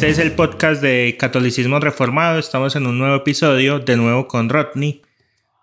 Este 0.00 0.12
es 0.12 0.18
el 0.18 0.32
podcast 0.32 0.80
de 0.80 1.14
Catolicismo 1.20 1.78
Reformado. 1.78 2.38
Estamos 2.38 2.74
en 2.74 2.86
un 2.86 2.96
nuevo 2.96 3.16
episodio, 3.16 3.80
de 3.80 3.98
nuevo 3.98 4.28
con 4.28 4.48
Rodney. 4.48 5.02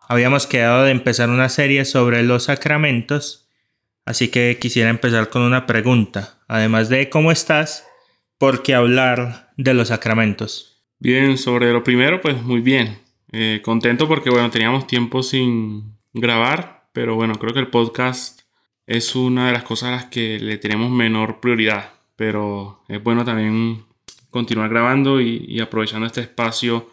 Habíamos 0.07 0.45
quedado 0.45 0.83
de 0.83 0.91
empezar 0.91 1.31
una 1.31 1.49
serie 1.49 1.85
sobre 1.85 2.21
los 2.21 2.43
sacramentos, 2.43 3.49
así 4.05 4.27
que 4.27 4.59
quisiera 4.61 4.91
empezar 4.91 5.29
con 5.29 5.41
una 5.41 5.65
pregunta. 5.65 6.37
Además 6.47 6.87
de 6.87 7.09
cómo 7.09 7.31
estás, 7.31 7.87
¿por 8.37 8.61
qué 8.61 8.75
hablar 8.75 9.53
de 9.57 9.73
los 9.73 9.87
sacramentos? 9.87 10.83
Bien, 10.99 11.39
sobre 11.39 11.73
lo 11.73 11.83
primero, 11.83 12.21
pues 12.21 12.39
muy 12.39 12.61
bien. 12.61 12.99
Eh, 13.31 13.63
contento 13.65 14.07
porque, 14.07 14.29
bueno, 14.29 14.51
teníamos 14.51 14.85
tiempo 14.85 15.23
sin 15.23 15.97
grabar, 16.13 16.89
pero 16.93 17.15
bueno, 17.15 17.33
creo 17.39 17.55
que 17.55 17.59
el 17.59 17.71
podcast 17.71 18.41
es 18.85 19.15
una 19.15 19.47
de 19.47 19.53
las 19.53 19.63
cosas 19.63 19.89
a 19.89 19.93
las 19.93 20.05
que 20.05 20.37
le 20.37 20.59
tenemos 20.59 20.91
menor 20.91 21.39
prioridad, 21.39 21.93
pero 22.15 22.83
es 22.87 23.01
bueno 23.01 23.25
también 23.25 23.86
continuar 24.29 24.69
grabando 24.69 25.21
y, 25.21 25.59
aprovechando 25.59 26.05
este 26.05 26.21
espacio 26.21 26.89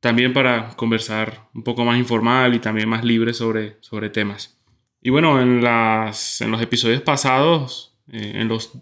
también 0.00 0.32
para 0.32 0.70
conversar 0.76 1.48
un 1.54 1.62
poco 1.62 1.84
más 1.84 1.98
informal 1.98 2.54
y 2.54 2.58
también 2.58 2.88
más 2.88 3.04
libre 3.04 3.32
sobre, 3.34 3.76
sobre 3.80 4.10
temas. 4.10 4.58
Y 5.00 5.10
bueno, 5.10 5.40
en, 5.40 5.62
las, 5.62 6.40
en 6.40 6.50
los 6.50 6.60
episodios 6.60 7.02
pasados, 7.02 7.96
eh, 8.10 8.32
en 8.34 8.48
los 8.48 8.72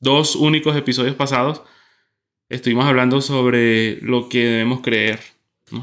dos 0.00 0.36
únicos 0.36 0.76
episodios 0.76 1.14
pasados, 1.16 1.62
estuvimos 2.48 2.84
hablando 2.84 3.20
sobre 3.20 4.00
lo 4.02 4.28
que 4.28 4.44
debemos 4.44 4.80
creer. 4.80 5.20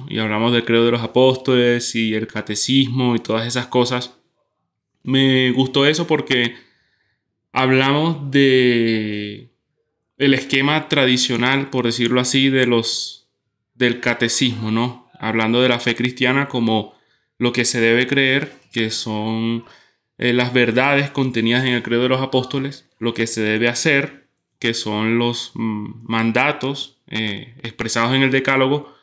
Y 0.10 0.20
hablamos 0.20 0.52
del 0.52 0.66
credo 0.66 0.86
de 0.86 0.92
los 0.92 1.02
apóstoles 1.02 1.96
y 1.96 2.14
el 2.14 2.28
catecismo 2.28 3.16
y 3.16 3.20
todas 3.20 3.48
esas 3.48 3.68
cosas. 3.68 4.18
Me 5.04 5.52
gustó 5.52 5.86
eso 5.86 6.08
porque 6.08 6.56
hablamos 7.54 8.30
de 8.30 9.50
el 10.18 10.34
esquema 10.34 10.90
tradicional, 10.90 11.70
por 11.70 11.86
decirlo 11.86 12.20
así, 12.20 12.50
de 12.50 12.66
los 12.66 13.28
del 13.76 14.00
catecismo, 14.00 14.72
¿no? 14.72 15.10
Hablando 15.20 15.62
de 15.62 15.70
la 15.70 15.80
fe 15.80 15.96
cristiana 15.96 16.48
como 16.48 16.96
lo 17.38 17.54
que 17.54 17.66
se 17.66 17.80
debe 17.80 18.08
creer, 18.08 18.52
que 18.72 18.90
son 18.90 19.66
eh, 20.18 20.34
las 20.34 20.54
verdades 20.54 21.12
contenidas 21.12 21.66
en 21.66 21.74
el 21.74 21.84
credo 21.84 22.04
de 22.04 22.10
los 22.10 22.22
apóstoles, 22.22 22.90
lo 23.00 23.14
que 23.14 23.28
se 23.28 23.42
debe 23.42 23.68
hacer, 23.68 24.28
que 24.60 24.74
son 24.74 25.20
los 25.20 25.52
mm, 25.54 26.06
mandatos 26.08 26.98
eh, 27.08 27.54
expresados 27.62 28.16
en 28.16 28.24
el 28.24 28.32
decálogo, 28.32 28.96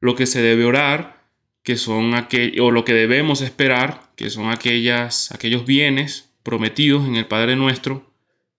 lo 0.00 0.14
que 0.14 0.26
se 0.26 0.42
debe 0.42 0.64
orar, 0.64 1.24
que 1.62 1.76
son 1.76 2.14
aquellos, 2.14 2.66
o 2.66 2.70
lo 2.70 2.84
que 2.84 2.92
debemos 2.92 3.40
esperar, 3.40 4.10
que 4.16 4.30
son 4.30 4.50
aquellas, 4.50 5.32
aquellos 5.32 5.64
bienes 5.64 6.30
prometidos 6.42 7.06
en 7.06 7.16
el 7.16 7.26
Padre 7.26 7.56
Nuestro, 7.56 8.09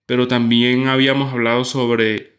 pero 0.06 0.28
también 0.28 0.88
habíamos 0.88 1.32
hablado 1.32 1.64
sobre 1.64 2.32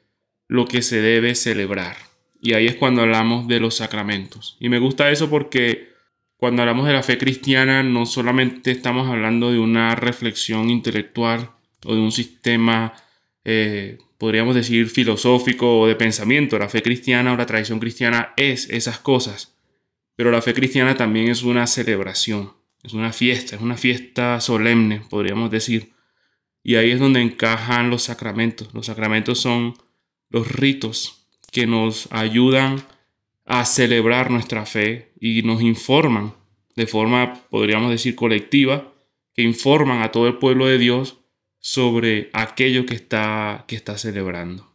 lo 0.48 0.66
que 0.66 0.82
se 0.82 1.02
debe 1.02 1.36
celebrar. 1.36 1.98
Y 2.42 2.54
ahí 2.54 2.68
es 2.68 2.76
cuando 2.76 3.02
hablamos 3.02 3.48
de 3.48 3.60
los 3.60 3.76
sacramentos. 3.76 4.58
Y 4.60 4.70
me 4.70 4.80
gusta 4.80 5.10
eso 5.10 5.30
porque 5.30 5.94
cuando 6.38 6.62
hablamos 6.62 6.86
de 6.86 6.94
la 6.94 7.04
fe 7.04 7.18
cristiana 7.18 7.84
no 7.84 8.06
solamente 8.06 8.72
estamos 8.72 9.08
hablando 9.10 9.52
de 9.52 9.60
una 9.60 9.96
reflexión 9.96 10.70
intelectual 10.70 11.52
o 11.86 11.96
de 11.96 12.02
un 12.02 12.12
sistema, 12.12 12.94
eh, 13.46 13.98
podríamos 14.18 14.54
decir, 14.54 14.90
filosófico 14.90 15.80
o 15.80 15.88
de 15.88 15.96
pensamiento. 15.96 16.60
La 16.60 16.70
fe 16.70 16.82
cristiana 16.82 17.32
o 17.32 17.38
la 17.38 17.46
tradición 17.46 17.80
cristiana 17.80 18.34
es 18.36 18.70
esas 18.70 19.00
cosas. 19.00 19.56
Pero 20.16 20.32
la 20.32 20.42
fe 20.42 20.54
cristiana 20.54 20.96
también 20.96 21.30
es 21.30 21.44
una 21.44 21.66
celebración, 21.66 22.54
es 22.84 22.94
una 22.94 23.14
fiesta, 23.14 23.56
es 23.56 23.62
una 23.62 23.78
fiesta 23.78 24.40
solemne, 24.42 25.02
podríamos 25.10 25.50
decir. 25.50 25.94
Y 26.64 26.76
ahí 26.76 26.92
es 26.92 27.00
donde 27.00 27.22
encajan 27.22 27.90
los 27.90 28.04
sacramentos. 28.04 28.74
Los 28.74 28.86
sacramentos 28.86 29.40
son 29.40 29.76
los 30.30 30.50
ritos 30.50 31.28
que 31.52 31.68
nos 31.68 32.08
ayudan 32.12 32.82
a 33.46 33.66
celebrar 33.66 34.32
nuestra 34.32 34.66
fe 34.66 35.12
y 35.20 35.44
nos 35.44 35.62
informan 35.62 36.34
de 36.76 36.88
forma, 36.88 37.42
podríamos 37.50 37.92
decir, 37.92 38.16
colectiva, 38.16 38.92
que 39.36 39.42
informan 39.42 40.02
a 40.02 40.12
todo 40.12 40.28
el 40.28 40.38
pueblo 40.38 40.66
de 40.66 40.78
Dios 40.78 41.18
sobre 41.60 42.30
aquello 42.34 42.86
que 42.86 42.96
está, 42.96 43.66
que 43.68 43.76
está 43.76 43.98
celebrando. 43.98 44.72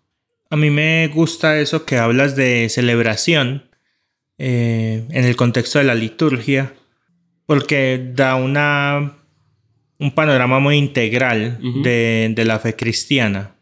A 0.51 0.57
mí 0.57 0.71
me 0.71 1.09
gusta 1.09 1.59
eso 1.59 1.85
que 1.85 1.97
hablas 1.97 2.37
de 2.37 2.69
celebración 2.69 3.69
eh, 4.39 5.07
en 5.11 5.25
el 5.25 5.37
contexto 5.37 5.79
de 5.79 5.85
la 5.85 5.95
liturgia, 5.95 6.73
porque 7.47 8.13
da 8.15 8.37
una 8.37 9.19
un 9.99 10.13
panorama 10.13 10.61
muy 10.61 10.77
integral 10.77 11.59
de, 11.83 12.45
la 12.47 12.59
fe 12.59 12.77
cristiana, 12.77 13.57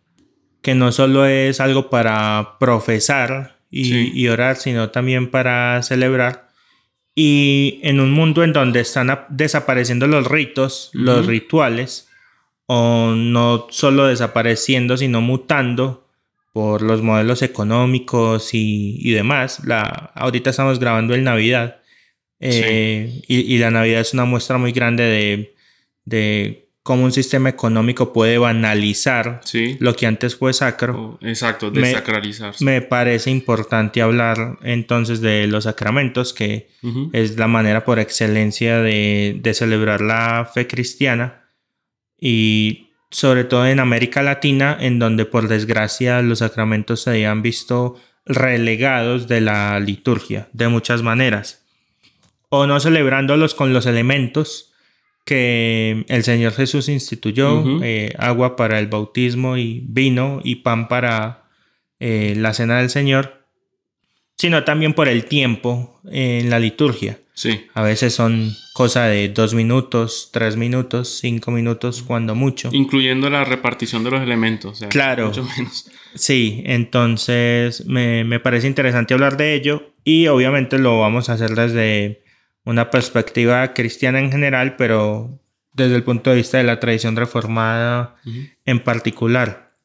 que 0.63 0.75
no 0.75 0.93
solo 0.93 1.27
es 1.27 1.61
algo 1.61 1.89
para 1.89 2.57
profesar 2.61 3.57
y, 3.71 4.29
orar, 4.29 4.57
sino 4.57 4.91
también 4.91 5.31
para 5.31 5.83
celebrar. 5.83 6.49
Y 7.15 7.81
en 7.83 8.01
un 8.01 8.13
mundo 8.13 8.45
en 8.45 8.53
donde 8.53 8.81
están 8.81 9.25
desapareciendo 9.31 10.07
los 10.07 10.27
ritos, 10.27 10.91
los 10.93 11.27
rituales, 11.27 12.09
o 12.67 13.15
no 13.17 13.69
solo 13.71 14.07
desapareciendo, 14.07 14.97
sino 14.97 15.21
mutando 15.21 16.07
por 16.53 16.83
los 16.83 17.01
modelos 17.03 17.43
económicos 17.43 18.51
y, 18.53 19.11
demás. 19.13 19.65
La, 19.65 20.11
ahorita 20.15 20.51
estamos 20.51 20.79
grabando 20.79 21.15
el 21.15 21.25
Navidad. 21.25 21.81
Eh, 22.41 23.23
y, 23.27 23.57
la 23.59 23.71
Navidad 23.71 24.01
es 24.01 24.13
una 24.13 24.27
muestra 24.27 24.59
muy 24.59 24.73
grande 24.73 25.05
de 25.05 25.56
de 26.06 26.67
cómo 26.87 27.05
un 27.05 27.11
sistema 27.11 27.49
económico 27.49 28.12
puede 28.12 28.39
banalizar 28.39 29.41
lo 29.81 29.97
que 29.97 30.06
antes 30.06 30.37
fue 30.37 30.53
sacro. 30.53 31.19
Oh, 31.21 31.27
exacto, 31.27 31.72
desacralizar. 31.72 32.55
Me, 32.61 32.81
parece 32.81 33.33
importante 33.33 34.00
hablar 34.00 34.56
entonces 34.62 35.21
de 35.21 35.49
los 35.49 35.65
sacramentos, 35.65 36.33
que 36.33 36.69
es 37.12 37.37
la 37.37 37.49
manera 37.49 37.84
por 37.84 37.99
excelencia 37.99 38.78
de, 38.78 39.53
celebrar 39.53 40.00
la 40.00 40.49
fe 40.55 40.69
cristiana 40.69 41.43
y 42.19 42.91
sobre 43.11 43.43
todo 43.43 43.66
en 43.66 43.81
América 43.81 44.22
Latina, 44.22 44.77
en 44.81 45.00
donde 45.00 45.25
por 45.25 45.49
desgracia 45.49 46.22
los 46.22 46.39
sacramentos 46.39 47.03
se 47.03 47.11
habían 47.11 47.43
visto 47.43 47.97
relegados 48.25 49.27
de 49.27 49.41
la 49.41 49.81
liturgia 49.81 50.49
de 50.53 50.69
muchas 50.69 51.03
maneras, 51.03 51.66
o 52.49 52.69
no 52.69 52.78
celebrándolos 52.78 53.56
con 53.56 53.72
los 53.72 53.87
elementos, 53.87 54.72
que 55.27 56.05
el 56.09 56.23
Señor 56.23 56.53
Jesús 56.53 56.89
instituyó, 56.89 57.83
eh, 57.83 58.15
agua 58.17 58.55
para 58.55 58.79
el 58.79 58.87
bautismo 58.87 59.57
y 59.57 59.83
vino 59.85 60.41
y 60.45 60.57
pan 60.57 60.87
para 60.87 61.49
eh, 61.99 62.35
la 62.37 62.55
cena 62.55 62.79
del 62.79 62.91
Señor, 62.91 63.45
sino 64.37 64.63
también 64.63 64.95
por 64.95 65.09
el 65.09 65.25
tiempo 65.25 66.01
en 66.11 66.49
la 66.49 66.61
liturgia. 66.61 67.19
Sí. 67.35 67.67
A 67.75 67.83
veces 67.83 68.15
son 68.15 68.55
cosa 68.73 69.07
de 69.07 69.29
dos 69.29 69.53
minutos, 69.53 70.31
tres 70.33 70.57
minutos, 70.57 71.19
cinco 71.21 71.51
minutos, 71.51 72.03
cuando 72.03 72.37
mucho. 72.37 72.71
Incluyendo 72.73 73.29
la 73.29 73.45
repartición 73.45 74.05
de 74.05 74.13
los 74.13 74.23
elementos. 74.23 74.81
claro. 74.89 75.27
Mucho 75.27 75.45
menos. 75.57 75.91
Sí, 76.15 76.63
entonces 76.67 77.85
me, 77.85 78.23
me 78.23 78.39
parece 78.39 78.69
interesante 78.69 79.13
hablar 79.13 79.37
de 79.37 79.55
ello 79.55 79.91
y 80.05 80.29
obviamente 80.29 80.79
lo 80.79 81.01
vamos 81.01 81.29
a 81.29 81.33
hacer 81.33 81.51
desde 81.57 82.23
una 82.66 82.91
perspectiva 82.91 83.72
cristiana 83.72 84.19
en 84.19 84.31
general, 84.31 84.77
pero 84.77 85.41
desde 85.72 85.94
el 85.94 86.03
punto 86.03 86.31
de 86.31 86.37
vista 86.37 86.59
de 86.59 86.65
la 86.65 86.81
tradición 86.81 87.16
reformada 87.16 88.16
en 88.65 88.81
particular. 88.81 89.77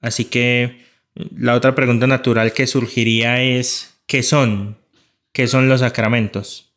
Así 0.00 0.24
que 0.24 0.84
la 1.14 1.54
otra 1.54 1.74
pregunta 1.74 2.06
natural 2.06 2.52
que 2.52 2.66
surgiría 2.66 3.42
es, 3.42 4.00
¿qué 4.06 4.22
son? 4.22 4.78
¿Qué 5.32 5.46
son 5.46 5.68
los 5.68 5.80
sacramentos? 5.80 6.72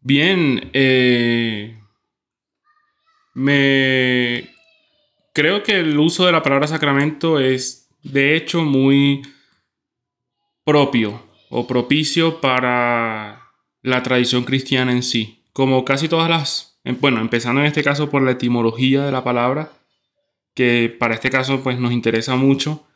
Bien, 0.00 0.70
eh, 0.72 1.78
me 3.32 4.50
creo 5.32 5.62
que 5.62 5.78
el 5.78 5.98
uso 5.98 6.26
de 6.26 6.32
la 6.32 6.42
palabra 6.42 6.66
sacramento 6.66 7.38
es 7.38 7.88
de 8.02 8.34
hecho 8.34 8.64
muy 8.64 9.22
propio 10.64 11.22
o 11.48 11.66
propicio 11.66 12.40
para 12.40 13.43
la 13.84 14.02
tradición 14.02 14.44
cristiana 14.44 14.90
en 14.90 15.02
sí. 15.02 15.44
Como 15.52 15.84
casi 15.84 16.08
todas 16.08 16.28
las, 16.28 16.80
bueno, 17.00 17.20
empezando 17.20 17.60
en 17.60 17.66
este 17.66 17.84
caso 17.84 18.10
por 18.10 18.22
la 18.22 18.32
etimología 18.32 19.04
de 19.04 19.12
la 19.12 19.22
palabra, 19.22 19.72
que 20.54 20.94
para 20.98 21.14
este 21.14 21.30
caso 21.30 21.62
pues 21.62 21.78
nos 21.78 21.92
interesa 21.92 22.34
mucho. 22.34 22.86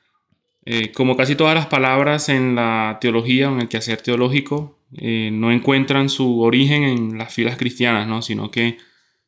Eh, 0.64 0.90
como 0.92 1.16
casi 1.16 1.36
todas 1.36 1.54
las 1.54 1.66
palabras 1.66 2.30
en 2.30 2.54
la 2.54 2.98
teología 3.00 3.50
o 3.50 3.54
en 3.54 3.60
el 3.60 3.68
quehacer 3.68 4.00
teológico, 4.00 4.78
eh, 4.96 5.28
no 5.30 5.52
encuentran 5.52 6.08
su 6.08 6.40
origen 6.40 6.82
en 6.82 7.18
las 7.18 7.34
filas 7.34 7.58
cristianas, 7.58 8.08
¿no? 8.08 8.22
sino 8.22 8.50
que 8.50 8.78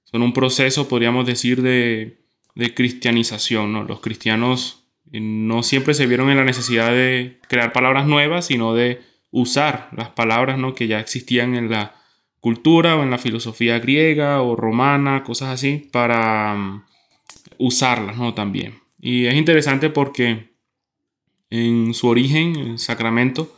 son 0.05 0.23
un 0.23 0.33
proceso, 0.33 0.89
podríamos 0.89 1.27
decir, 1.27 1.61
de, 1.61 2.23
de 2.55 2.75
cristianización. 2.75 3.73
¿no? 3.73 3.85
Los 3.85 4.01
cristianos 4.01 4.87
eh, 5.13 5.21
no 5.21 5.63
siempre 5.63 5.93
se 5.93 6.07
vieron 6.07 6.31
en 6.31 6.39
la 6.39 6.45
necesidad 6.45 6.91
de 6.91 7.39
crear 7.49 7.75
palabras 7.75 8.07
nuevas, 8.07 8.47
sino 8.47 8.73
de 8.73 9.10
usar 9.31 9.89
las 9.97 10.11
palabras 10.11 10.59
¿no? 10.59 10.75
que 10.75 10.87
ya 10.87 11.01
existían 11.01 11.55
en 11.55 11.71
la 11.71 11.95
cultura 12.41 12.97
o 12.97 13.03
en 13.03 13.11
la 13.11 13.19
filosofía 13.19 13.79
griega 13.79 14.43
o 14.43 14.57
romana, 14.57 15.23
cosas 15.23 15.51
así, 15.51 15.89
para 15.93 16.55
mm, 16.55 16.85
usarlas 17.59 18.17
¿no? 18.17 18.35
también. 18.35 18.81
Y 18.99 19.27
es 19.27 19.35
interesante 19.35 19.91
porque 19.91 20.51
en 21.51 21.95
su 21.95 22.09
origen, 22.09 22.57
el 22.57 22.79
sacramento, 22.79 23.57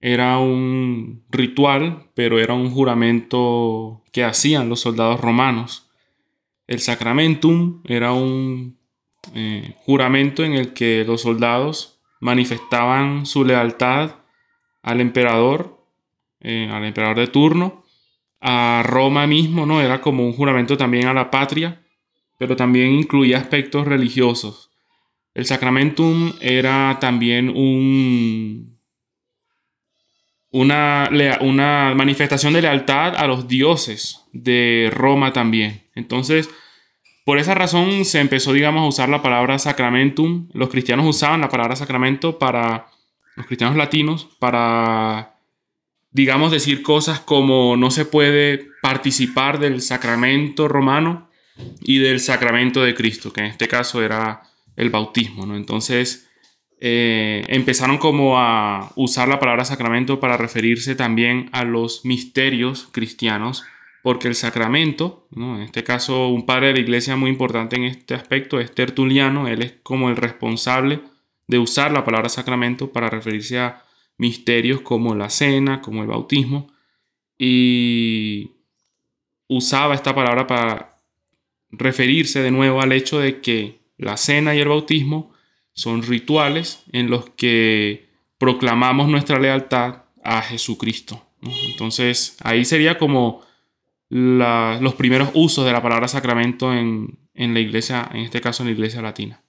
era 0.00 0.38
un 0.38 1.22
ritual, 1.30 2.10
pero 2.14 2.40
era 2.40 2.54
un 2.54 2.70
juramento 2.70 4.02
que 4.12 4.24
hacían 4.24 4.68
los 4.68 4.80
soldados 4.80 5.20
romanos. 5.20 5.88
El 6.66 6.80
sacramentum 6.80 7.82
era 7.84 8.12
un 8.12 8.78
eh, 9.34 9.74
juramento 9.84 10.42
en 10.42 10.54
el 10.54 10.72
que 10.72 11.04
los 11.04 11.22
soldados 11.22 12.00
manifestaban 12.20 13.26
su 13.26 13.44
lealtad 13.44 14.16
al 14.82 15.00
emperador, 15.00 15.86
eh, 16.40 16.68
al 16.70 16.84
emperador 16.84 17.18
de 17.18 17.28
turno, 17.28 17.84
a 18.40 18.82
Roma 18.84 19.26
mismo, 19.26 19.66
¿no? 19.66 19.80
Era 19.80 20.00
como 20.00 20.26
un 20.26 20.32
juramento 20.32 20.76
también 20.76 21.06
a 21.06 21.14
la 21.14 21.30
patria, 21.30 21.82
pero 22.38 22.56
también 22.56 22.92
incluía 22.92 23.38
aspectos 23.38 23.86
religiosos. 23.86 24.70
El 25.34 25.46
sacramentum 25.46 26.32
era 26.40 26.98
también 27.00 27.48
un, 27.48 28.78
una, 30.50 31.08
una 31.40 31.94
manifestación 31.94 32.52
de 32.52 32.62
lealtad 32.62 33.14
a 33.16 33.26
los 33.26 33.48
dioses 33.48 34.26
de 34.32 34.90
Roma 34.92 35.32
también. 35.32 35.84
Entonces, 35.94 36.50
por 37.24 37.38
esa 37.38 37.54
razón 37.54 38.04
se 38.04 38.20
empezó, 38.20 38.52
digamos, 38.52 38.82
a 38.82 38.88
usar 38.88 39.08
la 39.08 39.22
palabra 39.22 39.58
sacramentum. 39.58 40.48
Los 40.52 40.68
cristianos 40.68 41.06
usaban 41.06 41.40
la 41.40 41.48
palabra 41.48 41.76
sacramento 41.76 42.38
para, 42.38 42.88
los 43.36 43.46
cristianos 43.46 43.76
latinos, 43.76 44.28
para, 44.38 45.36
digamos, 46.10 46.52
decir 46.52 46.82
cosas 46.82 47.20
como 47.20 47.76
no 47.76 47.90
se 47.90 48.04
puede 48.04 48.68
participar 48.82 49.58
del 49.58 49.80
sacramento 49.80 50.68
romano 50.68 51.30
y 51.80 51.98
del 51.98 52.20
sacramento 52.20 52.82
de 52.82 52.94
Cristo, 52.94 53.32
que 53.32 53.40
en 53.40 53.46
este 53.46 53.68
caso 53.68 54.02
era 54.02 54.42
el 54.76 54.90
bautismo, 54.90 55.46
¿no? 55.46 55.56
Entonces, 55.56 56.28
eh, 56.80 57.44
empezaron 57.48 57.98
como 57.98 58.38
a 58.38 58.92
usar 58.96 59.28
la 59.28 59.38
palabra 59.38 59.64
sacramento 59.64 60.18
para 60.18 60.36
referirse 60.36 60.96
también 60.96 61.48
a 61.52 61.64
los 61.64 62.04
misterios 62.04 62.88
cristianos 62.90 63.64
porque 64.02 64.26
el 64.26 64.34
sacramento, 64.34 65.28
¿no? 65.30 65.56
en 65.56 65.62
este 65.62 65.84
caso 65.84 66.28
un 66.28 66.44
padre 66.44 66.68
de 66.68 66.72
la 66.74 66.80
iglesia 66.80 67.14
muy 67.14 67.30
importante 67.30 67.76
en 67.76 67.84
este 67.84 68.14
aspecto 68.14 68.58
es 68.58 68.74
Tertuliano, 68.74 69.46
él 69.46 69.62
es 69.62 69.74
como 69.84 70.10
el 70.10 70.16
responsable 70.16 71.00
de 71.52 71.58
usar 71.58 71.92
la 71.92 72.04
palabra 72.04 72.30
sacramento 72.30 72.90
para 72.92 73.10
referirse 73.10 73.58
a 73.58 73.84
misterios 74.16 74.80
como 74.80 75.14
la 75.14 75.28
cena, 75.28 75.82
como 75.82 76.00
el 76.02 76.08
bautismo, 76.08 76.72
y 77.38 78.52
usaba 79.48 79.94
esta 79.94 80.14
palabra 80.14 80.46
para 80.46 81.02
referirse 81.70 82.40
de 82.40 82.50
nuevo 82.50 82.80
al 82.80 82.92
hecho 82.92 83.20
de 83.20 83.40
que 83.40 83.80
la 83.98 84.16
cena 84.16 84.54
y 84.54 84.60
el 84.60 84.68
bautismo 84.68 85.32
son 85.74 86.02
rituales 86.02 86.84
en 86.92 87.10
los 87.10 87.28
que 87.30 88.08
proclamamos 88.38 89.08
nuestra 89.08 89.38
lealtad 89.38 90.04
a 90.24 90.40
Jesucristo. 90.40 91.22
Entonces 91.70 92.36
ahí 92.42 92.64
sería 92.64 92.96
como 92.96 93.42
los 94.08 94.94
primeros 94.94 95.30
usos 95.34 95.64
de 95.66 95.72
la 95.72 95.82
palabra 95.82 96.08
sacramento 96.08 96.72
en, 96.72 97.18
la 97.34 97.60
iglesia, 97.60 98.08
en 98.12 98.20
este 98.20 98.40
caso 98.40 98.62
en 98.62 98.68
la 98.68 98.72
iglesia 98.72 99.02
latina. 99.02 99.42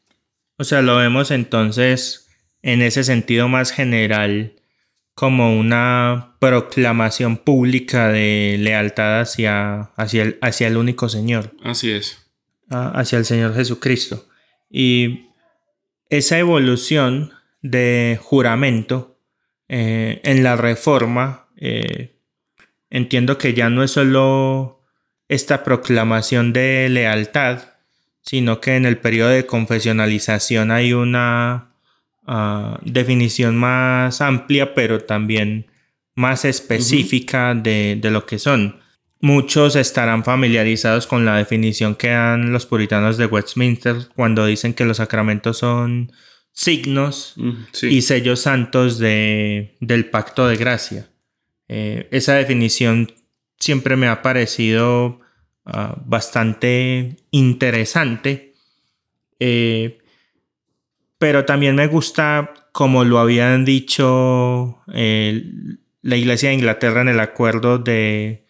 O 0.58 0.64
sea, 0.64 0.82
lo 0.82 0.98
vemos 0.98 1.32
entonces 1.32 2.30
en 2.62 2.82
ese 2.82 3.04
sentido 3.04 3.48
más 3.48 3.72
general 3.72 4.54
como 5.16 5.58
una 5.58 6.36
proclamación 6.40 7.38
pública 7.38 8.10
de 8.10 8.58
lealtad 8.60 9.22
hacia, 9.22 9.92
hacia, 9.96 10.24
el, 10.24 10.38
hacia 10.42 10.68
el 10.68 10.78
único 10.78 11.10
Señor. 11.10 11.54
Así 11.64 11.92
es. 11.92 12.32
Hacia 12.70 13.20
el 13.20 13.26
Señor 13.26 13.54
Jesucristo. 13.54 14.28
Y 14.70 15.28
esa 16.10 16.40
evolución 16.40 17.34
de 17.62 18.20
juramento 18.22 19.20
eh, 19.68 20.22
en 20.24 20.44
la 20.44 20.56
reforma 20.56 21.48
eh, 21.58 22.20
entiendo 22.90 23.38
que 23.38 23.54
ya 23.54 23.70
no 23.70 23.84
es 23.84 23.92
solo 23.92 24.84
esta 25.28 25.64
proclamación 25.64 26.54
de 26.54 26.90
lealtad, 26.90 27.73
sino 28.24 28.62
que 28.62 28.76
en 28.76 28.86
el 28.86 28.98
periodo 28.98 29.30
de 29.30 29.46
confesionalización 29.46 30.72
hay 30.72 30.94
una 30.94 31.74
ah, 32.26 32.80
definición 32.84 33.56
más 33.58 34.22
amplia, 34.22 34.74
pero 34.74 35.04
también 35.04 35.68
más 36.16 36.46
específica 36.46 37.54
de, 37.54 38.00
lo 38.04 38.26
que 38.26 38.40
son. 38.40 38.80
Muchos 39.20 39.76
estarán 39.76 40.24
familiarizados 40.24 41.08
con 41.08 41.26
la 41.26 41.38
definición 41.38 41.96
que 41.96 42.10
dan 42.10 42.52
los 42.52 42.66
puritanos 42.66 43.18
de 43.18 43.26
Westminster 43.26 43.96
cuando 44.16 44.46
dicen 44.46 44.74
que 44.74 44.86
los 44.86 44.98
sacramentos 44.98 45.58
son 45.58 46.12
signos 46.52 47.36
y 47.82 48.02
sellos 48.04 48.42
santos 48.42 49.00
de, 49.00 49.76
del 49.80 50.06
pacto 50.06 50.48
de 50.48 50.58
gracia. 50.58 51.10
Eh, 51.68 52.08
esa 52.12 52.36
definición 52.36 53.12
siempre 53.60 53.96
me 53.96 54.08
ha 54.08 54.22
parecido 54.22 55.23
ah, 55.66 55.96
bastante 56.06 57.18
interesante, 57.32 58.54
eh, 59.40 60.00
pero 61.18 61.46
también 61.46 61.76
me 61.76 61.88
gusta, 61.88 62.54
como 62.72 63.04
lo 63.04 63.20
habían 63.20 63.66
dicho 63.66 64.82
la 64.88 66.18
Iglesia 66.18 66.50
de 66.50 66.56
Inglaterra 66.56 67.02
en 67.02 67.10
el 67.10 67.20
acuerdo 67.20 67.78
de 67.78 68.46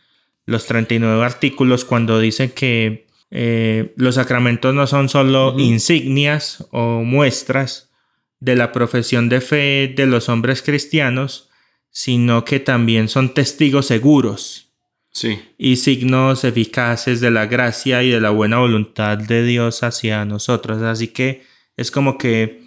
los 0.46 0.66
39 0.66 1.24
artículos, 1.24 1.86
cuando 1.86 2.20
dice 2.20 2.52
que 2.52 3.08
eh, 3.36 3.94
los 3.96 4.16
sacramentos 4.16 4.76
no 4.76 4.86
son 4.86 5.10
solo 5.10 5.56
insignias 5.58 6.68
o 6.72 7.04
muestras 7.04 7.92
de 8.40 8.56
la 8.56 8.72
profesión 8.72 9.30
de 9.30 9.42
fe 9.42 9.92
de 9.96 10.06
los 10.06 10.30
hombres 10.30 10.62
cristianos, 10.62 11.50
sino 11.90 12.44
que 12.46 12.60
también 12.60 13.08
son 13.08 13.34
testigos 13.34 13.88
seguros. 13.88 14.73
Sí. 15.14 15.40
Y 15.58 15.78
signos 15.78 16.44
eficaces 16.44 17.22
de 17.22 17.32
la 17.32 17.46
gracia 17.46 18.04
y 18.04 18.10
de 18.10 18.20
la 18.20 18.32
buena 18.32 18.58
voluntad 18.58 19.18
de 19.18 19.44
Dios 19.44 19.84
hacia 19.84 20.26
nosotros. 20.26 20.82
Así 20.82 21.10
que 21.10 21.44
es 21.78 21.92
como 21.92 22.18
que 22.18 22.64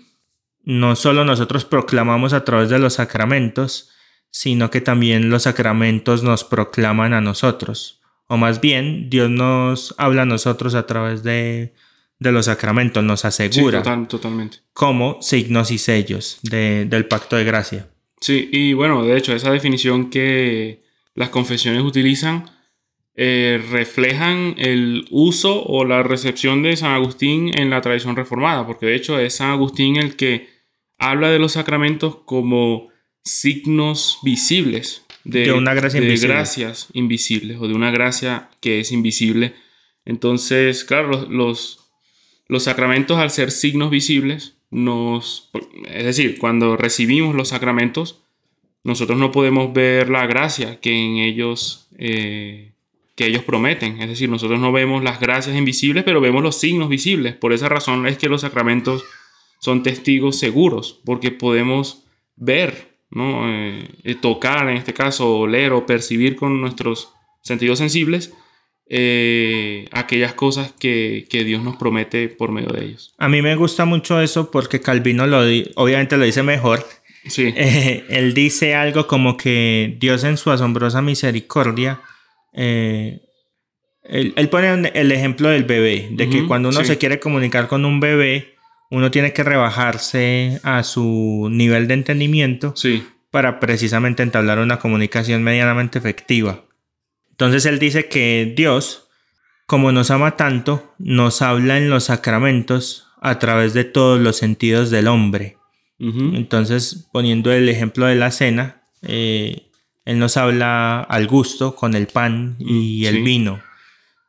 no 0.65 0.97
solo 0.97 1.25
nosotros 1.25 1.65
proclamamos 1.65 2.33
a 2.33 2.45
través 2.45 2.71
de 2.71 2.79
los 2.79 2.95
sacramentos, 2.95 3.91
sino 4.31 4.71
que 4.71 4.81
también 4.81 5.31
los 5.31 5.45
sacramentos 5.45 6.23
nos 6.23 6.45
proclaman 6.45 7.15
a 7.15 7.21
nosotros. 7.21 8.01
O 8.29 8.37
más 8.37 8.61
bien, 8.61 9.09
Dios 9.09 9.31
nos 9.31 9.95
habla 9.99 10.23
a 10.23 10.27
nosotros 10.27 10.75
a 10.75 10.87
través 10.87 11.23
de, 11.23 11.75
los 12.19 12.47
sacramentos, 12.47 13.05
nos 13.05 13.25
asegura. 13.25 13.83
totalmente. 14.09 14.59
Como 14.73 15.23
signos 15.23 15.71
y 15.71 15.79
sellos 15.79 16.39
del 16.43 17.07
pacto 17.07 17.37
de 17.37 17.45
gracia. 17.45 17.89
Sí, 18.21 18.49
y 18.53 18.73
bueno, 18.73 19.05
de 19.05 19.17
hecho, 19.17 19.33
esa 19.35 19.53
definición 19.53 20.11
que 20.11 20.83
las 21.17 21.31
confesiones 21.31 21.83
utilizan 21.83 22.45
eh, 23.19 23.63
reflejan 23.71 24.55
el 24.59 25.07
uso 25.11 25.65
o 25.65 25.87
la 25.87 26.03
recepción 26.03 26.63
de 26.63 26.77
San 26.77 26.91
Agustín 26.91 27.51
en 27.59 27.71
la 27.71 27.81
tradición 27.81 28.15
reformada, 28.15 28.67
porque 28.67 28.85
de 28.85 28.95
hecho 28.95 29.19
es 29.19 29.37
San 29.37 29.49
Agustín 29.49 29.97
el 29.97 30.17
que 30.17 30.51
habla 30.99 31.31
de 31.31 31.39
los 31.39 31.53
sacramentos 31.53 32.19
como 32.27 32.89
signos 33.25 34.19
visibles 34.23 35.07
de, 35.25 35.51
una 35.53 35.73
gracia 35.73 35.99
invisible. 35.99 36.35
gracias 36.35 36.89
invisibles 36.93 37.57
o 37.59 37.67
de 37.67 37.75
una 37.75 37.91
gracia 37.91 38.51
que 38.61 38.81
es 38.81 38.93
invisible. 38.93 39.55
Entonces, 40.05 40.85
claro, 40.85 41.27
los, 41.31 41.89
los 42.49 42.65
sacramentos 42.65 43.19
al 43.19 43.31
ser 43.31 43.51
signos 43.51 43.89
visibles 43.89 44.59
nos, 44.71 45.51
es 45.89 46.05
decir, 46.05 46.39
cuando 46.39 46.77
recibimos 46.77 47.35
los 47.35 47.49
sacramentos, 47.49 48.26
nosotros 48.87 49.19
no 49.19 49.33
podemos 49.33 49.73
ver 49.73 50.09
la 50.09 50.27
gracia 50.27 50.79
que 50.79 50.93
en 50.93 51.17
ellos, 51.17 51.89
eh, 51.99 52.71
que 53.17 53.27
ellos 53.27 53.43
prometen. 53.43 54.01
Es 54.01 54.09
decir, 54.09 54.29
nosotros 54.29 54.61
no 54.61 54.71
vemos 54.71 55.03
las 55.03 55.19
gracias 55.19 55.57
invisibles, 55.57 56.05
pero 56.05 56.21
vemos 56.21 56.41
los 56.41 56.57
signos 56.57 56.89
visibles. 56.89 57.35
Por 57.35 57.53
esa 57.53 57.69
razón 57.69 58.07
es 58.07 58.17
que 58.17 58.29
los 58.29 58.43
sacramentos 58.43 59.05
son 59.59 59.83
testigos 59.83 60.39
seguros, 60.39 61.01
porque 61.05 61.33
podemos 61.33 62.05
ver, 62.37 62.97
¿no? 63.11 63.43
Eh, 63.49 64.17
tocar, 64.21 64.69
en 64.69 64.77
este 64.77 64.95
caso, 64.95 65.37
oler 65.37 65.73
o 65.73 65.85
percibir 65.85 66.37
con 66.37 66.61
nuestros 66.61 67.13
sentidos 67.43 67.79
sensibles 67.79 68.33
eh, 68.89 69.89
aquellas 69.91 70.35
cosas 70.35 70.73
que, 70.79 71.27
Dios 71.29 71.61
nos 71.65 71.75
promete 71.75 72.29
por 72.29 72.53
medio 72.53 72.69
de 72.69 72.85
ellos. 72.85 73.15
A 73.19 73.29
mí 73.29 73.43
me 73.43 73.57
gusta 73.57 73.85
mucho 73.85 74.21
eso 74.21 74.53
porque 74.53 74.81
Calvino 74.81 75.27
lo 75.27 75.41
obviamente 75.75 76.17
lo 76.17 76.25
dice 76.25 76.45
mejor. 76.45 76.87
Sí. 77.29 77.53
Eh, 77.57 78.05
él 78.09 78.35
dice 78.35 78.75
algo 78.75 79.07
como 79.07 79.37
que 79.37 79.97
Dios 79.99 80.25
en 80.25 80.37
su 80.37 80.51
asombrosa 80.51 81.03
misericordia, 81.03 82.01
eh, 82.53 83.21
él, 84.09 84.49
pone 84.49 84.91
el 84.95 85.13
ejemplo 85.13 85.49
del 85.49 85.65
bebé, 85.65 86.09
de 86.13 86.29
que 86.29 86.47
cuando 86.47 86.69
uno 86.69 86.85
se 86.85 86.97
quiere 86.99 87.19
comunicar 87.19 87.67
con 87.67 87.85
un 87.85 87.99
bebé, 87.99 88.57
uno 88.91 89.11
tiene 89.11 89.33
que 89.33 89.43
rebajarse 89.43 90.61
a 90.63 90.83
su 90.83 91.49
nivel 91.51 91.89
de 91.89 91.95
entendimiento 91.95 92.73
sí. 92.77 93.05
para 93.31 93.59
precisamente 93.59 94.23
entablar 94.23 94.59
una 94.59 94.79
comunicación 94.79 95.43
medianamente 95.43 95.99
efectiva. 95.99 96.65
Entonces 97.31 97.67
él 97.67 97.79
dice 97.79 98.07
que 98.07 98.53
Dios, 98.57 99.09
como 99.67 99.93
nos 99.93 100.11
ama 100.11 100.37
tanto, 100.37 100.95
nos 100.99 101.43
habla 101.43 101.79
en 101.79 101.91
los 101.91 102.05
sacramentos 102.05 103.09
a 103.21 103.39
través 103.39 103.75
de 103.75 103.85
todos 103.85 104.21
los 104.21 104.37
sentidos 104.37 104.91
del 104.91 105.09
hombre. 105.09 105.59
Entonces, 105.99 107.09
poniendo 107.11 107.53
el 107.53 107.69
ejemplo 107.69 108.07
de 108.07 108.17
la 108.17 108.31
cena, 108.31 108.83
eh, 109.03 109.71
Él 110.05 110.19
nos 110.19 110.37
habla 110.37 111.01
al 111.01 111.27
gusto 111.27 111.75
con 111.75 111.95
el 111.95 112.07
pan 112.07 112.57
y 112.59 113.03
mm, 113.03 113.07
el 113.07 113.23
vino, 113.23 113.63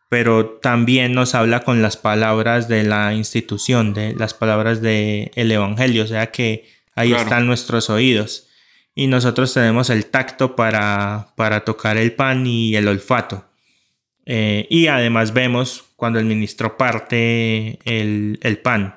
pero 0.09 0.45
también 0.62 1.13
nos 1.13 1.36
habla 1.36 1.62
con 1.62 1.81
las 1.81 1.97
palabras 1.97 2.69
de 2.69 2.83
la 2.83 3.13
institución, 3.13 3.93
de 3.93 4.13
las 4.15 4.33
palabras 4.33 4.81
del 4.81 5.51
Evangelio, 5.51 6.05
o 6.05 6.07
sea 6.07 6.31
que 6.31 6.69
ahí 6.95 7.13
están 7.13 7.45
nuestros 7.45 7.89
oídos. 7.89 8.47
Y 8.95 9.07
nosotros 9.07 9.53
tenemos 9.53 9.89
el 9.91 10.07
tacto 10.07 10.55
para, 10.55 11.33
para 11.36 11.63
tocar 11.63 11.97
el 11.97 12.13
pan 12.13 12.47
y 12.47 12.75
el 12.75 12.88
olfato. 12.88 13.45
Eh, 14.25 14.65
y 14.69 14.88
además 14.88 15.33
vemos 15.33 15.86
cuando 15.95 16.17
el 16.19 16.25
ministro 16.25 16.77
parte 16.77 17.79
el, 17.86 18.39
el 18.41 18.57
pan 18.57 18.95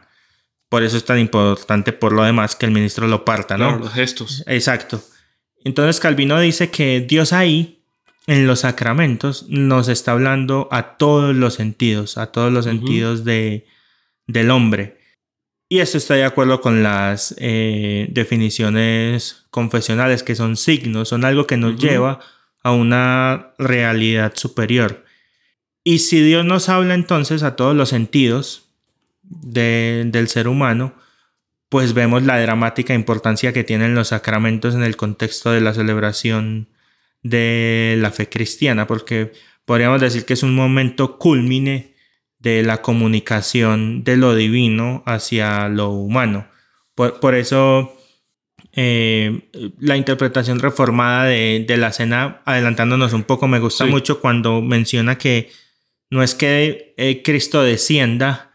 por 0.71 0.85
eso 0.85 0.97
es 0.97 1.05
tan 1.05 1.19
importante 1.19 1.93
por 1.93 2.13
lo 2.13 2.23
demás 2.23 2.55
que 2.55 2.65
el 2.65 2.73
ministro 2.73 3.09
lo 3.09 3.25
parta, 3.25 3.59
¿no? 3.59 3.77
los 3.77 3.93
gestos. 3.93 4.45
Exacto. 4.47 5.03
Entonces 5.65 6.01
Calvino 6.01 6.39
dice 6.41 6.71
que 6.71 7.01
Dios 7.01 7.33
ahí, 7.33 7.83
en 8.29 8.47
los 8.47 8.61
sacramentos, 8.61 9.47
nos 9.49 9.89
está 9.89 10.13
hablando 10.13 10.69
a 10.71 10.97
todos 10.97 11.35
los 11.35 11.55
sentidos, 11.55 12.17
a 12.17 12.27
todos 12.27 12.53
los 12.53 12.65
sentidos 12.67 13.25
de, 13.25 13.67
del 14.29 14.53
hombre. 14.53 14.99
Y 15.69 15.81
esto 15.81 15.99
está 15.99 16.15
de 16.15 16.25
acuerdo 16.25 16.61
con 16.61 16.85
las 16.85 17.35
eh, 17.39 18.07
definiciones 18.13 19.47
confesionales, 19.51 20.23
que 20.23 20.37
son 20.37 20.57
signos, 20.57 21.09
son 21.09 21.25
algo 21.25 21.49
que 21.49 21.57
nos 21.57 21.81
lleva 21.81 22.21
a 22.63 22.71
una 22.71 23.55
realidad 23.59 24.35
superior. 24.37 25.05
Y 25.83 25.99
si 25.99 26.21
Dios 26.21 26.45
nos 26.45 26.69
habla 26.69 26.95
entonces 26.95 27.43
a 27.43 27.57
todos 27.57 27.75
los 27.75 27.89
sentidos, 27.89 28.70
del 29.31 30.29
ser 30.29 30.49
humano, 30.49 30.95
pues 31.71 31.95
vemos 31.95 32.25
la 32.25 32.41
dramática 32.41 32.95
importancia 32.95 33.53
que 33.53 33.65
tienen 33.65 33.95
los 33.95 34.09
sacramentos 34.09 34.75
en 34.75 34.83
el 34.83 34.97
contexto 34.97 35.53
de 35.53 35.61
la 35.61 35.73
celebración 35.73 36.69
de 37.23 37.97
la 37.99 38.11
fe 38.11 38.29
cristiana, 38.29 38.87
porque 38.87 39.33
podríamos 39.65 40.01
decir 40.01 40.25
que 40.25 40.35
es 40.35 40.43
un 40.43 40.55
momento 40.55 41.17
culmine 41.19 41.95
de 42.41 42.65
la 42.65 42.83
comunicación 42.83 44.03
de 44.03 44.17
lo 44.17 44.35
divino 44.35 45.05
hacia 45.07 45.69
lo 45.69 45.91
humano. 45.91 46.49
Por, 46.95 47.35
eso 47.35 47.95
eh, 48.73 49.49
la 49.79 49.97
interpretación 49.97 50.59
reformada 50.59 51.25
de, 51.27 51.77
la 51.79 51.93
cena, 51.93 52.43
adelantándonos 52.45 53.13
un 53.13 53.23
poco, 53.23 53.47
me 53.47 53.61
gusta 53.61 53.87
mucho 53.87 54.21
cuando 54.21 54.61
menciona 54.61 55.17
que 55.17 55.51
no 56.11 56.23
es 56.23 56.35
que 56.35 56.95
eh, 56.97 57.23
Cristo 57.23 57.63
descienda 57.63 58.50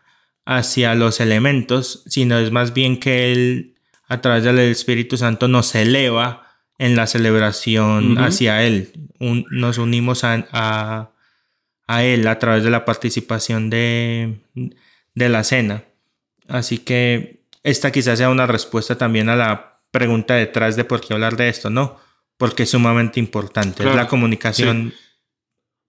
hacia 0.46 0.96
los 0.96 1.20
elementos, 1.20 2.04
sino 2.06 2.38
es 2.38 2.52
más 2.52 2.74
bien 2.74 3.00
que 3.00 3.32
Él, 3.32 3.76
a 4.08 4.22
través 4.22 4.44
del 4.44 4.60
Espíritu 4.60 5.18
Santo, 5.18 5.48
nos 5.48 5.74
eleva 5.76 6.44
en 6.78 6.96
la 6.96 7.08
celebración 7.08 8.18
hacia 8.18 8.64
Él. 8.64 8.92
nos 9.20 9.78
unimos 9.78 10.24
a, 10.24 11.12
a, 11.88 12.04
Él 12.04 12.28
a 12.28 12.38
través 12.38 12.64
de 12.64 12.70
la 12.70 12.86
participación 12.86 13.70
de, 13.70 14.38
de 15.16 15.30
la 15.30 15.44
cena. 15.44 15.84
Así 16.48 16.78
que 16.78 17.42
esta 17.64 17.92
quizás 17.92 18.20
sea 18.20 18.30
una 18.30 18.46
respuesta 18.46 18.98
también 18.98 19.30
a 19.30 19.36
la 19.36 19.80
pregunta 19.90 20.36
detrás 20.36 20.76
de 20.76 20.84
por 20.84 21.02
qué 21.02 21.14
hablar 21.14 21.38
de 21.38 21.50
esto, 21.50 21.70
¿no? 21.70 21.98
Porque 22.38 22.64
es 22.64 22.70
sumamente 22.70 23.20
importante. 23.20 23.88
es 23.88 23.96
la 23.96 24.08
comunicación 24.08 24.94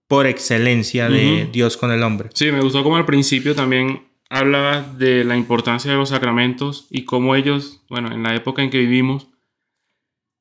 por 0.07 0.27
excelencia 0.27 1.09
de 1.09 1.49
Dios 1.53 1.77
con 1.77 1.91
el 1.91 2.03
hombre. 2.05 2.31
Sí, 2.33 2.51
me 2.53 2.61
gustó 2.61 2.85
como 2.85 2.97
al 2.97 3.05
principio 3.05 3.55
también 3.55 4.06
hablabas 4.29 4.99
de 4.99 5.25
la 5.25 5.37
importancia 5.37 5.91
de 5.91 5.97
los 5.97 6.11
sacramentos 6.11 6.87
y 6.91 7.05
cómo 7.05 7.35
ellos, 7.35 7.83
bueno, 7.89 8.13
en 8.13 8.23
la 8.23 8.35
época 8.35 8.63
en 8.63 8.71
que 8.71 8.79
vivimos, 8.79 9.29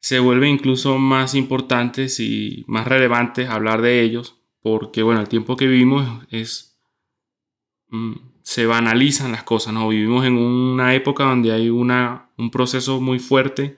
se 0.02 0.20
vuelven 0.20 0.50
incluso 0.50 0.98
más 0.98 1.34
importantes 1.36 2.20
y 2.20 2.64
más 2.68 2.88
relevantes 2.88 3.50
hablar 3.50 3.82
de 3.82 4.02
ellos, 4.02 4.36
porque, 4.62 5.04
bueno, 5.04 5.22
el 5.22 5.30
tiempo 5.30 5.56
que 5.56 5.68
vivimos 5.68 6.26
es... 6.30 6.78
Mm, 7.90 8.14
se 8.46 8.68
banalizan 8.68 9.32
las 9.32 9.42
cosas, 9.42 9.74
¿no? 9.74 9.90
Vivimos 9.90 10.24
en 10.24 10.38
una 10.38 10.94
época 10.94 11.24
donde 11.24 11.52
hay 11.52 11.72
una, 11.72 12.30
un 12.38 12.52
proceso 12.52 13.02
muy 13.02 13.18
fuerte 13.18 13.76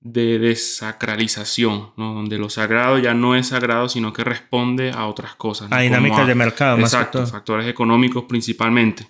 de 0.00 0.38
desacralización, 0.38 1.90
¿no? 1.96 2.14
donde 2.14 2.38
lo 2.38 2.48
sagrado 2.48 2.98
ya 2.98 3.14
no 3.14 3.34
es 3.34 3.48
sagrado, 3.48 3.88
sino 3.88 4.12
que 4.12 4.22
responde 4.22 4.92
a 4.92 5.06
otras 5.06 5.34
cosas. 5.34 5.72
A 5.72 5.80
dinámicas 5.80 6.26
de 6.26 6.34
mercado, 6.34 6.78
más 6.78 6.94
Exacto, 6.94 7.26
factores 7.26 7.66
económicos 7.66 8.24
principalmente. 8.28 9.08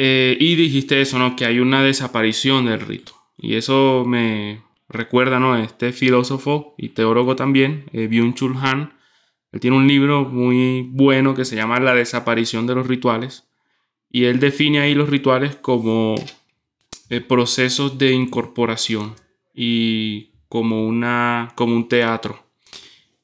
Eh, 0.00 0.36
y 0.38 0.54
dijiste 0.54 1.00
eso, 1.00 1.18
¿no? 1.18 1.34
Que 1.34 1.44
hay 1.44 1.58
una 1.58 1.82
desaparición 1.82 2.66
del 2.66 2.80
rito. 2.80 3.14
Y 3.36 3.56
eso 3.56 4.04
me 4.06 4.62
recuerda, 4.88 5.40
¿no? 5.40 5.56
Este 5.56 5.92
filósofo 5.92 6.76
y 6.78 6.90
teólogo 6.90 7.34
también, 7.34 7.84
eh, 7.92 8.08
Byung-Chul 8.08 8.56
Han. 8.62 8.92
Él 9.50 9.60
tiene 9.60 9.76
un 9.76 9.88
libro 9.88 10.24
muy 10.24 10.82
bueno 10.88 11.34
que 11.34 11.44
se 11.44 11.56
llama 11.56 11.80
La 11.80 11.94
desaparición 11.94 12.68
de 12.68 12.76
los 12.76 12.86
rituales. 12.86 13.48
Y 14.08 14.24
él 14.24 14.38
define 14.38 14.78
ahí 14.78 14.94
los 14.94 15.10
rituales 15.10 15.56
como 15.56 16.14
eh, 17.10 17.20
procesos 17.20 17.98
de 17.98 18.12
incorporación 18.12 19.16
y 19.52 20.30
como, 20.48 20.86
una, 20.86 21.52
como 21.56 21.74
un 21.74 21.88
teatro. 21.88 22.46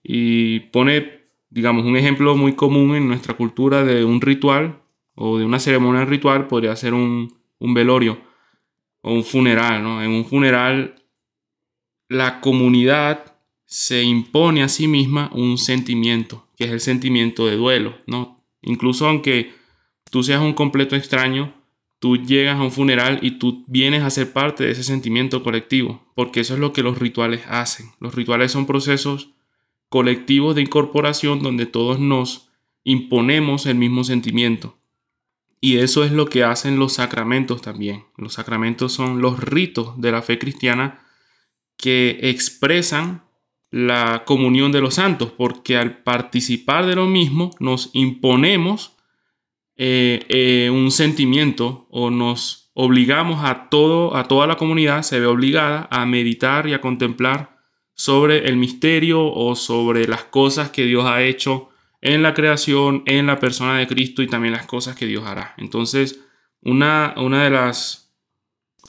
Y 0.03 0.61
pone, 0.61 1.29
digamos, 1.51 1.85
un 1.85 1.97
ejemplo 1.97 2.37
muy 2.37 2.55
común 2.55 2.97
en 2.97 3.07
nuestra 3.07 3.35
cultura 3.35 3.85
de 3.85 4.05
un 4.05 4.21
ritual 4.21 4.84
o 5.15 5.39
de 5.39 5.45
una 5.45 5.61
ceremonia 5.61 6.05
ritual 6.05 6.47
podría 6.47 6.75
ser 6.77 6.95
un, 6.95 7.35
velorio 7.61 8.21
o 9.01 9.13
un 9.13 9.25
funeral, 9.25 9.83
¿no? 9.83 10.03
En 10.03 10.11
un 10.11 10.25
funeral 10.25 11.03
la 12.09 12.41
comunidad 12.41 13.37
se 13.65 14.03
impone 14.03 14.63
a 14.63 14.69
sí 14.69 14.87
misma 14.87 15.31
un 15.33 15.59
sentimiento, 15.59 16.47
que 16.57 16.65
es 16.65 16.71
el 16.71 16.81
sentimiento 16.81 17.47
de 17.47 17.57
duelo, 17.57 17.97
¿no? 18.07 18.45
Incluso 18.63 19.07
aunque 19.07 19.53
tú 20.11 20.23
seas 20.23 20.41
un 20.41 20.53
completo 20.53 20.97
extraño, 20.97 21.55
tú 21.99 22.19
llegas 22.19 22.59
a 22.59 22.63
un 22.63 22.71
funeral 22.71 23.19
y 23.23 23.33
tú 23.39 23.65
vienes 23.67 24.03
a 24.03 24.11
ser 24.11 24.33
parte 24.33 24.65
de 24.65 24.73
ese 24.73 24.85
sentimiento 24.85 25.43
colectivo, 25.43 26.03
porque 26.15 26.41
eso 26.41 26.55
es 26.55 26.61
lo 26.61 26.73
que 26.73 26.83
los 26.83 26.99
rituales 26.99 27.43
hacen. 27.49 27.87
Los 27.99 28.15
rituales 28.15 28.53
son 28.53 28.67
procesos 28.67 29.31
colectivos 29.89 30.55
de 30.55 30.63
incorporación 30.63 31.43
donde 31.43 31.67
todos 31.67 31.99
nos 31.99 32.49
imponemos 32.85 33.67
el 33.67 33.77
mismo 33.77 34.05
sentimiento. 34.05 34.77
Y 35.65 35.79
eso 35.79 36.05
es 36.05 36.13
lo 36.13 36.27
que 36.27 36.45
hacen 36.45 36.79
los 36.79 36.93
sacramentos 36.93 37.63
también. 37.63 38.05
Los 38.19 38.35
sacramentos 38.35 38.93
son 38.93 39.23
los 39.23 39.41
ritos 39.41 39.99
de 39.99 40.13
la 40.13 40.21
fe 40.21 40.39
cristiana 40.39 40.99
que 41.79 42.19
expresan 42.21 43.25
la 43.71 44.25
comunión 44.27 44.73
de 44.73 44.83
los 44.83 44.97
santos, 44.97 45.33
porque 45.33 45.79
al 45.79 46.03
participar 46.03 46.85
de 46.85 46.97
lo 46.97 47.07
mismo 47.07 47.51
nos 47.61 47.89
imponemos 47.95 48.95
eh, 49.79 50.27
eh, 50.29 50.69
un 50.69 50.91
sentimiento 50.91 51.87
o 51.89 52.11
nos 52.11 52.71
obligamos 52.75 53.43
a, 53.43 53.71
todo, 53.71 54.17
a 54.19 54.29
toda 54.29 54.47
la 54.47 54.59
comunidad, 54.59 55.01
se 55.01 55.19
ve 55.19 55.25
obligada 55.25 55.89
a 55.91 56.05
meditar 56.05 56.69
y 56.69 56.75
a 56.75 56.83
contemplar 56.83 57.57
sobre 57.95 58.49
el 58.49 58.59
misterio 58.59 59.33
o 59.33 59.57
sobre 59.57 60.07
las 60.09 60.25
cosas 60.25 60.69
que 60.69 60.85
Dios 60.85 61.07
ha 61.07 61.23
hecho 61.23 61.71
en 62.05 62.23
la 62.23 62.35
creación, 62.35 63.03
en 63.07 63.27
la 63.27 63.41
persona 63.41 63.79
de 63.79 63.87
Cristo 63.87 64.23
y 64.23 64.27
también 64.27 64.53
las 64.53 64.67
cosas 64.67 64.95
que 64.95 65.07
Dios 65.07 65.25
hará. 65.25 65.55
Entonces, 65.57 66.21
una, 66.61 67.15
una 67.17 67.43
de 67.43 67.51
las 67.51 68.15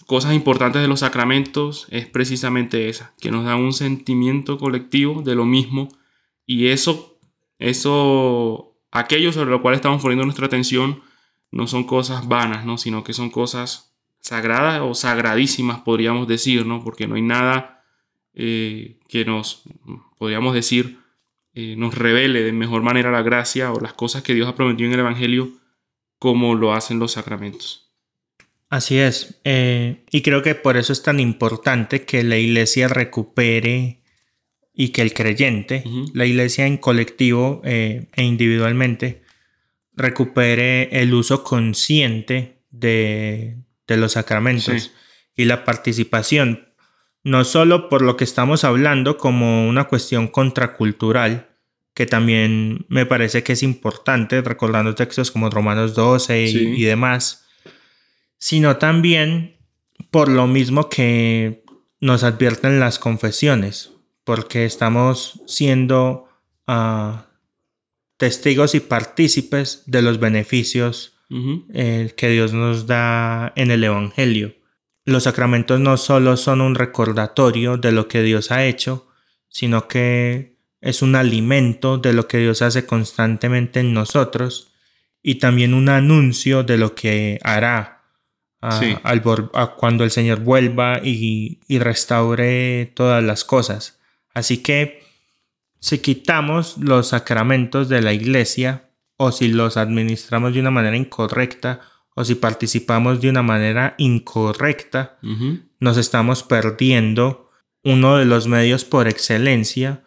cosas 0.05 0.33
importantes 0.33 0.81
de 0.81 0.89
los 0.89 0.99
sacramentos 0.99 1.87
es 1.91 2.07
precisamente 2.07 2.89
esa, 2.89 3.15
que 3.21 3.31
nos 3.31 3.45
da 3.45 3.55
un 3.55 3.71
sentimiento 3.71 4.57
colectivo 4.57 5.21
de 5.21 5.33
lo 5.33 5.45
mismo 5.45 5.87
y 6.45 6.67
eso, 6.67 7.17
eso, 7.57 8.75
aquello 8.91 9.31
sobre 9.31 9.49
lo 9.49 9.61
cual 9.61 9.75
estamos 9.75 10.01
poniendo 10.01 10.25
nuestra 10.25 10.47
atención 10.47 11.01
no 11.51 11.67
son 11.67 11.85
cosas 11.85 12.27
vanas, 12.27 12.65
¿no? 12.65 12.77
sino 12.77 13.05
que 13.05 13.13
son 13.13 13.29
cosas 13.29 13.95
sagradas 14.19 14.81
o 14.81 14.93
sagradísimas, 14.93 15.79
podríamos 15.79 16.27
decir, 16.27 16.65
¿no? 16.65 16.83
porque 16.83 17.07
no 17.07 17.15
hay 17.15 17.21
nada 17.21 17.81
eh, 18.33 18.99
que 19.07 19.23
nos, 19.23 19.63
podríamos 20.17 20.53
decir, 20.53 21.04
eh, 21.55 21.75
nos 21.77 21.97
revele 21.97 22.43
de 22.43 22.51
mejor 22.51 22.81
manera 22.81 23.11
la 23.11 23.21
gracia 23.21 23.71
o 23.71 23.79
las 23.79 23.93
cosas 23.93 24.23
que 24.23 24.33
Dios 24.33 24.47
ha 24.47 24.55
prometido 24.55 24.87
en 24.87 24.93
el 24.93 24.99
Evangelio 24.99 25.53
como 26.19 26.53
lo 26.53 26.73
hacen 26.73 26.99
los 26.99 27.13
sacramentos. 27.13 27.93
Así 28.69 28.97
es. 28.97 29.39
Eh, 29.45 30.03
y 30.11 30.21
creo 30.21 30.41
que 30.41 30.55
por 30.55 30.75
eso 30.75 30.91
es 30.91 31.01
tan 31.01 31.19
importante 31.19 32.03
que 32.03 32.23
la 32.23 32.37
iglesia 32.37 32.89
recupere 32.89 34.01
y 34.73 34.89
que 34.89 35.01
el 35.01 35.13
creyente, 35.13 35.85
la 36.13 36.25
iglesia 36.25 36.67
en 36.67 36.75
colectivo 36.77 37.61
eh, 37.63 38.07
e 38.13 38.23
individualmente, 38.23 39.23
recupere 39.93 40.89
el 40.99 41.13
uso 41.13 41.43
consciente 41.43 42.59
de, 42.69 43.55
los 43.87 44.13
sacramentos 44.13 44.91
y 45.37 45.45
la 45.45 45.63
participación 45.63 46.64
no 47.25 47.43
solo 47.43 47.89
por 47.89 48.03
lo 48.03 48.15
que 48.17 48.23
estamos 48.23 48.63
hablando 48.63 49.17
como 49.17 49.67
una 49.67 49.85
cuestión 49.85 50.27
contracultural, 50.27 51.49
que 51.95 52.05
también 52.05 52.85
me 52.87 53.07
parece 53.07 53.41
que 53.41 53.53
es 53.53 53.63
importante, 53.63 54.41
recordando 54.41 54.93
textos 54.93 55.31
como 55.31 55.49
Romanos 55.49 55.95
12 55.95 56.43
y, 56.43 56.83
demás, 56.83 57.47
sino 58.37 58.77
también 58.77 59.57
por 60.11 60.29
lo 60.29 60.45
mismo 60.45 60.87
que 60.87 61.63
nos 61.99 62.23
advierten 62.23 62.79
las 62.79 62.99
confesiones, 62.99 63.91
porque 64.23 64.65
estamos 64.65 65.41
siendo 65.47 66.29
ah, 66.67 67.25
testigos 68.17 68.75
y 68.75 68.81
partícipes 68.81 69.81
de 69.87 70.03
los 70.03 70.19
beneficios 70.19 71.17
eh, 71.73 72.13
que 72.15 72.29
Dios 72.29 72.53
nos 72.53 72.85
da 72.85 73.51
en 73.55 73.71
el 73.71 73.83
Evangelio. 73.83 74.53
Los 75.05 75.23
sacramentos 75.23 75.79
no 75.79 75.97
solo 75.97 76.35
son 76.35 76.61
un 76.61 76.73
recordatorio 76.73 77.77
de 77.77 77.91
lo 77.91 78.07
que 78.07 78.23
Dios 78.23 78.51
ha 78.51 78.65
hecho, 78.65 79.07
sino 79.47 79.87
que 79.87 80.57
es 80.81 81.01
un 81.01 81.15
alimento 81.15 81.97
de 81.97 82.13
lo 82.13 82.27
que 82.27 82.39
Dios 82.39 82.61
hace 82.61 82.85
constantemente 82.85 83.79
en 83.79 83.93
nosotros 83.93 84.73
y 85.21 85.35
también 85.35 85.73
un 85.73 85.89
anuncio 85.89 86.63
de 86.63 86.77
lo 86.77 86.95
que 86.95 87.39
hará 87.43 88.03
al, 88.59 89.21
cuando 89.75 90.03
el 90.03 90.11
Señor 90.11 90.39
vuelva 90.39 90.99
y, 91.03 91.59
y 91.67 91.79
restaure 91.79 92.91
todas 92.95 93.23
las 93.23 93.43
cosas. 93.43 93.99
Así 94.33 94.63
que 94.63 95.03
si 95.79 95.99
quitamos 95.99 96.77
los 96.77 97.09
sacramentos 97.09 97.89
de 97.89 98.01
la 98.01 98.13
iglesia 98.13 98.89
o 99.17 99.31
si 99.31 99.49
los 99.49 99.77
administramos 99.77 100.53
de 100.53 100.59
una 100.59 100.71
manera 100.71 100.97
incorrecta 100.97 101.81
o 102.15 102.23
si 102.23 102.35
participamos 102.35 103.21
de 103.21 103.29
una 103.29 103.43
manera 103.43 103.93
incorrecta, 103.97 105.19
nos 105.79 105.97
estamos 105.97 106.43
perdiendo 106.43 107.51
uno 107.83 108.17
de 108.17 108.25
los 108.25 108.47
medios 108.47 108.85
por 108.85 109.07
excelencia 109.07 110.03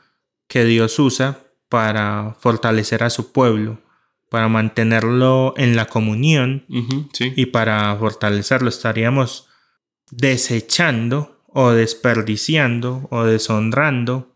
que 0.49 0.65
Dios 0.65 0.99
usa 0.99 1.41
para 1.69 2.35
fortalecer 2.41 3.05
a 3.05 3.11
su 3.11 3.31
pueblo, 3.31 3.83
para 4.31 4.49
mantenerlo 4.49 5.53
en 5.59 5.77
la 5.77 5.85
comunión 5.85 6.65
y 7.37 7.47
para 7.47 7.95
fortalecerlo. 7.97 8.71
Estaríamos 8.71 9.49
desechando 10.11 11.43
o 11.47 11.71
desperdiciando 11.71 13.07
o 13.11 13.25
deshonrando 13.25 14.35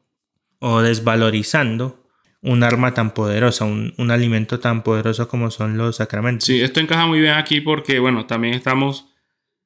o 0.58 0.82
desvalorizando 0.82 2.01
un 2.42 2.64
arma 2.64 2.92
tan 2.92 3.14
poderosa, 3.14 3.64
un, 3.64 4.10
alimento 4.10 4.58
tan 4.58 4.82
poderoso 4.82 5.28
como 5.28 5.50
son 5.50 5.78
los 5.78 5.96
sacramentos. 5.96 6.44
Sí, 6.46 6.60
esto 6.60 6.80
encaja 6.80 7.06
muy 7.06 7.20
bien 7.20 7.34
aquí 7.34 7.60
porque, 7.60 8.00
bueno, 8.00 8.26
también 8.26 8.54
estamos 8.54 9.06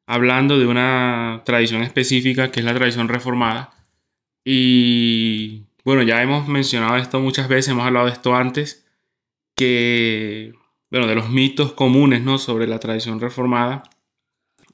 hablando 0.06 0.58
de 0.58 0.66
una 0.66 1.42
tradición 1.44 1.82
específica 1.82 2.50
que 2.50 2.60
es 2.60 2.66
la 2.66 2.74
tradición 2.74 3.08
reformada. 3.08 3.72
Y 4.44 5.64
bueno, 5.84 6.02
ya 6.02 6.22
hemos 6.22 6.48
mencionado 6.48 6.96
esto 6.96 7.18
muchas 7.18 7.48
veces, 7.48 7.72
hemos 7.72 7.86
hablado 7.86 8.06
de 8.06 8.12
esto 8.12 8.36
antes, 8.36 8.86
que, 9.56 10.52
bueno, 10.90 11.06
de 11.06 11.14
los 11.14 11.30
mitos 11.30 11.72
comunes, 11.72 12.22
¿no? 12.22 12.38
Sobre 12.38 12.66
la 12.66 12.78
tradición 12.78 13.20
reformada 13.20 13.84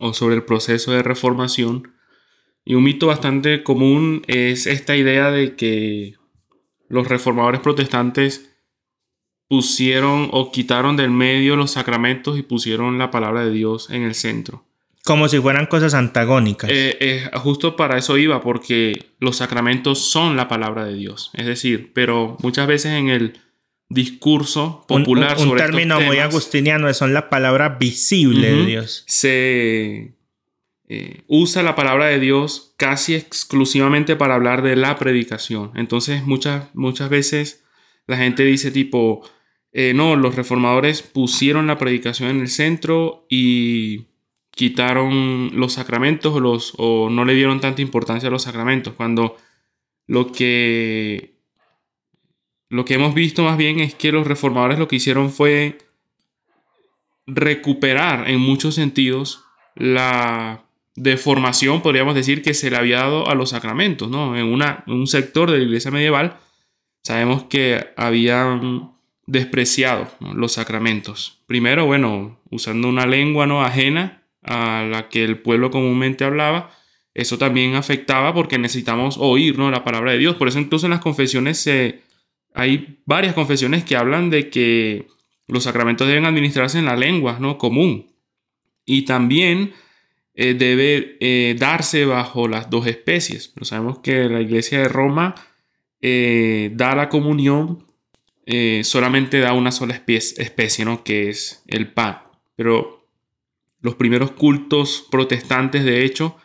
o 0.01 0.13
sobre 0.13 0.35
el 0.35 0.45
proceso 0.45 0.91
de 0.91 1.05
reformación. 1.05 1.95
Y 2.65 2.75
un 2.75 2.83
mito 2.83 3.07
bastante 3.07 3.63
común 3.63 4.23
es 4.27 4.67
esta 4.67 4.97
idea 4.97 5.31
de 5.31 5.55
que 5.55 6.17
los 6.93 7.09
reformadores 7.09 7.63
protestantes 7.63 8.51
pusieron 9.49 10.29
o 10.31 10.53
quitaron 10.53 10.97
del 10.99 11.11
medio 11.11 11.57
los 11.57 11.71
sacramentos 11.71 12.39
y 12.39 12.43
pusieron 12.43 12.99
la 12.99 13.11
palabra 13.11 13.47
de 13.47 13.51
Dios 13.51 13.89
en 13.89 14.03
el 14.03 14.15
centro. 14.15 14.67
Como 15.03 15.27
si 15.29 15.41
fueran 15.41 15.67
cosas 15.67 15.95
antagónicas. 15.95 16.69
Eh, 16.71 16.99
eh, 17.01 17.31
justo 17.37 17.77
para 17.77 17.97
eso 17.97 18.19
iba, 18.19 18.43
porque 18.43 19.07
los 19.21 19.37
sacramentos 19.37 20.11
son 20.11 20.37
la 20.37 20.49
palabra 20.49 20.85
de 20.85 20.95
Dios. 20.95 21.31
Es 21.33 21.47
decir, 21.47 21.93
pero 21.95 22.37
muchas 22.43 22.67
veces 22.67 22.93
en 22.93 23.09
el 23.09 23.41
discurso 23.89 24.85
popular 24.87 25.37
un, 25.39 25.45
un, 25.45 25.51
un 25.53 25.57
término 25.57 25.99
muy 25.99 26.19
agustiniano 26.19 26.93
son 26.93 27.15
la 27.15 27.31
palabra 27.31 27.71
visible 27.71 28.53
de 28.53 28.67
Dios. 28.67 29.05
Se 29.07 30.13
eh, 30.95 31.23
usa 31.27 31.63
la 31.63 31.75
palabra 31.75 32.05
de 32.05 32.21
Dios 32.21 32.75
casi 32.77 33.15
exclusivamente 33.15 34.15
para 34.15 34.35
hablar 34.35 34.61
de 34.61 34.77
la 34.77 34.99
predicación. 34.99 35.71
Entonces 35.75 36.27
muchas, 36.27 36.67
muchas 36.75 37.09
veces 37.09 37.65
la 38.07 38.19
gente 38.19 38.45
dice 38.45 38.71
tipo, 38.71 39.23
eh, 39.73 39.95
no, 39.95 40.17
los 40.17 40.35
reformadores 40.35 41.01
pusieron 41.01 41.67
la 41.67 41.79
predicación 41.79 42.29
en 42.29 42.41
el 42.41 42.49
centro 42.49 43.25
y 43.31 44.09
quitaron 44.51 45.53
los 45.55 45.73
sacramentos 45.73 46.39
los, 46.39 46.75
o 46.77 47.09
no 47.09 47.25
le 47.25 47.37
dieron 47.37 47.59
tanta 47.59 47.81
importancia 47.81 48.29
a 48.29 48.31
los 48.31 48.43
sacramentos, 48.43 48.93
cuando 48.93 49.39
lo 50.07 50.31
que, 50.31 51.39
lo 52.69 52.85
que 52.85 52.95
hemos 52.95 53.15
visto 53.15 53.45
más 53.45 53.57
bien 53.57 53.81
es 53.81 53.95
que 53.95 54.13
los 54.13 54.27
reformadores 54.27 54.79
lo 54.79 54.89
que 54.89 54.97
hicieron 54.97 55.31
fue 55.31 55.79
recuperar 57.27 58.29
en 58.29 58.41
muchos 58.41 58.75
sentidos 58.75 59.43
la 59.75 60.67
de 60.95 61.17
formación, 61.17 61.83
podríamos 61.83 62.15
decir, 62.15 62.43
que 62.43 62.55
se 62.55 62.71
le 62.71 62.77
había 62.77 62.99
dado 62.99 63.29
a 63.29 63.35
los 63.35 63.51
sacramentos, 63.51 64.11
¿no? 64.11 64.37
En, 64.37 64.47
una, 64.47 64.85
un 64.87 65.07
sector 65.07 65.51
de 65.51 65.59
la 65.59 65.65
iglesia 65.65 65.91
medieval 65.91 66.39
sabemos 67.03 67.45
que 67.45 67.93
habían 67.97 68.93
despreciado 69.27 70.09
los 70.35 70.53
sacramentos. 70.53 71.41
Primero, 71.47 71.87
bueno, 71.87 72.39
usando 72.51 72.89
una 72.89 73.07
lengua 73.07 73.47
no 73.47 73.63
ajena 73.63 74.23
a 74.43 74.87
la 74.91 75.09
que 75.09 75.25
el 75.25 75.39
pueblo 75.39 75.71
comúnmente 75.71 76.25
hablaba, 76.25 76.71
eso 77.15 77.39
también 77.39 77.75
afectaba 77.75 78.35
porque 78.35 78.59
necesitamos 78.59 79.17
oír 79.19 79.59
¿no? 79.59 79.71
la 79.71 79.85
palabra 79.85 80.13
de 80.13 80.19
Dios. 80.19 80.37
Por 80.37 80.49
eso 80.49 80.59
entonces 80.59 80.85
en 80.85 80.91
las 80.91 81.01
confesiones 81.01 81.59
se, 81.59 82.03
hay 82.55 82.99
varias 83.05 83.35
confesiones 83.35 83.85
que 83.85 83.97
hablan 83.97 84.31
de 84.31 84.49
que 84.51 85.09
los 85.47 85.65
sacramentos 85.65 86.09
deben 86.09 86.25
administrarse 86.25 86.79
en 86.79 86.87
la 86.87 86.97
lengua 86.97 87.39
¿no? 87.39 87.59
común. 87.59 88.11
Y 88.85 89.03
también 89.03 89.73
eh, 90.35 90.55
debe 90.55 91.17
eh, 91.21 91.55
darse 91.59 92.05
bajo 92.05 92.49
las 92.49 92.71
dos 92.71 92.87
especies. 92.87 93.49
Pero 93.49 93.65
sabemos 93.65 93.99
que 93.99 94.29
la 94.29 94.41
iglesia 94.41 94.81
de 94.81 94.89
Roma 94.89 95.35
eh, 96.01 96.71
da 96.75 96.95
la 96.95 97.09
comunión, 97.09 97.87
solamente 98.83 99.39
da 99.39 99.53
una 99.53 99.71
sola 99.71 99.95
especie, 100.07 100.85
¿no? 100.85 101.05
que 101.05 101.31
es 101.31 101.63
el 101.69 101.93
pan. 101.93 102.23
Pero 102.57 103.07
los 103.81 103.95
primeros 103.95 104.33
cultos 104.33 105.07
protestantes, 105.11 105.85
de 105.85 106.05
hecho, 106.05 106.37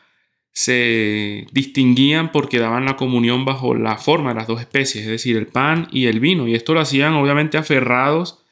se 0.52 1.46
distinguían 1.52 2.32
porque 2.32 2.58
daban 2.58 2.86
la 2.86 2.96
comunión 2.96 3.46
bajo 3.46 3.76
la 3.76 3.98
forma 3.98 4.30
de 4.30 4.36
las 4.36 4.48
dos 4.48 4.60
especies, 4.60 5.04
es 5.04 5.10
decir, 5.12 5.38
el 5.38 5.48
pan 5.48 5.88
y 5.92 6.06
el 6.06 6.20
vino. 6.20 6.48
Y 6.48 6.56
esto 6.56 6.74
lo 6.74 6.80
hacían 6.80 7.14
obviamente 7.14 7.58
aferrados 7.58 8.44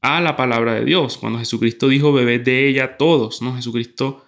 a 0.00 0.20
la 0.20 0.36
palabra 0.36 0.74
de 0.74 0.84
Dios. 0.84 1.16
Cuando 1.18 1.38
Jesucristo 1.38 1.86
dijo, 1.86 2.12
bebed 2.12 2.40
de 2.40 2.66
ella 2.66 2.96
todos, 2.96 3.42
¿no? 3.42 3.54
Jesucristo 3.54 4.24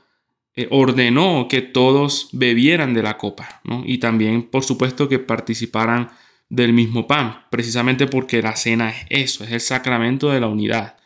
eh, 0.56 0.68
ordenó 0.70 1.48
que 1.48 1.62
todos 1.62 2.28
bebieran 2.32 2.94
de 2.94 3.02
la 3.02 3.18
copa. 3.18 3.60
Y 3.84 3.98
también, 3.98 4.44
por 4.44 4.62
supuesto, 4.62 5.08
que 5.08 5.18
participaran 5.18 6.10
del 6.48 6.72
mismo 6.72 7.06
pan, 7.06 7.44
precisamente 7.50 8.06
porque 8.06 8.42
la 8.42 8.54
cena 8.54 8.90
es 8.90 9.06
eso, 9.10 9.44
es 9.44 9.50
el 9.50 9.60
sacramento 9.60 10.30
de 10.30 10.40
la 10.40 10.46
unidad. 10.46 10.96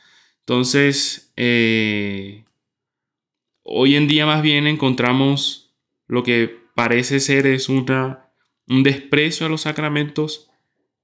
Entonces, 0.41 1.33
eh, 1.37 2.45
hoy 3.63 3.97
en 3.97 4.09
día 4.09 4.27
más 4.27 4.43
bien 4.43 4.67
encontramos 4.67 5.75
lo 6.07 6.23
que 6.23 6.55
parece 6.75 7.21
ser 7.21 7.47
es 7.47 7.69
una, 7.69 8.31
un 8.67 8.83
desprecio 8.83 9.47
a 9.47 9.49
los 9.49 9.63
sacramentos 9.63 10.51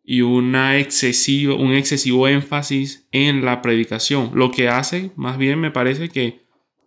y 0.03 0.21
una 0.21 0.79
excesivo, 0.79 1.57
un 1.57 1.73
excesivo 1.73 2.29
énfasis 2.29 3.07
en 3.11 3.45
la 3.45 3.63
predicación, 3.63 4.33
lo 4.35 4.51
que 4.51 4.69
hace 4.69 5.13
más 5.17 5.39
bien 5.39 5.59
me 5.61 5.71
parece 5.71 6.11
que 6.11 6.44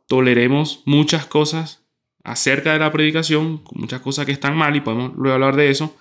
toleremos 0.08 0.82
muchas 0.86 1.26
cosas 1.26 1.84
acerca 2.24 2.74
de 2.74 2.80
la 2.80 2.92
predicación, 2.92 3.62
muchas 3.74 4.02
cosas 4.02 4.26
que 4.26 4.32
están 4.32 4.58
mal 4.58 4.76
y 4.76 4.82
podemos 4.82 5.14
luego 5.16 5.36
hablar 5.36 5.56
de 5.56 5.70
eso, 5.70 5.96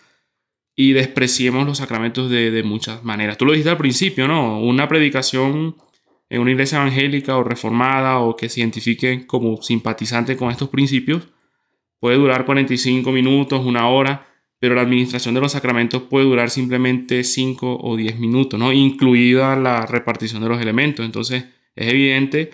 y 0.74 0.92
despreciemos 0.92 1.66
los 1.66 1.78
sacramentos 1.78 2.30
de, 2.30 2.62
muchas 2.62 3.02
maneras. 3.02 3.38
Tú 3.38 3.46
lo 3.46 3.52
dijiste 3.52 3.70
al 3.70 3.78
principio, 3.78 4.28
¿no? 4.28 4.60
Una 4.60 4.88
predicación 4.88 5.76
en 6.28 6.40
una 6.40 6.50
iglesia 6.50 6.78
evangélica 6.78 7.36
o 7.36 7.44
reformada 7.44 8.18
o 8.18 8.36
que 8.36 8.48
se 8.48 8.60
identifique 8.60 9.26
como 9.26 9.62
simpatizante 9.62 10.36
con 10.36 10.50
estos 10.50 10.68
principios 10.68 11.28
puede 11.98 12.16
durar 12.16 12.44
45 12.44 13.10
minutos, 13.10 13.64
una 13.64 13.88
hora, 13.88 14.28
pero 14.58 14.74
la 14.74 14.82
administración 14.82 15.34
de 15.34 15.40
los 15.40 15.52
sacramentos 15.52 16.02
puede 16.02 16.26
durar 16.26 16.50
simplemente 16.50 17.24
5 17.24 17.78
o 17.80 17.96
10 17.96 18.18
minutos, 18.18 18.60
¿no? 18.60 18.72
Incluida 18.72 19.56
la 19.56 19.86
repartición 19.86 20.42
de 20.42 20.48
los 20.48 20.60
elementos. 20.60 21.06
Entonces, 21.06 21.44
es 21.74 21.88
evidente 21.88 22.50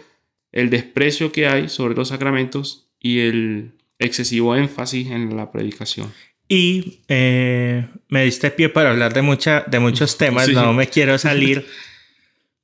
el 0.53 0.71
desprecio 0.71 1.33
que 1.33 1.47
hay 1.49 1.69
sobre 1.69 1.95
los 1.95 2.09
sacramentos 2.09 2.91
y 3.01 3.21
el 3.21 3.73
excesivo 3.99 4.55
énfasis 4.55 5.11
en 5.11 5.37
la 5.37 5.51
predicación. 5.51 6.13
Y 6.49 7.01
eh, 7.09 7.89
me 8.09 8.25
diste 8.25 8.51
pie 8.51 8.69
para 8.69 8.91
hablar 8.91 9.15
de, 9.15 9.23
mucha, 9.23 9.65
de 9.67 9.79
muchos 9.79 10.19
temas, 10.19 10.49
no 10.49 10.75
me 10.75 10.87
quiero 10.87 11.17
salir, 11.17 11.67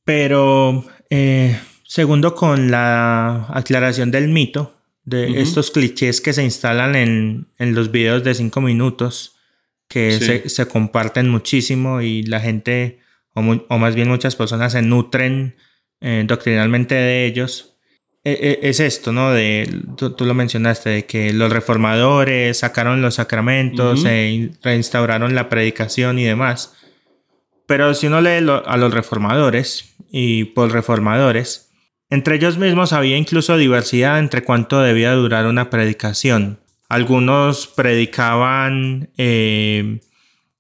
pero 0.05 0.85
eh, 1.09 1.59
segundo 1.85 2.35
con 2.35 2.71
la 2.71 3.47
aclaración 3.49 4.11
del 4.11 4.29
mito, 4.29 4.75
de 5.05 5.41
estos 5.41 5.71
clichés 5.71 6.21
que 6.21 6.35
se 6.35 6.45
instalan 6.45 6.95
en, 6.95 7.47
los 7.59 7.91
videos 7.91 8.23
de 8.25 8.35
cinco 8.35 8.61
minutos, 8.61 9.37
que 9.89 10.43
se, 10.47 10.67
comparten 10.67 11.31
muchísimo 11.31 12.03
y 12.03 12.25
la 12.25 12.41
gente, 12.41 12.99
o, 13.33 13.41
más 13.43 13.95
bien 13.95 14.09
muchas 14.09 14.37
personas, 14.37 14.73
se 14.73 14.83
nutren 14.83 15.57
eh, 16.03 16.25
doctrinalmente 16.27 16.95
de 16.95 17.25
ellos 17.25 17.78
es 18.25 18.81
esto, 18.81 19.13
¿no? 19.13 19.33
De, 19.33 19.83
tú, 19.97 20.15
lo 20.19 20.35
mencionaste, 20.35 20.91
de 20.91 21.07
que 21.07 21.33
los 21.33 21.53
reformadores 21.53 22.59
sacaron 22.59 23.01
los 23.01 23.15
sacramentos, 23.15 24.05
e 24.05 24.51
reinstauraron 24.63 25.35
la 25.35 25.49
predicación 25.49 26.19
y 26.19 26.25
demás. 26.25 26.75
Pero 27.67 27.95
si 27.95 28.07
uno 28.07 28.21
lee 28.21 28.47
a 28.67 28.77
los 28.77 28.95
reformadores 28.95 29.95
y 30.11 30.45
por 30.45 30.73
reformadores, 30.73 31.71
entre 32.11 32.37
ellos 32.37 32.57
mismos 32.57 32.93
había 32.93 33.17
incluso 33.17 33.57
diversidad 33.57 34.19
entre 34.19 34.43
cuánto 34.43 34.81
debía 34.81 35.13
durar 35.13 35.47
una 35.47 35.69
predicación. 35.69 36.61
Algunos 36.89 37.67
predicaban 37.67 39.11
eh, 39.19 40.01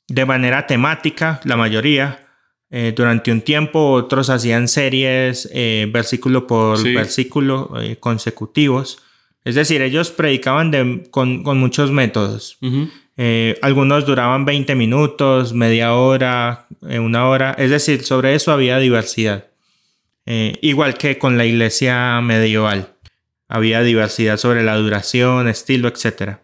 de 0.09 0.27
manera 0.27 0.67
temática, 0.67 1.41
la 1.45 1.57
mayoría, 1.57 2.28
eh, 2.71 2.93
durante 2.95 3.33
un 3.33 3.41
tiempo, 3.41 3.93
otros 3.93 4.31
hacían 4.31 4.69
series 4.69 5.49
eh, 5.53 5.89
versículo 5.91 6.47
por 6.47 6.83
versículo 6.83 7.73
consecutivos. 8.01 8.99
Es 9.45 9.55
decir, 9.55 9.81
ellos 9.81 10.11
predicaban 10.11 11.05
con, 11.11 11.43
muchos 11.59 11.91
métodos. 11.91 12.59
algunos 13.63 14.05
duraban 14.05 14.45
20 14.45 14.75
minutos, 14.75 15.55
media 15.55 15.95
hora, 15.95 16.67
una 16.83 17.29
hora. 17.29 17.53
Es 17.57 17.71
decir, 17.71 18.05
sobre 18.05 18.35
eso 18.35 18.53
había 18.53 18.79
diversidad. 18.79 19.47
igual 20.27 20.99
que 20.99 21.19
con 21.19 21.39
la 21.39 21.47
iglesia 21.47 22.21
medieval. 22.21 22.95
Había 23.49 23.83
diversidad 23.83 24.37
sobre 24.37 24.63
la 24.63 24.77
duración, 24.77 25.49
estilo, 25.49 25.89
etc. 25.89 26.39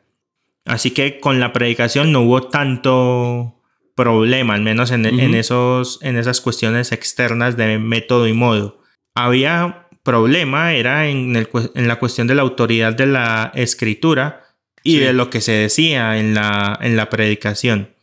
Así 0.64 0.92
que 0.92 1.20
con 1.20 1.40
la 1.40 1.52
predicación 1.52 2.12
no 2.12 2.22
hubo 2.22 2.48
tanto 2.48 3.60
problema, 3.94 4.54
al 4.54 4.62
menos 4.62 4.90
en, 4.90 5.04
esos, 5.34 5.98
en 6.02 6.16
esas 6.16 6.40
cuestiones 6.40 6.92
externas 6.92 7.56
de 7.56 7.78
método 7.78 8.26
y 8.26 8.32
modo. 8.32 8.82
Había 9.14 9.88
problema, 10.02 10.72
era 10.72 11.06
en, 11.06 11.34
en 11.36 11.88
la 11.88 11.98
cuestión 11.98 12.26
de 12.26 12.34
la 12.34 12.42
autoridad 12.42 12.92
de 12.94 13.06
la 13.06 13.52
escritura 13.54 14.44
y 14.82 14.98
de 14.98 15.12
lo 15.12 15.30
que 15.30 15.40
se 15.40 15.52
decía 15.52 16.18
en 16.18 16.34
la, 16.34 16.78
en 16.80 16.96
la 16.96 17.08
predicación. 17.08 17.94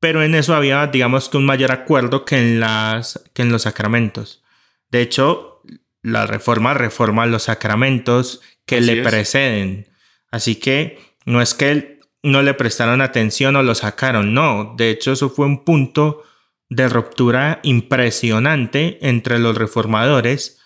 Pero 0.00 0.22
en 0.22 0.34
eso 0.34 0.54
había, 0.54 0.86
digamos 0.86 1.28
que 1.28 1.36
un 1.36 1.44
mayor 1.44 1.72
acuerdo 1.72 2.24
que 2.24 2.38
en, 2.38 2.60
las, 2.60 3.22
que 3.34 3.42
en 3.42 3.52
los 3.52 3.62
sacramentos. 3.62 4.42
De 4.90 5.02
hecho, 5.02 5.60
la 6.02 6.26
reforma 6.26 6.72
reforma 6.72 7.26
los 7.26 7.44
sacramentos 7.44 8.40
que 8.64 8.80
le 8.80 9.02
preceden. 9.02 9.88
Así 10.30 10.56
que 10.56 10.98
no 11.26 11.42
es 11.42 11.52
que 11.52 11.99
no 12.22 12.42
le 12.42 12.54
prestaron 12.54 13.00
atención 13.00 13.56
o 13.56 13.62
lo 13.62 13.74
sacaron, 13.74 14.34
no. 14.34 14.74
De 14.76 14.90
hecho, 14.90 15.12
eso 15.12 15.30
fue 15.30 15.46
un 15.46 15.64
punto 15.64 16.22
de 16.68 16.88
ruptura 16.88 17.60
impresionante 17.62 18.98
entre 19.02 19.38
los 19.38 19.56
reformadores, 19.56 20.60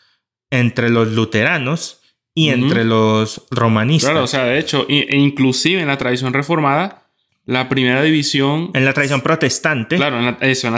entre 0.51 0.91
los 0.91 1.13
luteranos 1.13 2.03
y 2.35 2.51
entre 2.51 2.85
los 2.85 3.47
romanistas. 3.51 4.11
Claro, 4.11 4.25
o 4.25 4.29
sea, 4.29 4.45
de 4.45 4.59
hecho, 4.59 4.87
e 4.89 5.17
inclusive 5.17 5.81
en 5.81 5.89
la 5.89 5.97
tradición 5.97 6.33
reformada, 6.33 7.09
la 7.47 7.69
primera 7.69 8.03
división... 8.03 8.71
En 8.75 8.85
la 8.85 8.93
tradición 8.93 9.21
protestante. 9.21 9.97
Claro, 9.97 10.19
en 10.19 10.25
la, 10.25 10.39
eso, 10.41 10.69
en 10.69 10.75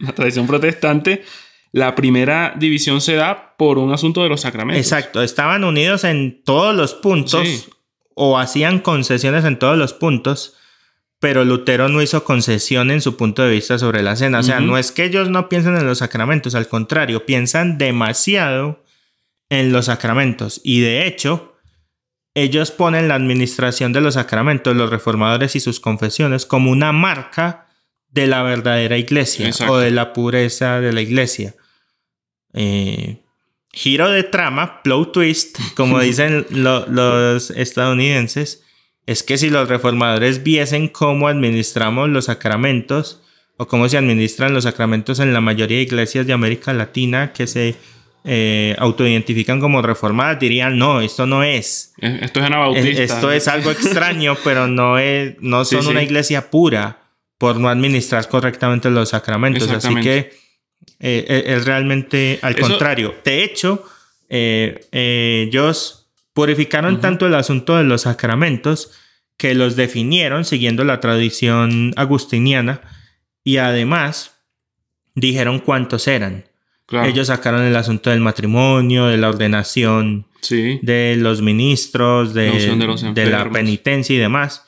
la 0.00 0.12
tradición 0.12 0.46
protestante, 0.46 1.24
la 1.72 1.94
primera 1.94 2.54
división 2.56 3.00
se 3.00 3.14
da 3.14 3.56
por 3.56 3.78
un 3.78 3.92
asunto 3.92 4.22
de 4.22 4.28
los 4.28 4.42
sacramentos. 4.42 4.84
Exacto, 4.84 5.22
estaban 5.22 5.64
unidos 5.64 6.04
en 6.04 6.42
todos 6.44 6.74
los 6.74 6.94
puntos 6.94 7.68
o 8.14 8.38
hacían 8.38 8.78
concesiones 8.78 9.44
en 9.44 9.58
todos 9.58 9.76
los 9.76 9.92
puntos, 9.92 10.56
pero 11.18 11.44
Lutero 11.44 11.88
no 11.88 12.02
hizo 12.02 12.24
concesión 12.24 12.90
en 12.90 13.00
su 13.00 13.16
punto 13.16 13.42
de 13.42 13.52
vista 13.52 13.78
sobre 13.78 14.02
la 14.02 14.16
cena. 14.16 14.40
O 14.40 14.42
sea, 14.42 14.60
no 14.60 14.76
es 14.76 14.90
que 14.90 15.04
ellos 15.04 15.30
no 15.30 15.48
piensen 15.48 15.76
en 15.76 15.86
los 15.86 15.98
sacramentos, 15.98 16.54
al 16.54 16.68
contrario, 16.68 17.24
piensan 17.24 17.78
demasiado 17.78 18.84
en 19.48 19.72
los 19.72 19.86
sacramentos. 19.86 20.60
Y 20.64 20.80
de 20.80 21.06
hecho, 21.06 21.56
ellos 22.34 22.70
ponen 22.70 23.08
la 23.08 23.14
administración 23.14 23.92
de 23.92 24.00
los 24.00 24.14
sacramentos, 24.14 24.74
los 24.74 24.90
reformadores 24.90 25.54
y 25.54 25.60
sus 25.60 25.78
confesiones, 25.78 26.46
como 26.46 26.70
una 26.70 26.92
marca 26.92 27.68
de 28.08 28.26
la 28.26 28.42
verdadera 28.42 28.98
iglesia 28.98 29.50
o 29.68 29.78
de 29.78 29.90
la 29.90 30.12
pureza 30.12 30.80
de 30.80 30.92
la 30.92 31.00
iglesia. 31.00 31.54
Eh, 32.52 33.21
giro 33.72 34.10
de 34.10 34.22
trama, 34.22 34.82
plot 34.82 35.12
twist, 35.12 35.58
como 35.74 35.98
dicen 36.00 36.46
los 36.50 37.50
estadounidenses, 37.50 38.62
es 39.06 39.22
que 39.22 39.38
si 39.38 39.50
los 39.50 39.68
reformadores 39.68 40.42
viesen 40.42 40.88
cómo 40.88 41.28
administramos 41.28 42.08
los 42.08 42.26
sacramentos 42.26 43.20
o 43.56 43.66
cómo 43.66 43.88
se 43.88 43.98
administran 43.98 44.54
los 44.54 44.64
sacramentos 44.64 45.18
en 45.20 45.32
la 45.32 45.40
mayoría 45.40 45.78
de 45.78 45.82
iglesias 45.82 46.26
de 46.26 46.32
América 46.32 46.72
Latina 46.72 47.32
que 47.32 47.46
se 47.46 47.76
eh, 48.24 48.76
autoidentifican 48.78 49.60
como 49.60 49.82
reformadas, 49.82 50.38
dirían, 50.38 50.78
no, 50.78 51.00
esto 51.00 51.26
no 51.26 51.42
es. 51.42 51.94
Esto 51.98 52.40
es 52.40 52.46
anabautista. 52.46 53.02
Esto 53.02 53.32
es 53.32 53.48
algo 53.48 53.72
extraño, 53.72 54.36
pero 54.44 54.68
no, 54.68 54.98
es, 54.98 55.34
no 55.40 55.64
son 55.64 55.88
una 55.88 56.02
iglesia 56.02 56.50
pura 56.50 56.98
por 57.38 57.58
no 57.58 57.68
administrar 57.68 58.28
correctamente 58.28 58.88
los 58.90 59.08
sacramentos. 59.08 59.68
Así 59.68 59.96
que 59.96 60.32
eh, 61.00 61.24
eh, 61.28 61.44
es 61.46 61.64
realmente 61.64 62.38
al 62.42 62.56
contrario. 62.56 63.14
De 63.24 63.42
hecho, 63.42 63.84
eh, 64.28 64.86
ellos 64.92 66.06
purificaron 66.32 67.00
tanto 67.00 67.26
el 67.26 67.34
asunto 67.34 67.76
de 67.76 67.84
los 67.84 68.02
sacramentos 68.02 68.92
que 69.36 69.54
los 69.54 69.74
definieron 69.74 70.44
siguiendo 70.44 70.84
la 70.84 71.00
tradición 71.00 71.92
agustiniana 71.96 72.80
y 73.42 73.56
además 73.56 74.38
dijeron 75.14 75.58
cuántos 75.58 76.06
eran. 76.06 76.44
Ellos 77.04 77.28
sacaron 77.28 77.62
el 77.62 77.74
asunto 77.74 78.10
del 78.10 78.20
matrimonio, 78.20 79.06
de 79.06 79.16
la 79.16 79.30
ordenación 79.30 80.26
de 80.48 81.16
los 81.18 81.40
ministros, 81.40 82.34
de, 82.34 83.26
la 83.28 83.50
penitencia 83.50 84.14
y 84.14 84.18
demás. 84.18 84.66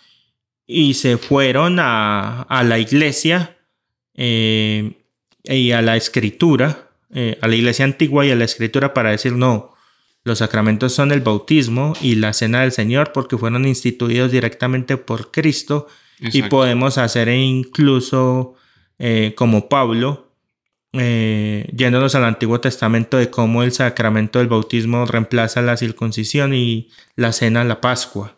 Y 0.67 0.95
se 0.95 1.19
fueron 1.19 1.77
a, 1.79 2.63
la 2.65 2.79
iglesia 2.79 3.59
y 5.45 5.73
a 5.73 5.83
la 5.83 5.97
escritura, 5.97 6.89
eh, 7.13 7.39
a 7.41 7.49
la 7.49 7.55
iglesia 7.55 7.85
antigua 7.85 8.25
y 8.27 8.31
a 8.31 8.37
la 8.37 8.45
escritura 8.45 8.95
para 8.95 9.11
decir 9.11 9.33
no, 9.33 9.75
los 10.25 10.39
sacramentos 10.39 10.95
son 10.95 11.13
el 11.13 11.21
bautismo 11.21 11.93
y 12.01 12.15
la 12.15 12.33
cena 12.33 12.63
del 12.63 12.73
Señor 12.73 13.13
porque 13.13 13.37
fueron 13.37 13.67
instituidos 13.67 14.33
directamente 14.33 14.97
por 14.97 15.31
Cristo 15.31 15.87
y 16.19 16.43
podemos 16.43 16.97
hacer 16.97 17.29
incluso 17.29 18.55
eh, 18.99 19.35
como 19.37 19.69
Pablo, 19.69 20.33
eh, 20.95 21.69
yéndonos 21.77 22.15
al 22.15 22.25
Antiguo 22.25 22.61
Testamento 22.61 23.19
de 23.19 23.29
cómo 23.29 23.63
el 23.63 23.73
sacramento 23.73 24.39
del 24.39 24.49
bautismo 24.49 25.05
reemplaza 25.05 25.61
la 25.61 25.77
circuncisión 25.77 26.55
y 26.55 26.89
la 27.17 27.33
cena 27.33 27.65
la 27.65 27.81
Pascua. 27.81 28.37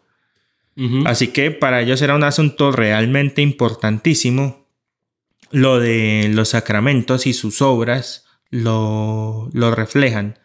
Así 1.06 1.28
que 1.28 1.52
para 1.52 1.80
ellos 1.80 2.02
era 2.02 2.14
un 2.14 2.22
asunto 2.22 2.70
realmente 2.70 3.40
importantísimo 3.40 4.65
lo 5.50 5.80
de 5.80 6.30
los 6.32 6.50
sacramentos 6.50 7.26
y 7.26 7.32
sus 7.32 7.62
obras 7.62 8.26
lo, 8.50 9.48
lo 9.52 9.74
reflejan, 9.74 10.38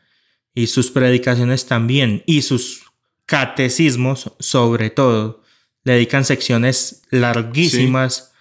y 0.53 0.67
sus 0.67 0.91
predicaciones 0.91 1.65
también, 1.65 2.23
y 2.25 2.41
sus 2.41 2.83
catecismos 3.25 4.31
sobre 4.39 4.89
todo. 4.89 5.41
Le 5.83 5.93
dedican 5.93 6.25
secciones 6.25 7.03
larguísimas 7.09 8.33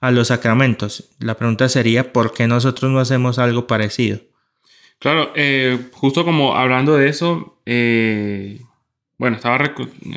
a 0.00 0.10
los 0.10 0.28
sacramentos. 0.28 1.10
La 1.18 1.36
pregunta 1.36 1.68
sería, 1.68 2.12
¿por 2.12 2.32
qué 2.32 2.46
nosotros 2.46 2.90
no 2.90 3.00
hacemos 3.00 3.38
algo 3.38 3.66
parecido? 3.66 4.20
Claro, 4.98 5.32
eh, 5.34 5.78
justo 5.92 6.24
como 6.24 6.56
hablando 6.56 6.96
de 6.96 7.08
eso, 7.08 7.60
eh, 7.66 8.60
bueno, 9.18 9.36
estaba 9.36 9.58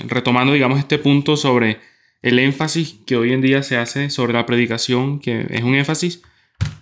retomando, 0.08 0.54
digamos, 0.54 0.80
este 0.80 1.00
punto 1.00 1.36
sobre 1.36 1.80
el 2.22 2.40
énfasis 2.40 2.98
que 3.06 3.16
hoy 3.16 3.34
en 3.34 3.42
día 3.42 3.64
se 3.64 3.78
hace 3.78 4.10
sobre 4.10 4.34
la 4.34 4.46
predicación, 4.46 5.20
que 5.20 5.48
es 5.50 5.64
un 5.64 5.76
énfasis 5.76 6.22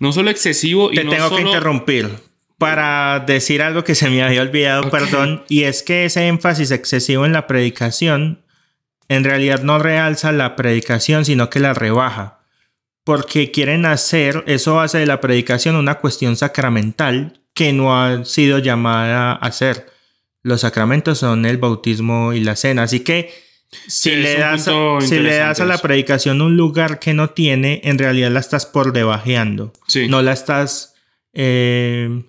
no 0.00 0.12
solo 0.12 0.30
excesivo 0.30 0.92
y 0.92 0.96
Te 0.96 1.04
tengo 1.04 1.34
que 1.34 1.42
interrumpir 1.42 2.10
para 2.58 3.20
decir 3.20 3.62
algo 3.62 3.84
que 3.84 3.94
se 3.94 4.10
me 4.10 4.22
había 4.22 4.42
olvidado, 4.42 4.90
perdón, 4.90 5.44
y 5.48 5.62
es 5.62 5.84
que 5.84 6.04
ese 6.04 6.26
énfasis 6.26 6.72
excesivo 6.72 7.24
en 7.24 7.32
la 7.32 7.46
predicación 7.46 8.44
en 9.08 9.24
realidad 9.24 9.62
no 9.62 9.78
realza 9.78 10.32
la 10.32 10.56
predicación, 10.56 11.24
sino 11.24 11.48
que 11.50 11.60
la 11.60 11.72
rebaja, 11.72 12.40
porque 13.04 13.50
quieren 13.52 13.86
hacer, 13.86 14.44
eso 14.46 14.80
hace 14.80 14.98
de 14.98 15.06
la 15.06 15.20
predicación 15.20 15.76
una 15.76 15.94
cuestión 15.96 16.36
sacramental 16.36 17.40
que 17.54 17.72
no 17.72 17.96
ha 17.96 18.24
sido 18.24 18.58
llamada 18.58 19.32
a 19.32 19.52
ser. 19.52 19.86
Los 20.42 20.60
sacramentos 20.60 21.18
son 21.18 21.46
el 21.46 21.58
bautismo 21.58 22.32
y 22.32 22.40
la 22.40 22.54
cena, 22.54 22.82
así 22.82 23.00
que 23.00 23.32
si, 23.70 24.16
le 24.16 24.38
das, 24.38 24.68
si 25.00 25.18
le 25.18 25.36
das 25.36 25.60
a 25.60 25.64
la 25.64 25.78
predicación 25.78 26.40
un 26.40 26.56
lugar 26.56 26.98
que 26.98 27.14
no 27.14 27.30
tiene, 27.30 27.80
en 27.84 27.98
realidad 27.98 28.30
la 28.30 28.40
estás 28.40 28.66
por 28.66 28.92
debajeando. 28.92 29.72
No 30.08 30.22
la 30.22 30.32
estás 30.32 30.94
eh, 31.34 32.22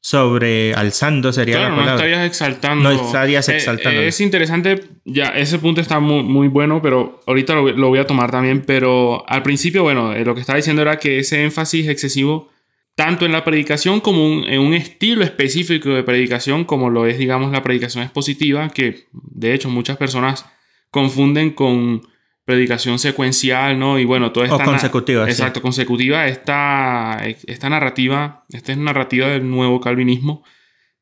sobrealzando, 0.00 1.32
sería 1.32 1.60
la 1.60 1.68
palabra. 1.68 1.84
No 1.84 1.96
estarías 1.96 2.26
exaltando. 2.26 2.92
No 2.92 3.06
estarías 3.06 3.48
eh, 3.48 3.56
exaltando. 3.56 4.00
es 4.00 4.20
interesante, 4.20 4.84
ya 5.04 5.28
ese 5.28 5.58
punto 5.58 5.80
está 5.80 6.00
muy, 6.00 6.22
muy 6.22 6.48
bueno, 6.48 6.82
pero 6.82 7.20
ahorita 7.26 7.54
lo, 7.54 7.88
voy 7.88 7.98
a 7.98 8.06
tomar 8.06 8.30
también. 8.30 8.62
Pero 8.62 9.24
al 9.28 9.42
principio, 9.42 9.82
bueno, 9.82 10.12
eh, 10.12 10.24
lo 10.24 10.34
que 10.34 10.40
estaba 10.40 10.56
diciendo 10.56 10.82
era 10.82 10.98
que 10.98 11.20
ese 11.20 11.42
énfasis 11.44 11.88
excesivo 11.88 12.50
tanto 12.96 13.24
en 13.24 13.32
la 13.32 13.44
predicación 13.44 14.00
como 14.00 14.44
en 14.46 14.60
un 14.60 14.74
estilo 14.74 15.24
específico 15.24 15.88
de 15.88 16.02
predicación, 16.02 16.64
como 16.64 16.90
lo 16.90 17.06
es, 17.06 17.16
digamos, 17.16 17.50
la 17.50 17.62
predicación 17.62 18.04
expositiva, 18.04 18.68
que 18.68 19.06
de 19.12 19.54
hecho 19.54 19.70
muchas 19.70 19.96
personas 19.96 20.44
confunden 20.90 21.50
con 21.50 22.02
predicación 22.44 22.98
secuencial, 22.98 23.78
¿no? 23.78 23.98
Y 23.98 24.04
bueno, 24.04 24.32
toda 24.32 24.46
esta... 24.46 24.56
O 24.56 24.64
consecutiva. 24.64 25.28
Exacto, 25.28 25.62
consecutiva. 25.62 26.26
Esta, 26.26 27.20
esta 27.46 27.68
narrativa, 27.68 28.44
esta 28.48 28.72
es 28.72 28.78
narrativa 28.78 29.28
del 29.28 29.48
nuevo 29.48 29.80
calvinismo 29.80 30.42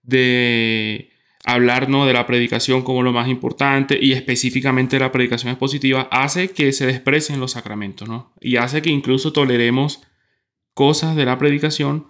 de 0.03 1.11
hablar 1.45 1.89
¿no? 1.89 2.07
de 2.07 2.13
la 2.13 2.27
predicación 2.27 2.83
como 2.83 3.03
lo 3.03 3.13
más 3.13 3.29
importante 3.29 3.99
y 4.01 4.13
específicamente 4.13 4.99
la 4.99 5.13
predicación 5.13 5.51
expositiva 5.51 6.09
hace 6.11 6.51
que 6.51 6.73
se 6.73 6.87
desprecien 6.87 7.41
los 7.41 7.53
sacramentos, 7.53 8.09
¿no? 8.09 8.35
Y 8.41 8.57
hace 8.57 8.83
que 8.83 8.91
incluso 8.91 9.33
toleremos 9.33 10.03
cosas 10.75 11.17
de 11.17 11.25
la 11.25 11.39
predicación 11.39 12.07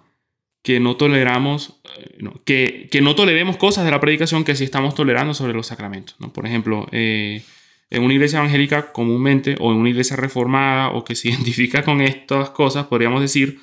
que 0.61 0.79
no 0.79 0.97
toleramos, 0.97 1.81
eh, 1.97 2.19
que, 2.43 2.89
que, 2.91 3.01
no 3.01 3.15
toleremos 3.15 3.57
cosas 3.57 3.85
de 3.85 3.91
la 3.91 4.01
predicación 4.01 4.43
que 4.43 4.55
sí 4.55 4.65
estamos 4.65 4.93
tolerando 4.93 5.33
sobre 5.33 5.53
los 5.53 5.67
sacramentos. 5.67 6.17
¿no? 6.19 6.33
Por 6.33 6.45
ejemplo, 6.45 6.87
eh, 6.91 7.43
en 7.89 8.03
una 8.03 8.13
iglesia 8.13 8.39
evangélica 8.39 8.91
comúnmente, 8.91 9.55
o 9.59 9.71
en 9.71 9.77
una 9.77 9.89
iglesia 9.89 10.15
reformada, 10.15 10.89
o 10.89 11.03
que 11.03 11.15
se 11.15 11.29
identifica 11.29 11.83
con 11.83 12.01
estas 12.01 12.51
cosas, 12.51 12.87
podríamos 12.87 13.21
decir, 13.21 13.59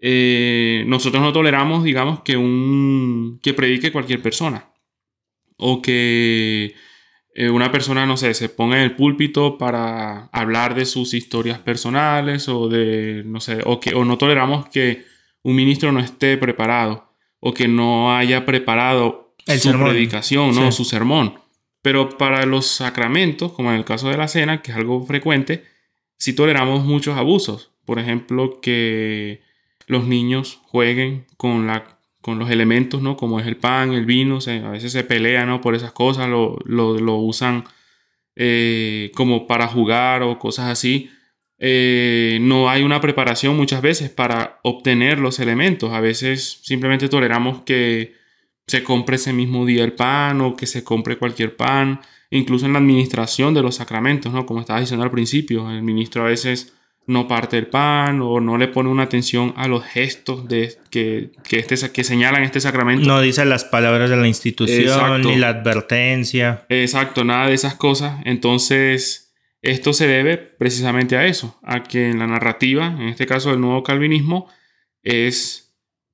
eh, 0.00 0.84
nosotros 0.86 1.22
no 1.22 1.32
toleramos, 1.32 1.84
digamos, 1.84 2.20
que, 2.20 2.36
un, 2.36 3.40
que 3.42 3.54
predique 3.54 3.92
cualquier 3.92 4.20
persona. 4.22 4.70
O 5.56 5.80
que 5.80 6.74
una 7.50 7.72
persona, 7.72 8.06
no 8.06 8.16
sé, 8.16 8.32
se 8.34 8.48
ponga 8.48 8.76
en 8.76 8.82
el 8.82 8.94
púlpito 8.94 9.58
para 9.58 10.26
hablar 10.26 10.74
de 10.74 10.86
sus 10.86 11.14
historias 11.14 11.58
personales 11.58 12.48
o 12.48 12.68
de, 12.68 13.22
no 13.26 13.40
sé, 13.40 13.58
o, 13.64 13.80
que, 13.80 13.94
o 13.94 14.04
no 14.04 14.18
toleramos 14.18 14.68
que 14.68 15.04
un 15.42 15.56
ministro 15.56 15.90
no 15.90 16.00
esté 16.00 16.36
preparado 16.36 17.12
o 17.40 17.52
que 17.52 17.68
no 17.68 18.16
haya 18.16 18.46
preparado 18.46 19.34
su 19.46 19.72
predicación, 19.72 20.54
¿no? 20.54 20.72
su 20.72 20.84
sermón. 20.84 21.34
Pero 21.84 22.16
para 22.16 22.46
los 22.46 22.66
sacramentos, 22.66 23.52
como 23.52 23.70
en 23.70 23.76
el 23.76 23.84
caso 23.84 24.08
de 24.08 24.16
la 24.16 24.26
cena, 24.26 24.62
que 24.62 24.70
es 24.70 24.76
algo 24.78 25.04
frecuente, 25.04 25.64
sí 26.16 26.32
toleramos 26.32 26.82
muchos 26.82 27.18
abusos. 27.18 27.72
Por 27.84 27.98
ejemplo, 27.98 28.58
que 28.62 29.42
los 29.86 30.06
niños 30.06 30.62
jueguen 30.62 31.26
con, 31.36 31.66
la, 31.66 31.98
con 32.22 32.38
los 32.38 32.48
elementos, 32.48 33.02
¿no? 33.02 33.18
Como 33.18 33.38
es 33.38 33.46
el 33.46 33.58
pan, 33.58 33.92
el 33.92 34.06
vino, 34.06 34.38
a 34.46 34.70
veces 34.70 34.92
se 34.92 35.04
pelean, 35.04 35.48
¿no? 35.48 35.60
Por 35.60 35.74
esas 35.74 35.92
cosas, 35.92 36.26
lo, 36.26 36.56
lo, 36.64 37.16
usan 37.16 37.64
eh, 38.34 39.12
como 39.14 39.46
para 39.46 39.68
jugar 39.68 40.22
o 40.22 40.38
cosas 40.38 40.70
así. 40.70 41.10
Eh, 41.58 42.38
no 42.40 42.70
hay 42.70 42.82
una 42.82 43.02
preparación 43.02 43.58
muchas 43.58 43.82
veces 43.82 44.08
para 44.08 44.58
obtener 44.62 45.18
los 45.18 45.38
elementos. 45.38 45.92
A 45.92 46.00
veces 46.00 46.60
simplemente 46.62 47.10
toleramos 47.10 47.60
que 47.60 48.23
se 48.66 48.82
compre 48.82 49.16
ese 49.16 49.32
mismo 49.32 49.66
día 49.66 49.84
el 49.84 49.92
pan 49.92 50.40
o 50.40 50.56
que 50.56 50.66
se 50.66 50.84
compre 50.84 51.18
cualquier 51.18 51.56
pan. 51.56 52.00
Incluso 52.30 52.66
en 52.66 52.72
la 52.72 52.78
administración 52.78 53.54
de 53.54 53.62
los 53.62 53.76
sacramentos, 53.76 54.32
¿no? 54.32 54.46
Como 54.46 54.60
estaba 54.60 54.80
diciendo 54.80 55.04
al 55.04 55.10
principio, 55.10 55.70
el 55.70 55.82
ministro 55.82 56.22
a 56.22 56.28
veces 56.28 56.74
no 57.06 57.28
parte 57.28 57.58
el 57.58 57.66
pan 57.66 58.22
o 58.22 58.40
no 58.40 58.56
le 58.56 58.68
pone 58.68 58.88
una 58.88 59.02
atención 59.02 59.52
a 59.56 59.68
los 59.68 59.84
gestos 59.84 60.48
de, 60.48 60.74
que, 60.90 61.32
que, 61.44 61.58
este, 61.58 61.92
que 61.92 62.02
señalan 62.02 62.42
este 62.42 62.60
sacramento. 62.60 63.06
No 63.06 63.20
dice 63.20 63.44
las 63.44 63.64
palabras 63.64 64.08
de 64.08 64.16
la 64.16 64.26
institución 64.26 65.22
ni 65.22 65.36
la 65.36 65.48
advertencia. 65.48 66.64
Exacto, 66.68 67.24
nada 67.24 67.48
de 67.48 67.54
esas 67.54 67.74
cosas. 67.74 68.20
Entonces, 68.24 69.34
esto 69.60 69.92
se 69.92 70.06
debe 70.06 70.38
precisamente 70.38 71.16
a 71.16 71.26
eso, 71.26 71.58
a 71.62 71.82
que 71.82 72.10
en 72.10 72.18
la 72.18 72.26
narrativa, 72.26 72.86
en 72.86 73.08
este 73.08 73.26
caso 73.26 73.50
del 73.50 73.60
nuevo 73.60 73.82
calvinismo, 73.82 74.48
es... 75.02 75.63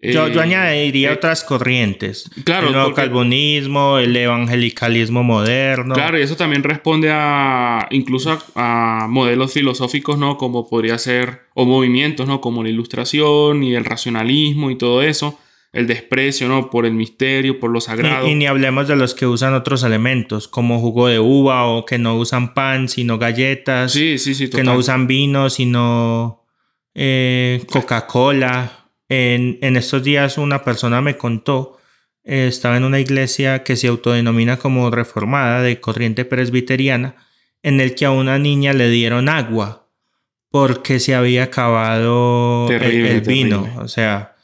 yo, 0.03 0.29
yo, 0.29 0.41
eh, 0.41 0.43
añadiría 0.43 1.11
eh, 1.11 1.15
otras 1.15 1.45
corrientes. 1.45 2.31
Claro. 2.45 2.69
El 2.69 2.73
nuevo 2.73 2.95
calvinismo, 2.95 3.99
el 3.99 4.17
evangelicalismo 4.17 5.23
moderno. 5.23 5.95
Claro, 5.95 6.19
y 6.19 6.23
eso 6.23 6.37
también 6.37 6.63
responde 6.63 7.11
a 7.13 7.87
incluso 7.91 8.39
a, 8.55 9.07
modelos 9.09 9.53
filosóficos, 9.53 10.19
¿no? 10.19 10.39
Como 10.39 10.69
podría 10.69 10.99
ser, 10.99 11.43
o 11.55 11.65
movimientos, 11.67 12.27
¿no? 12.27 12.41
Como 12.41 12.63
la 12.63 12.71
ilustración 12.71 13.63
y 13.63 13.75
el 13.75 13.85
racionalismo 13.85 14.71
y 14.71 14.77
todo 14.77 15.03
eso 15.03 15.39
el 15.73 15.87
desprecio, 15.87 16.49
¿no? 16.49 16.69
Por 16.69 16.85
el 16.85 16.95
misterio, 16.95 17.61
por 17.61 17.71
lo 17.71 17.81
sagrado. 17.81 18.27
Y, 18.27 18.35
ni 18.35 18.47
hablemos 18.47 18.89
de 18.89 18.97
los 18.97 19.15
que 19.15 19.27
usan 19.27 19.55
otros 19.55 19.85
elementos, 19.85 20.49
como 20.49 20.81
jugo 20.81 21.07
de 21.07 21.21
uva 21.21 21.67
o 21.67 21.85
que 21.85 21.99
no 21.99 22.17
usan 22.17 22.55
pan, 22.55 22.89
sino 22.89 23.19
galletas. 23.19 23.93
Sí, 23.93 24.19
sí, 24.19 24.35
sí. 24.35 24.51
Que 24.51 24.65
no 24.65 24.75
usan 24.75 25.07
vino, 25.07 25.49
sino 25.49 26.45
eh, 26.95 27.63
Coca-Cola. 27.71 28.80
En, 29.11 29.77
estos 29.77 30.05
días 30.05 30.39
una 30.39 30.63
persona 30.63 31.01
me 31.01 31.17
contó, 31.17 31.79
eh, 32.23 32.47
estaba 32.47 32.77
en 32.77 32.85
una 32.85 33.01
iglesia 33.01 33.65
que 33.65 33.75
se 33.75 33.89
autodenomina 33.89 34.57
como 34.57 34.89
reformada 34.89 35.63
de 35.63 35.81
corriente 35.81 36.25
presbiteriana, 36.25 37.17
en 37.65 37.81
el 37.81 37.97
que 37.97 38.05
a 38.07 38.13
una 38.13 38.39
niña 38.39 38.73
le 38.73 38.89
dieron 38.89 39.29
agua 39.29 39.89
porque 40.49 41.01
se 41.01 41.17
había 41.17 41.45
acabado 41.45 42.69
el, 42.71 43.21
vino. 43.23 43.69
O 43.79 43.89
sea, 43.89 44.37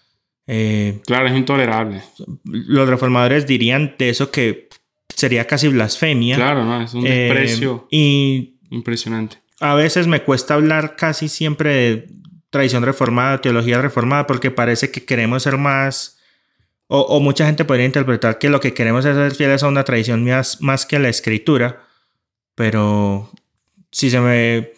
eh, 0.49 1.01
claro, 1.07 1.29
es 1.29 1.37
intolerable. 1.37 2.03
Los 2.45 2.89
reformadores 2.89 3.47
dirían 3.47 3.95
de 3.97 4.11
eso 4.11 4.33
que 4.33 4.69
sería 5.09 5.47
casi 5.47 5.69
blasfemia. 5.69 6.35
Claro, 6.35 6.65
no, 6.65 6.83
es 6.83 6.93
un 6.93 7.05
desprecio 7.05 7.87
eh, 7.91 7.97
y 7.97 8.59
impresionante. 8.71 9.39
A 9.61 9.75
veces 9.75 10.09
me 10.09 10.23
cuesta 10.23 10.55
hablar 10.55 10.97
casi 10.97 11.29
siempre 11.29 11.75
de 11.75 12.17
tradición 12.51 12.83
reformada, 12.83 13.41
teología 13.41 13.81
reformada, 13.81 14.27
porque 14.27 14.51
parece 14.51 14.91
que 14.91 15.05
queremos 15.05 15.43
ser 15.43 15.59
más, 15.59 16.19
o, 16.89 17.21
mucha 17.21 17.47
gente 17.47 17.65
podría 17.65 17.87
interpretar 17.87 18.39
que 18.39 18.49
lo 18.49 18.61
que 18.61 18.75
queremos 18.75 19.05
es 19.05 19.17
ser 19.17 19.35
fieles 19.35 19.63
a 19.63 19.69
una 19.69 19.85
tradición 19.85 20.25
más, 20.25 20.61
más 20.61 20.87
que 20.87 20.97
a 20.97 21.01
la 21.01 21.09
escritura, 21.09 21.85
pero 22.55 23.31
si 23.91 24.11
se 24.11 24.21
me 24.21 24.73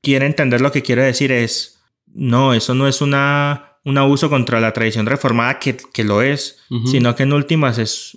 quiere 0.00 0.26
entender 0.26 0.60
lo 0.60 0.72
que 0.72 0.82
quiero 0.82 1.02
decir 1.02 1.30
es, 1.30 1.80
no, 2.06 2.54
eso 2.54 2.74
no 2.74 2.88
es 2.88 3.00
una 3.00 3.72
un 3.84 3.98
abuso 3.98 4.30
contra 4.30 4.60
la 4.60 4.72
tradición 4.72 5.06
reformada, 5.06 5.58
que, 5.58 6.04
lo 6.04 6.22
es, 6.22 6.58
sino 6.86 7.16
que 7.16 7.24
en 7.24 7.32
últimas 7.32 7.78
es, 7.78 8.16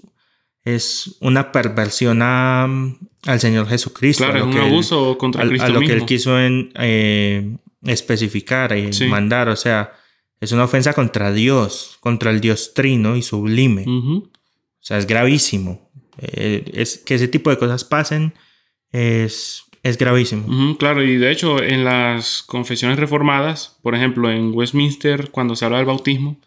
es 0.64 1.18
una 1.22 1.52
perversión 1.52 2.22
al 2.22 3.40
Señor 3.40 3.68
Jesucristo. 3.68 4.24
Claro, 4.24 4.50
es 4.50 4.56
un 4.56 4.58
abuso 4.58 5.18
contra 5.18 5.44
a, 5.44 5.48
Cristo 5.48 5.66
a 5.66 5.70
lo 5.70 5.80
que 5.80 5.94
él 5.94 6.06
quiso 6.06 6.40
en, 6.40 6.72
eh, 6.76 7.58
especificar 7.86 8.78
y 8.78 8.92
mandar. 9.08 9.50
O 9.50 9.56
sea, 9.56 9.94
es 10.40 10.52
una 10.52 10.66
ofensa 10.66 10.94
contra 10.94 11.32
Dios, 11.32 11.98
contra 12.00 12.32
el 12.32 12.42
Dios 12.42 12.74
trino 12.74 13.16
y 13.16 13.22
sublime. 13.22 13.86
O 13.88 14.30
sea, 14.80 14.98
es 14.98 15.08
gravísimo. 15.08 15.90
Eh, 16.18 16.64
es 16.74 16.98
que 16.98 17.16
ese 17.16 17.28
tipo 17.28 17.50
de 17.50 17.58
cosas 17.58 17.84
pasen 17.84 18.34
es 18.92 19.66
es 19.86 20.00
gravísimo. 20.00 20.78
claro, 20.78 21.04
y 21.04 21.18
de 21.18 21.30
hecho 21.32 21.62
en 21.62 21.86
las 21.86 22.42
confesiones 22.42 22.98
reformadas, 22.98 23.78
por 23.84 23.94
ejemplo 23.94 24.32
en 24.32 24.52
Westminster, 24.52 25.30
cuando 25.30 25.56
se 25.56 25.64
habla 25.64 25.78
del 25.78 25.86
bautismo, 25.86 26.40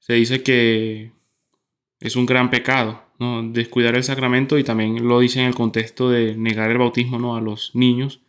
se 0.00 0.12
dice 0.12 0.42
que 0.42 1.10
es 2.00 2.14
un 2.14 2.26
gran 2.26 2.50
pecado 2.50 3.02
¿no? 3.18 3.42
descuidar 3.42 3.96
el 3.96 4.04
sacramento 4.04 4.58
y 4.58 4.64
también 4.64 5.08
lo 5.08 5.20
dice 5.20 5.40
en 5.40 5.46
el 5.46 5.54
contexto 5.54 6.10
de 6.10 6.36
negar 6.36 6.70
el 6.70 6.76
bautismo 6.76 7.18
¿no? 7.18 7.36
a 7.36 7.40
los 7.40 7.74
niños. 7.74 8.20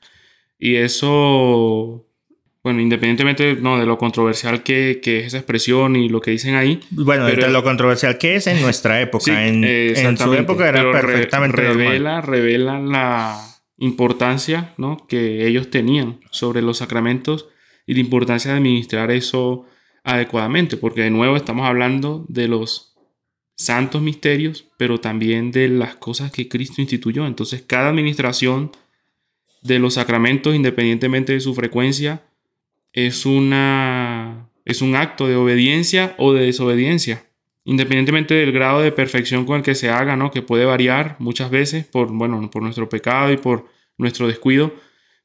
Y 0.57 0.75
eso, 0.75 2.04
bueno, 2.65 2.81
independientemente 2.81 3.57
¿no? 3.57 3.77
de 3.77 3.85
lo 3.85 3.99
controversial 3.99 4.63
que, 4.63 4.99
que, 4.99 5.19
es 5.19 5.27
esa 5.27 5.37
expresión 5.37 5.95
y 5.95 6.09
lo 6.09 6.19
que 6.19 6.31
dicen 6.31 6.55
ahí. 6.55 6.79
Bueno, 6.89 7.27
de 7.27 7.47
lo 7.47 7.63
controversial 7.63 8.17
que 8.17 8.37
es 8.37 8.47
en 8.47 8.59
nuestra 8.59 8.99
época. 9.01 9.45
en, 9.45 9.63
en, 9.63 10.17
su 10.17 10.33
época 10.33 10.67
era 10.67 10.91
perfectamente 10.91 11.57
revela, 11.57 12.21
revela 12.21 12.79
la 12.79 13.39
importancia 13.77 14.73
¿no? 14.77 15.05
que 15.07 15.45
ellos 15.45 15.69
tenían 15.69 16.19
sobre 16.31 16.63
los 16.63 16.79
sacramentos 16.79 17.49
y 17.85 17.93
la 17.93 17.99
importancia 17.99 18.49
de 18.49 18.57
administrar 18.57 19.11
eso 19.11 19.67
adecuadamente, 20.03 20.75
porque 20.75 21.03
de 21.03 21.11
nuevo 21.11 21.35
estamos 21.35 21.67
hablando 21.67 22.25
de 22.29 22.47
los 22.47 22.95
santos 23.55 24.01
misterios, 24.01 24.65
pero 24.77 24.99
también 24.99 25.51
de 25.51 25.67
las 25.67 25.97
cosas 25.97 26.31
que 26.31 26.49
Cristo 26.49 26.81
instituyó. 26.81 27.27
Entonces, 27.27 27.61
cada 27.61 27.89
administración 27.89 28.71
de 29.61 29.77
los 29.77 29.93
sacramentos, 29.93 30.55
independientemente 30.55 31.33
de 31.33 31.41
su 31.41 31.53
frecuencia, 31.53 32.23
es, 32.95 33.25
una, 33.25 34.49
es 34.63 34.81
un 34.81 34.95
acto 34.95 35.27
de 35.27 35.35
obediencia 35.35 36.15
o 36.17 36.33
de 36.33 36.45
desobediencia, 36.45 37.25
independientemente 37.65 38.33
del 38.33 38.53
grado 38.53 38.81
de 38.81 38.93
perfección 38.93 39.45
con 39.45 39.57
el 39.57 39.63
que 39.63 39.75
se 39.75 39.89
haga, 39.89 40.15
¿no? 40.15 40.31
que 40.31 40.41
puede 40.41 40.65
variar 40.65 41.17
muchas 41.19 41.51
veces 41.51 41.85
por, 41.85 42.07
bueno, 42.07 42.49
por 42.49 42.63
nuestro 42.63 42.87
pecado 42.87 43.31
y 43.33 43.37
por 43.37 43.67
nuestro 43.97 44.27
descuido, 44.27 44.73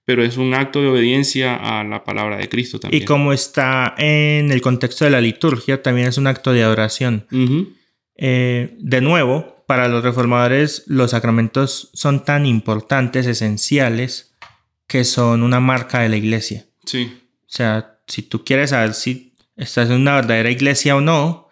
pero 0.05 0.25
es 0.25 0.37
un 0.37 0.53
acto 0.55 0.83
de 0.83 0.89
obediencia 0.89 1.55
a 1.55 1.85
la 1.85 2.03
palabra 2.03 2.39
de 2.39 2.49
Cristo 2.49 2.81
también. 2.81 3.05
Y 3.05 3.07
como 3.07 3.33
está 3.33 3.95
en 3.99 4.51
el 4.51 4.61
contexto 4.61 5.05
de 5.05 5.13
la 5.13 5.21
liturgia, 5.21 5.81
también 5.81 6.09
es 6.09 6.19
un 6.19 6.27
acto 6.27 6.53
de 6.53 6.65
adoración. 6.65 7.27
Eh, 8.17 8.77
de 8.81 9.01
nuevo, 9.01 9.65
para 9.69 9.87
los 9.87 10.03
reformadores, 10.03 10.83
los 10.89 11.13
sacramentos 11.13 11.91
son 11.93 12.25
tan 12.25 12.47
importantes, 12.47 13.27
esenciales, 13.27 14.35
que 14.89 15.05
son 15.05 15.45
una 15.45 15.61
marca 15.61 16.01
de 16.01 16.09
la 16.09 16.17
iglesia. 16.17 16.67
Sí. 16.85 17.21
O 17.51 17.53
sea, 17.53 17.99
si 18.07 18.23
tú 18.23 18.45
quieres 18.45 18.71
saber 18.71 18.95
si 18.95 19.35
estás 19.57 19.91
en 19.91 19.97
una 19.97 20.15
verdadera 20.15 20.51
iglesia 20.51 20.95
o 20.95 21.01
no, 21.01 21.49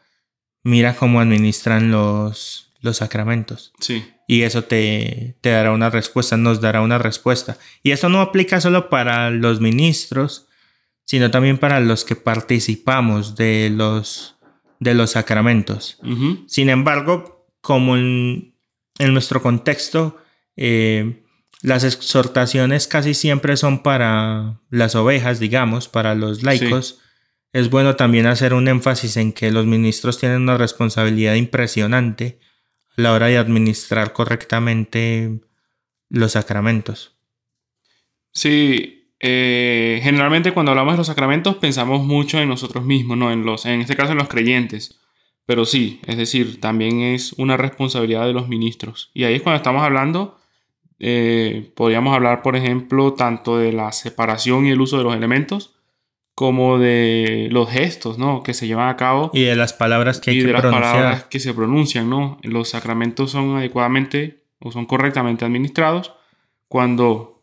mira 0.63 0.95
cómo 0.95 1.21
administran 1.21 1.91
los, 1.91 2.73
los 2.81 2.99
sacramentos. 2.99 3.73
Sí. 3.81 4.05
Y 4.29 4.43
eso 4.43 4.63
te, 4.63 5.37
te 5.41 5.51
dará 5.51 5.73
una 5.73 5.91
respuesta, 5.91 6.37
nos 6.37 6.61
dará 6.61 6.83
una 6.83 6.99
respuesta. 6.99 7.59
Y 7.83 7.91
esto 7.91 8.09
no 8.09 8.21
aplica 8.21 8.61
solo 8.61 8.89
para 8.89 9.31
los 9.31 9.61
ministros, 9.61 10.47
sino 11.05 11.33
también 11.33 11.59
para 11.59 11.81
los 11.81 12.05
que 12.05 12.15
participamos 12.15 13.35
de 13.35 13.73
los, 13.75 14.37
de 14.79 14.95
los 14.95 15.11
sacramentos. 15.13 15.99
Sin 16.47 16.69
embargo, 16.69 17.49
como 17.61 17.97
en, 17.97 18.55
en 18.99 19.13
nuestro 19.15 19.43
contexto, 19.43 20.19
eh, 20.57 21.25
las 21.63 21.85
exhortaciones 21.85 22.87
casi 22.87 23.15
siempre 23.15 23.57
son 23.57 23.83
para 23.83 24.61
las 24.71 24.95
ovejas, 24.95 25.41
digamos, 25.41 25.89
para 25.89 26.15
los 26.15 26.43
laicos. 26.43 27.01
Es 27.53 27.71
bueno 27.71 27.97
también 27.97 28.27
hacer 28.27 28.55
un 28.55 28.69
énfasis 28.69 29.17
en 29.17 29.33
que 29.33 29.51
los 29.51 29.67
ministros 29.67 30.19
tienen 30.19 30.43
una 30.43 30.59
responsabilidad 30.59 31.35
impresionante 31.35 32.39
a 32.97 33.03
la 33.03 33.13
hora 33.13 33.27
de 33.27 33.39
administrar 33.39 34.13
correctamente 34.13 35.41
los 36.11 36.33
sacramentos. 36.33 37.17
Sí, 38.33 39.13
eh, 39.21 40.01
generalmente 40.03 40.53
cuando 40.53 40.71
hablamos 40.71 40.95
de 40.95 40.99
los 40.99 41.07
sacramentos 41.09 41.57
pensamos 41.57 42.05
mucho 42.05 42.39
en 42.39 42.49
nosotros 42.49 42.85
mismos, 42.85 43.19
¿no? 43.19 43.33
En, 43.33 43.45
los, 43.45 43.67
en 43.67 43.81
este 43.81 43.97
caso 43.97 44.13
en 44.13 44.19
los 44.19 44.29
creyentes. 44.29 45.01
Pero 45.45 45.65
sí, 45.65 46.01
es 46.07 46.19
decir, 46.19 46.61
también 46.61 47.01
es 47.01 47.33
una 47.33 47.57
responsabilidad 47.57 48.27
de 48.27 48.35
los 48.35 48.49
ministros. 48.49 49.11
Y 49.15 49.25
ahí 49.25 49.35
es 49.35 49.43
cuando 49.43 49.57
estamos 49.57 49.83
hablando, 49.83 50.38
eh, 50.99 51.71
podríamos 51.75 52.15
hablar, 52.15 52.43
por 52.43 52.57
ejemplo, 52.57 53.15
tanto 53.15 53.59
de 53.59 53.73
la 53.73 53.93
separación 53.93 54.67
y 54.67 54.71
el 54.71 54.81
uso 54.81 54.99
de 54.99 55.05
los 55.05 55.15
elementos, 55.15 55.75
como 56.35 56.79
de 56.79 57.49
los 57.51 57.69
gestos, 57.71 58.17
¿no? 58.19 58.43
Que 58.45 58.55
se 58.55 58.67
llevan 58.69 58.89
a 58.89 58.97
cabo 58.97 59.31
Y 59.35 59.43
de 59.43 59.57
las 59.57 59.73
palabras 59.73 60.21
que 60.21 60.31
hay 60.31 60.37
y 60.37 60.41
que 60.41 60.47
de 60.47 60.53
las 60.53 60.63
pronunciar. 60.63 60.93
palabras 60.93 61.25
que 61.25 61.41
se 61.41 61.53
pronuncian, 61.53 62.09
¿no? 62.09 62.39
Los 62.43 62.69
sacramentos 62.71 63.33
son 63.33 63.57
adecuadamente 63.57 64.45
o 64.61 64.71
son 64.71 64.87
correctamente 64.87 65.45
administrados 65.45 66.15
cuando 66.69 67.38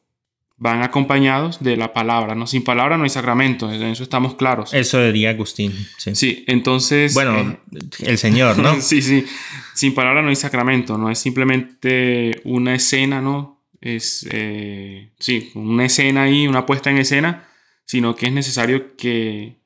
van 0.57 0.83
acompañados 0.83 1.61
de 1.61 1.75
la 1.75 1.93
palabra, 1.93 2.33
¿no? 2.33 2.47
Sin 2.47 2.63
palabra 2.63 2.97
no 2.97 3.03
hay 3.03 3.09
sacramento, 3.09 3.71
en 3.71 3.83
eso 3.83 4.03
estamos 4.03 4.35
claros. 4.35 4.73
Eso 4.73 5.03
diría 5.03 5.31
Agustín. 5.31 5.73
Sí. 5.97 6.15
Sí, 6.15 6.43
entonces... 6.47 7.13
Bueno, 7.13 7.57
eh, 7.73 7.79
el 7.99 8.17
Señor, 8.17 8.57
¿no? 8.57 8.75
sí, 8.81 9.01
sí. 9.01 9.25
Sin 9.73 9.93
palabra 9.93 10.21
no 10.21 10.29
hay 10.29 10.35
sacramento, 10.35 10.97
no 10.97 11.09
es 11.09 11.19
simplemente 11.19 12.41
una 12.45 12.75
escena, 12.75 13.21
¿no? 13.21 13.63
Es, 13.81 14.27
eh, 14.31 15.11
sí, 15.19 15.51
una 15.55 15.85
escena 15.85 16.23
ahí, 16.23 16.47
una 16.47 16.65
puesta 16.65 16.89
en 16.89 16.97
escena, 16.97 17.47
sino 17.85 18.15
que 18.15 18.27
es 18.27 18.31
necesario 18.31 18.95
que 18.95 19.57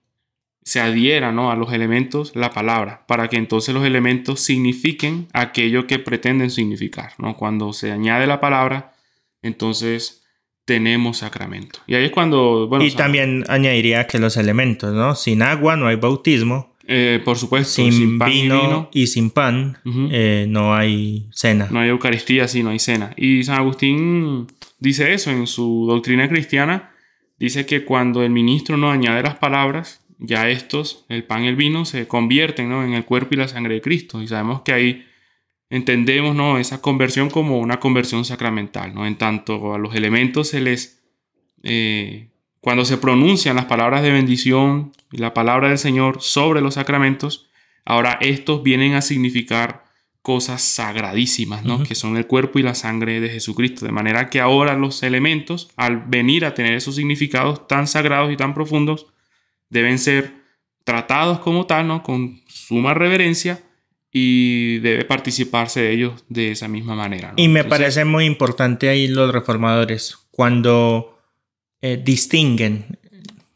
se 0.63 0.79
adhiera, 0.79 1.31
¿no? 1.31 1.51
A 1.51 1.55
los 1.55 1.71
elementos 1.71 2.35
la 2.35 2.51
palabra, 2.51 3.05
para 3.07 3.27
que 3.27 3.37
entonces 3.37 3.73
los 3.73 3.85
elementos 3.85 4.39
signifiquen 4.39 5.27
aquello 5.33 5.87
que 5.87 5.99
pretenden 5.99 6.49
significar, 6.49 7.13
¿no? 7.19 7.37
Cuando 7.37 7.73
se 7.73 7.91
añade 7.91 8.27
la 8.27 8.39
palabra, 8.39 8.93
entonces 9.41 10.18
tenemos 10.69 11.17
sacramento. 11.17 11.79
Y 11.87 11.95
ahí 11.95 12.05
es 12.05 12.11
cuando, 12.11 12.67
bueno, 12.67 12.85
y 12.85 12.91
también 12.91 13.43
añadiría 13.47 14.05
que 14.05 14.19
los 14.19 14.37
elementos, 14.37 14.93
¿no? 14.93 15.15
Sin 15.15 15.41
agua 15.41 15.75
no 15.75 15.87
hay 15.87 15.95
bautismo, 15.95 16.75
eh, 16.85 17.19
por 17.25 17.39
supuesto, 17.39 17.73
sin, 17.73 18.19
pan 18.19 18.31
y 18.31 18.41
vino, 18.43 18.89
y 18.93 19.07
sin 19.07 19.31
pan 19.31 19.79
eh, 20.11 20.45
no 20.47 20.75
hay 20.75 21.25
cena. 21.31 21.69
No 21.71 21.79
hay 21.79 21.89
Eucaristía, 21.89 22.47
sí, 22.47 22.61
no 22.61 22.69
hay 22.69 22.77
cena. 22.77 23.15
Y 23.17 23.43
San 23.43 23.55
Agustín 23.55 24.45
dice 24.77 25.11
eso 25.11 25.31
en 25.31 25.47
su 25.47 25.87
doctrina 25.89 26.29
cristiana. 26.29 26.91
Dice 27.39 27.65
que 27.65 27.83
cuando 27.83 28.21
el 28.21 28.29
ministro 28.29 28.77
no 28.77 28.91
añade 28.91 29.23
las 29.23 29.39
palabras, 29.39 30.05
ya 30.19 30.49
estos, 30.49 31.03
el 31.09 31.23
pan 31.23 31.45
y 31.45 31.47
el 31.47 31.55
vino, 31.55 31.83
se 31.83 32.07
convierten 32.07 32.69
¿no? 32.69 32.83
en 32.83 32.93
el 32.93 33.05
cuerpo 33.05 33.33
y 33.33 33.37
la 33.37 33.47
sangre 33.47 33.73
de 33.73 33.81
Cristo. 33.81 34.21
Y 34.21 34.27
sabemos 34.27 34.61
que 34.61 34.73
ahí 34.73 35.05
entendemos 35.69 36.35
¿no? 36.35 36.57
esa 36.57 36.81
conversión 36.81 37.29
como 37.29 37.59
una 37.59 37.79
conversión 37.79 38.25
sacramental. 38.25 38.93
¿no? 38.93 39.05
En 39.05 39.17
tanto 39.17 39.73
a 39.73 39.77
los 39.77 39.95
elementos 39.95 40.49
se 40.49 40.61
les... 40.61 41.01
eh, 41.63 42.29
cuando 42.61 42.83
se 42.83 42.97
pronuncian 42.97 43.55
las 43.55 43.65
palabras 43.65 44.03
de 44.03 44.11
bendición 44.11 44.91
y 45.11 45.17
la 45.17 45.33
palabra 45.33 45.69
del 45.69 45.77
Señor 45.77 46.21
sobre 46.21 46.59
los 46.59 46.73
sacramentos, 46.73 47.47
ahora 47.85 48.17
estos 48.21 48.63
vienen 48.63 48.95
a 48.95 49.01
significar 49.01 49.85
cosas 50.21 50.61
sagradísimas, 50.61 51.63
¿no? 51.63 51.83
Que 51.83 51.95
son 51.95 52.17
el 52.17 52.27
cuerpo 52.27 52.59
y 52.59 52.63
la 52.63 52.75
sangre 52.75 53.21
de 53.21 53.29
Jesucristo. 53.29 53.85
De 53.85 53.93
manera 53.93 54.29
que 54.29 54.41
ahora 54.41 54.75
los 54.75 55.01
elementos, 55.03 55.71
al 55.77 56.03
venir 56.05 56.43
a 56.43 56.53
tener 56.53 56.73
esos 56.73 56.95
significados 56.95 57.65
tan 57.67 57.87
sagrados 57.87 58.31
y 58.31 58.35
tan 58.35 58.53
profundos, 58.53 59.07
deben 59.69 59.97
ser 59.97 60.33
tratados 60.83 61.39
como 61.39 61.65
tal, 61.65 61.87
¿no? 61.87 62.03
Con 62.03 62.41
suma 62.47 62.93
reverencia 62.93 63.63
y 64.11 64.79
debe 64.79 65.05
participarse 65.05 65.81
de 65.81 65.91
ellos 65.91 66.23
de 66.29 66.51
esa 66.51 66.67
misma 66.67 66.95
manera. 66.95 67.29
¿no? 67.29 67.35
Y 67.37 67.47
me 67.47 67.61
Entonces, 67.61 67.79
parece 67.79 68.05
muy 68.05 68.25
importante 68.25 68.89
ahí 68.89 69.07
los 69.07 69.31
reformadores, 69.31 70.17
cuando 70.31 71.19
eh, 71.81 72.01
distinguen 72.03 72.99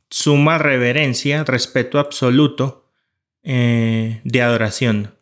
suma 0.09 0.59
reverencia, 0.59 1.43
respeto 1.43 1.97
absoluto 1.97 2.87
eh, 3.41 4.21
de 4.23 4.41
adoración. 4.41 5.15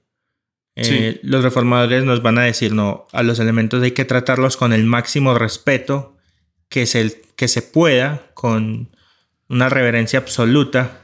Eh, 0.75 1.19
Los 1.23 1.43
reformadores 1.43 2.03
nos 2.03 2.21
van 2.21 2.37
a 2.37 2.43
decir, 2.43 2.73
no, 2.73 3.07
a 3.11 3.23
los 3.23 3.39
elementos 3.39 3.81
hay 3.83 3.91
que 3.91 4.05
tratarlos 4.05 4.57
con 4.57 4.73
el 4.73 4.83
máximo 4.83 5.33
respeto 5.33 6.17
que 6.69 6.85
se, 6.85 7.21
que 7.35 7.47
se 7.47 7.61
pueda, 7.61 8.31
con 8.33 8.95
una 9.47 9.69
reverencia 9.69 10.19
absoluta, 10.19 11.01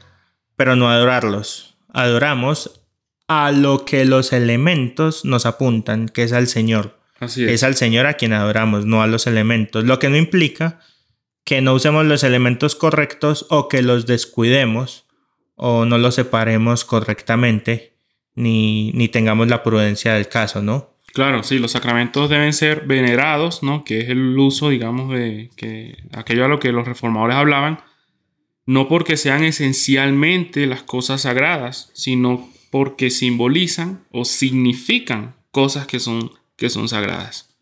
pero 0.56 0.76
no 0.76 0.90
adorarlos. 0.90 1.76
Adoramos 1.92 2.82
a 3.28 3.52
lo 3.52 3.84
que 3.84 4.04
los 4.04 4.32
elementos 4.32 5.24
nos 5.24 5.46
apuntan, 5.46 6.08
que 6.08 6.22
es 6.24 6.32
al 6.32 6.48
Señor. 6.48 6.98
Así 7.20 7.44
es. 7.44 7.50
Es 7.50 7.62
al 7.62 7.76
Señor 7.76 8.06
a 8.06 8.14
quien 8.14 8.32
adoramos, 8.32 8.86
no 8.86 9.02
a 9.02 9.06
los 9.06 9.26
elementos. 9.26 9.84
Lo 9.84 9.98
que 9.98 10.08
no 10.08 10.16
implica 10.16 10.80
que 11.44 11.60
no 11.60 11.72
usemos 11.74 12.04
los 12.04 12.24
elementos 12.24 12.74
correctos 12.74 13.46
o 13.48 13.68
que 13.68 13.82
los 13.82 14.06
descuidemos 14.06 15.06
o 15.56 15.86
no 15.86 15.96
los 15.96 16.14
separemos 16.14 16.84
correctamente 16.84 17.94
ni, 18.34 18.92
ni 18.92 19.08
tengamos 19.08 19.48
la 19.48 19.62
prudencia 19.62 20.14
del 20.14 20.28
caso, 20.28 20.62
¿no? 20.62 20.94
Claro, 21.12 21.42
sí, 21.42 21.58
los 21.58 21.72
sacramentos 21.72 22.28
deben 22.28 22.52
ser 22.52 22.82
venerados, 22.86 23.62
¿no? 23.62 23.82
Que 23.82 24.00
es 24.00 24.08
el 24.10 24.38
uso, 24.38 24.68
digamos, 24.68 25.10
de 25.10 25.50
que 25.56 25.96
aquello 26.12 26.44
a 26.44 26.48
lo 26.48 26.60
que 26.60 26.70
los 26.70 26.86
reformadores 26.86 27.36
hablaban, 27.36 27.80
no 28.66 28.86
porque 28.86 29.16
sean 29.16 29.42
esencialmente 29.42 30.66
las 30.66 30.82
cosas 30.82 31.22
sagradas, 31.22 31.90
sino 31.94 32.50
porque 32.70 33.10
simbolizan 33.10 34.04
o 34.10 34.24
significan 34.24 35.36
cosas 35.50 35.86
que 35.86 36.00
son, 36.00 36.30
que 36.56 36.70
son 36.70 36.88
sagradas. 36.88 37.56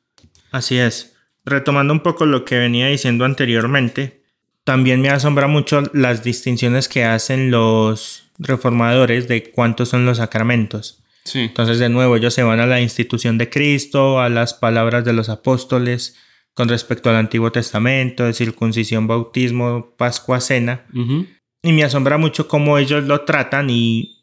Así 0.50 0.78
es. 0.78 1.16
Retomando 1.44 1.92
un 1.92 2.00
poco 2.00 2.26
lo 2.26 2.44
que 2.44 2.58
venía 2.58 2.88
diciendo 2.88 3.24
anteriormente, 3.24 4.22
también 4.64 5.00
me 5.00 5.10
asombra 5.10 5.46
mucho 5.46 5.82
las 5.92 6.24
distinciones 6.24 6.88
que 6.88 7.04
hacen 7.04 7.50
los 7.50 8.30
reformadores 8.38 9.28
de 9.28 9.50
cuántos 9.50 9.88
son 9.90 10.04
los 10.06 10.18
sacramentos. 10.18 11.02
Sí, 11.24 11.40
Entonces, 11.40 11.78
de 11.78 11.88
nuevo, 11.88 12.16
ellos 12.16 12.34
se 12.34 12.42
van 12.42 12.60
a 12.60 12.66
la 12.66 12.80
institución 12.80 13.38
de 13.38 13.50
Cristo, 13.50 14.20
a 14.20 14.28
las 14.28 14.54
palabras 14.54 15.04
de 15.04 15.12
los 15.12 15.28
apóstoles 15.28 16.16
con 16.54 16.68
respecto 16.68 17.10
al 17.10 17.16
Antiguo 17.16 17.52
Testamento, 17.52 18.24
de 18.24 18.32
circuncisión, 18.32 19.06
bautismo, 19.06 19.94
Pascua, 19.98 20.40
Cena. 20.40 20.86
Y 21.62 21.72
me 21.72 21.84
asombra 21.84 22.16
mucho 22.16 22.48
cómo 22.48 22.78
ellos 22.78 23.04
lo 23.04 23.26
tratan 23.26 23.68
y, 23.68 24.15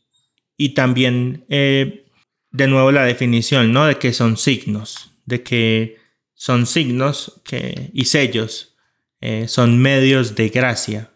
y 0.57 0.69
también, 0.69 1.45
eh, 1.49 2.05
de 2.51 2.67
nuevo, 2.67 2.91
la 2.91 3.03
definición, 3.03 3.71
¿no? 3.73 3.85
De 3.85 3.97
que 3.97 4.13
son 4.13 4.37
signos, 4.37 5.11
de 5.25 5.43
que 5.43 5.97
son 6.33 6.65
signos 6.65 7.41
que, 7.43 7.89
y 7.93 8.05
sellos, 8.05 8.75
eh, 9.21 9.47
son 9.47 9.79
medios 9.81 10.35
de 10.35 10.49
gracia. 10.49 11.09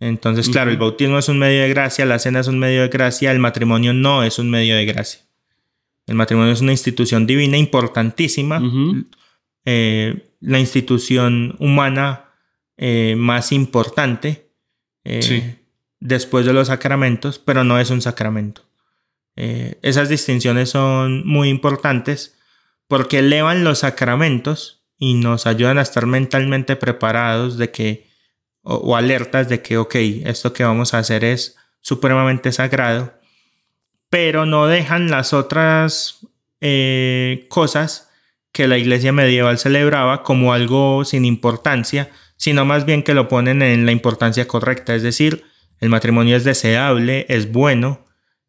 Entonces, 0.00 0.48
claro, 0.48 0.70
el 0.70 0.78
bautismo 0.78 1.18
es 1.18 1.28
un 1.28 1.38
medio 1.38 1.62
de 1.62 1.68
gracia, 1.68 2.04
la 2.04 2.18
cena 2.18 2.40
es 2.40 2.48
un 2.48 2.58
medio 2.58 2.82
de 2.82 2.88
gracia, 2.88 3.30
el 3.30 3.38
matrimonio 3.38 3.92
no 3.92 4.24
es 4.24 4.38
un 4.38 4.50
medio 4.50 4.74
de 4.76 4.84
gracia. 4.84 5.20
El 6.06 6.16
matrimonio 6.16 6.52
es 6.52 6.60
una 6.60 6.72
institución 6.72 7.26
divina 7.26 7.56
importantísima, 7.56 8.60
eh, 9.64 10.32
la 10.40 10.58
institución 10.58 11.54
humana 11.60 12.24
eh, 12.76 13.14
más 13.16 13.52
importante 13.52 14.48
Sí. 15.20 15.42
después 16.00 16.46
de 16.46 16.52
los 16.52 16.68
sacramentos, 16.68 17.38
pero 17.38 17.62
no 17.64 17.78
es 17.78 17.90
un 17.90 18.00
sacramento. 18.02 18.62
Eh, 19.36 19.78
esas 19.82 20.08
distinciones 20.08 20.70
son 20.70 21.26
muy 21.26 21.48
importantes 21.48 22.38
porque 22.86 23.20
elevan 23.20 23.64
los 23.64 23.80
sacramentos 23.80 24.84
y 24.98 25.14
nos 25.14 25.46
ayudan 25.46 25.78
a 25.78 25.82
estar 25.82 26.06
mentalmente 26.06 26.76
preparados 26.76 27.56
de 27.56 27.70
que 27.70 28.12
o, 28.62 28.96
alertas 28.96 29.48
de 29.48 29.62
que, 29.62 29.76
ok, 29.78 29.94
esto 30.24 30.52
que 30.52 30.64
vamos 30.64 30.94
a 30.94 30.98
hacer 30.98 31.24
es 31.24 31.56
supremamente 31.80 32.52
sagrado, 32.52 33.12
pero 34.08 34.46
no 34.46 34.66
dejan 34.66 35.10
las 35.10 35.32
otras 35.32 36.26
eh, 36.60 37.46
cosas 37.48 38.10
que 38.52 38.68
la 38.68 38.78
iglesia 38.78 39.12
medieval 39.12 39.58
celebraba 39.58 40.22
como 40.22 40.52
algo 40.52 41.04
sin 41.04 41.24
importancia, 41.24 42.10
sino 42.36 42.64
más 42.64 42.84
bien 42.84 43.02
que 43.02 43.14
lo 43.14 43.28
ponen 43.28 43.62
en 43.62 43.86
la 43.86 43.92
importancia 43.92 44.46
correcta, 44.46 44.94
es 44.94 45.02
decir, 45.02 45.44
el 45.80 45.88
matrimonio 45.88 46.36
es 46.36 46.44
deseable, 46.44 47.26
es 47.28 47.50
bueno, 47.50 48.01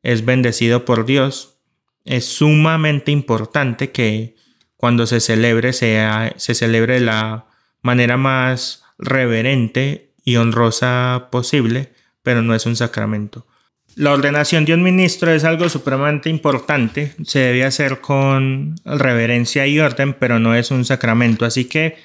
es 0.03 0.25
bendecido 0.25 0.85
por 0.85 1.05
Dios. 1.05 1.57
Es 2.05 2.25
sumamente 2.25 3.11
importante 3.11 3.91
que 3.91 4.35
cuando 4.77 5.07
se 5.07 5.21
celebre 5.21 5.71
sea, 5.73 6.33
se 6.35 6.53
celebre 6.53 6.95
de 6.95 7.05
la 7.05 7.45
manera 7.81 8.17
más 8.17 8.83
reverente 8.97 10.13
y 10.23 10.35
honrosa 10.35 11.29
posible, 11.31 11.93
pero 12.21 12.41
no 12.41 12.53
es 12.53 12.65
un 12.65 12.75
sacramento. 12.75 13.47
La 13.95 14.11
ordenación 14.11 14.65
de 14.65 14.73
un 14.73 14.81
ministro 14.81 15.31
es 15.31 15.43
algo 15.43 15.69
supremamente 15.69 16.29
importante, 16.29 17.13
se 17.23 17.39
debe 17.39 17.63
hacer 17.63 18.01
con 18.01 18.75
reverencia 18.85 19.67
y 19.67 19.79
orden, 19.79 20.13
pero 20.13 20.39
no 20.39 20.55
es 20.55 20.71
un 20.71 20.83
sacramento, 20.83 21.45
así 21.45 21.65
que 21.65 21.95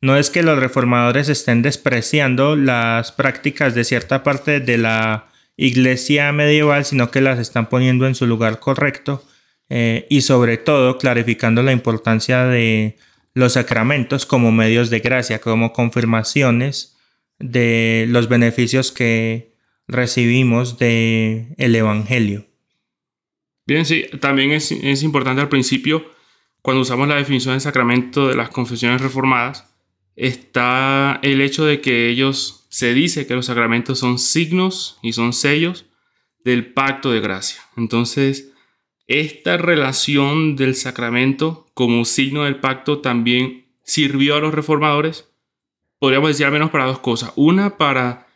no 0.00 0.16
es 0.16 0.28
que 0.28 0.42
los 0.42 0.58
reformadores 0.58 1.28
estén 1.28 1.62
despreciando 1.62 2.56
las 2.56 3.12
prácticas 3.12 3.74
de 3.74 3.84
cierta 3.84 4.22
parte 4.22 4.60
de 4.60 4.76
la 4.76 5.28
iglesia 5.56 6.32
medieval, 6.32 6.84
sino 6.84 7.10
que 7.10 7.20
las 7.20 7.38
están 7.38 7.68
poniendo 7.68 8.06
en 8.06 8.14
su 8.14 8.26
lugar 8.26 8.60
correcto 8.60 9.24
eh, 9.68 10.06
y 10.10 10.20
sobre 10.20 10.58
todo 10.58 10.98
clarificando 10.98 11.62
la 11.62 11.72
importancia 11.72 12.44
de 12.44 12.96
los 13.34 13.54
sacramentos 13.54 14.26
como 14.26 14.52
medios 14.52 14.90
de 14.90 15.00
gracia, 15.00 15.40
como 15.40 15.72
confirmaciones 15.72 16.96
de 17.38 18.06
los 18.08 18.28
beneficios 18.28 18.92
que 18.92 19.54
recibimos 19.88 20.78
del 20.78 21.54
el 21.58 21.74
Evangelio. 21.74 22.46
Bien, 23.66 23.84
sí, 23.84 24.06
también 24.20 24.52
es, 24.52 24.70
es 24.70 25.02
importante 25.02 25.42
al 25.42 25.48
principio, 25.48 26.04
cuando 26.62 26.82
usamos 26.82 27.08
la 27.08 27.16
definición 27.16 27.54
de 27.54 27.60
sacramento 27.60 28.28
de 28.28 28.36
las 28.36 28.48
confesiones 28.50 29.00
reformadas, 29.00 29.66
está 30.14 31.18
el 31.22 31.40
hecho 31.40 31.64
de 31.64 31.80
que 31.80 32.08
ellos 32.08 32.65
se 32.76 32.92
dice 32.92 33.26
que 33.26 33.32
los 33.32 33.46
sacramentos 33.46 33.98
son 33.98 34.18
signos 34.18 34.98
y 35.00 35.14
son 35.14 35.32
sellos 35.32 35.86
del 36.44 36.74
pacto 36.74 37.10
de 37.10 37.20
gracia. 37.20 37.62
Entonces, 37.74 38.52
esta 39.06 39.56
relación 39.56 40.56
del 40.56 40.74
sacramento 40.74 41.70
como 41.72 42.04
signo 42.04 42.44
del 42.44 42.60
pacto 42.60 42.98
también 42.98 43.64
sirvió 43.82 44.36
a 44.36 44.40
los 44.40 44.52
reformadores, 44.52 45.26
podríamos 45.98 46.28
decir 46.28 46.44
al 46.44 46.52
menos 46.52 46.68
para 46.68 46.84
dos 46.84 46.98
cosas. 46.98 47.32
Una, 47.34 47.78
para 47.78 48.26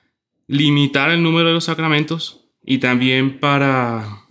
limitar 0.46 1.10
el 1.10 1.22
número 1.22 1.48
de 1.48 1.54
los 1.54 1.64
sacramentos 1.64 2.46
y 2.64 2.78
también 2.78 3.40
para, 3.40 4.24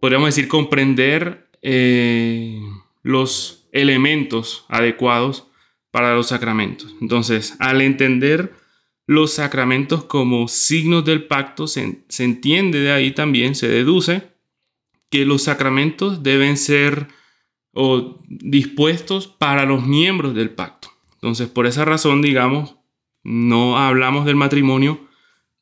podríamos 0.00 0.28
decir, 0.28 0.48
comprender 0.48 1.50
eh, 1.60 2.62
los 3.02 3.68
elementos 3.72 4.64
adecuados 4.70 5.48
para 5.90 6.14
los 6.14 6.28
sacramentos. 6.28 6.94
Entonces, 7.02 7.56
al 7.58 7.82
entender 7.82 8.61
los 9.06 9.34
sacramentos 9.34 10.04
como 10.04 10.48
signos 10.48 11.04
del 11.04 11.26
pacto, 11.26 11.66
se, 11.66 12.04
entiende 12.18 12.80
de 12.80 12.92
ahí 12.92 13.12
también, 13.12 13.54
se 13.54 13.68
deduce 13.68 14.32
que 15.10 15.24
los 15.24 15.42
sacramentos 15.42 16.22
deben 16.22 16.56
ser 16.56 17.08
o, 17.72 18.18
dispuestos 18.28 19.26
para 19.26 19.66
los 19.66 19.86
miembros 19.86 20.34
del 20.34 20.50
pacto. 20.50 20.88
Entonces, 21.14 21.48
por 21.48 21.66
esa 21.66 21.84
razón, 21.84 22.22
digamos, 22.22 22.76
no 23.22 23.78
hablamos 23.78 24.24
del 24.24 24.36
matrimonio 24.36 25.08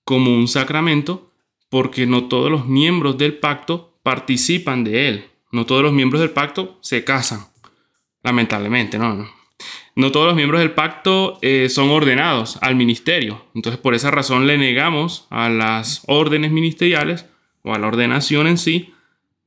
como 0.05 0.35
un 0.35 0.49
sacramento, 0.49 1.33
porque 1.69 2.07
no 2.07 2.29
todos 2.29 2.51
los 2.51 2.67
miembros 2.67 3.17
del 3.17 3.39
pacto 3.39 3.99
participan 4.03 4.85
de 4.85 5.09
él. 5.09 5.25
No 5.53 5.67
todos 5.67 5.83
los 5.83 5.93
miembros 5.93 6.21
del 6.21 6.31
pacto 6.31 6.79
se 6.81 7.05
casan. 7.05 7.47
Lamentablemente, 8.23 8.99
no, 8.99 9.29
no 9.97 10.13
todos 10.13 10.27
los 10.27 10.37
miembros 10.37 10.61
del 10.61 10.73
pacto 10.73 11.39
eh, 11.43 11.69
son 11.69 11.91
ordenados 11.91 12.59
al 12.63 12.77
ministerio. 12.77 13.45
Entonces, 13.55 13.81
por 13.81 13.95
esa 13.95 14.11
razón 14.11 14.47
le 14.47 14.59
negamos 14.59 15.27
a 15.31 15.49
las 15.49 16.03
órdenes 16.07 16.53
ministeriales 16.53 17.27
o 17.63 17.75
a 17.75 17.79
la 17.79 17.87
ordenación 17.87 18.47
en 18.47 18.59
sí 18.59 18.93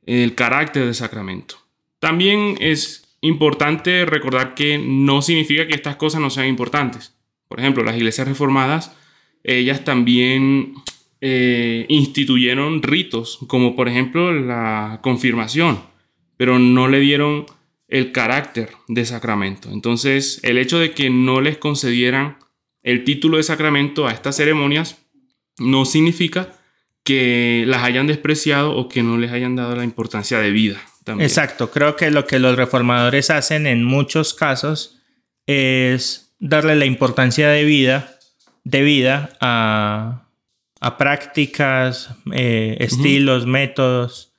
el 0.06 0.36
carácter 0.36 0.86
de 0.86 0.94
sacramento. 0.94 1.56
También 2.00 2.58
es 2.60 3.18
importante 3.22 4.06
recordar 4.06 4.54
que 4.54 4.78
no 4.78 5.22
significa 5.22 5.68
que 5.68 5.76
estas 5.76 5.96
cosas 5.96 6.22
no 6.22 6.30
sean 6.30 6.48
importantes. 6.48 7.16
Por 7.48 7.60
ejemplo, 7.60 7.84
las 7.84 7.96
iglesias 7.96 8.28
reformadas, 8.28 8.96
ellas 9.44 9.84
también 9.84 10.76
eh, 11.22 11.86
instituyeron 11.88 12.84
ritos, 12.84 13.40
como 13.48 13.76
por 13.76 13.88
ejemplo 13.88 14.34
la 14.34 15.00
confirmación, 15.02 15.80
pero 16.36 16.60
no 16.60 16.90
le 16.90 17.00
dieron 17.00 17.46
el 17.94 18.12
carácter 18.12 18.72
de 18.88 19.06
sacramento. 19.06 19.70
Entonces, 19.72 20.40
el 20.42 20.58
hecho 20.58 20.80
de 20.80 20.92
que 20.94 21.12
no 21.12 21.42
les 21.42 21.60
concedieran 21.60 22.40
el 22.82 23.04
título 23.04 23.38
de 23.38 23.44
sacramento 23.44 24.08
a 24.08 24.12
estas 24.12 24.36
ceremonias 24.36 24.98
no 25.60 25.86
significa 25.86 26.54
que 27.04 27.66
las 27.68 27.84
hayan 27.84 28.08
despreciado 28.08 28.76
o 28.76 28.90
que 28.90 29.04
no 29.04 29.20
les 29.20 29.32
hayan 29.32 29.56
dado 29.56 29.76
la 29.76 29.84
importancia 29.84 30.40
de 30.40 30.50
vida. 30.50 30.82
Exacto, 31.20 31.70
creo 31.70 31.96
que 31.96 32.10
lo 32.10 32.26
que 32.26 32.40
los 32.40 32.58
reformadores 32.58 33.30
hacen 33.30 33.68
en 33.68 33.84
muchos 33.84 34.34
casos 34.34 35.00
es 35.46 36.34
darle 36.40 36.76
la 36.76 36.86
importancia 36.86 37.50
de 37.50 37.64
vida, 37.64 38.18
de 38.64 38.82
vida 38.82 39.38
a, 39.40 40.30
prácticas, 40.98 42.10
eh, 42.32 42.78
estilos, 42.80 43.46
métodos 43.46 44.34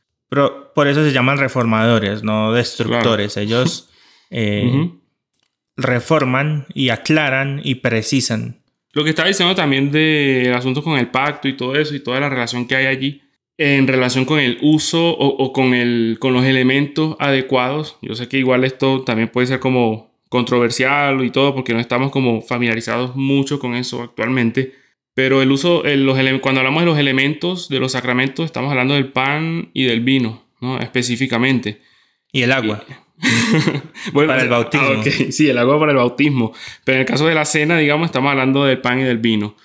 por 0.75 0.89
eso 0.89 1.05
se 1.05 1.13
llaman 1.13 1.39
reformadores, 1.39 2.23
no 2.23 2.53
destructores. 2.53 3.37
Ellos 3.37 3.91
eh, 4.31 4.91
reforman 5.77 6.67
y 6.75 6.91
aclaran 6.91 7.61
y 7.63 7.77
precisan. 7.77 8.63
Lo 8.93 9.03
que 9.03 9.11
estaba 9.11 9.29
diciendo 9.29 9.55
también 9.55 9.91
del 9.91 10.55
asunto 10.55 10.83
con 10.83 10.99
el 10.99 11.09
pacto 11.09 11.49
y 11.49 11.57
todo 11.57 11.75
eso 11.75 11.95
y 11.95 12.01
toda 12.01 12.21
la 12.21 12.29
relación 12.29 12.67
que 12.67 12.77
hay 12.77 12.87
allí 12.87 13.23
en 13.57 13.87
relación 13.87 14.25
con 14.25 14.41
el 14.41 14.59
uso 14.63 15.11
o, 15.11 15.53
con, 15.53 15.75
el, 15.75 16.17
con 16.21 16.33
los 16.33 16.45
elementos 16.45 17.17
adecuados. 17.19 17.99
Yo 18.03 18.15
sé 18.15 18.29
que 18.29 18.39
igual 18.39 18.65
esto 18.65 19.03
también 19.03 19.29
puede 19.29 19.47
ser 19.47 19.61
como 19.61 20.13
controversial 20.29 21.25
y 21.25 21.31
todo 21.31 21.55
porque 21.55 21.73
no 21.75 21.81
estamos 21.81 22.11
como 22.11 22.43
familiarizados 22.43 23.15
mucho 23.15 23.59
con 23.59 23.75
eso 23.75 24.03
actualmente. 24.03 24.75
Pero 25.15 25.43
el 25.43 25.53
uso, 25.53 25.85
los 25.85 26.19
cuando 26.41 26.61
hablamos 26.61 26.83
de 26.83 26.87
los 26.87 26.99
elementos 26.99 27.69
de 27.69 27.79
los 27.79 27.93
sacramentos, 27.93 28.45
estamos 28.45 28.71
hablando 28.71 28.95
del 28.95 29.13
pan 29.13 29.71
y 29.73 29.85
del 29.85 30.01
vino, 30.01 30.44
¿no? 30.65 30.81
Específicamente. 30.81 31.81
Y 32.33 32.43
el 32.43 32.53
agua. 32.53 32.85
para 34.13 34.43
el 34.43 34.49
bautismo. 34.49 34.89
Ah, 34.89 35.03
sí, 35.31 35.49
el 35.49 35.59
agua 35.59 35.79
para 35.79 35.93
el 35.93 35.99
bautismo. 35.99 36.53
Pero 36.85 36.97
en 36.97 37.01
el 37.03 37.07
caso 37.07 37.27
de 37.27 37.35
la 37.35 37.45
cena, 37.45 37.79
digamos, 37.79 38.07
estamos 38.07 38.31
hablando 38.31 38.65
del 38.65 38.81
pan 38.81 38.99
y 38.99 39.05
del 39.05 39.19
vino. 39.19 39.57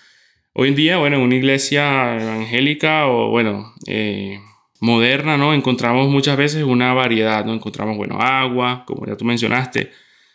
Hoy 0.54 0.70
en 0.70 0.76
día, 0.76 0.98
bueno, 0.98 1.18
en 1.18 1.24
una 1.24 1.36
iglesia 1.36 2.22
evangélica 2.22 3.08
o, 3.08 3.30
bueno, 3.30 3.74
eh, 3.88 4.40
moderna, 4.80 5.38
¿no? 5.38 5.54
Encontramos 5.54 6.10
muchas 6.10 6.38
veces 6.38 6.64
una 6.64 6.94
variedad, 6.94 7.46
¿no? 7.46 7.54
Encontramos, 7.54 7.98
bueno, 7.98 8.20
agua, 8.20 8.84
como 8.86 9.06
ya 9.06 9.16
tú 9.16 9.26
mencionaste, 9.26 9.92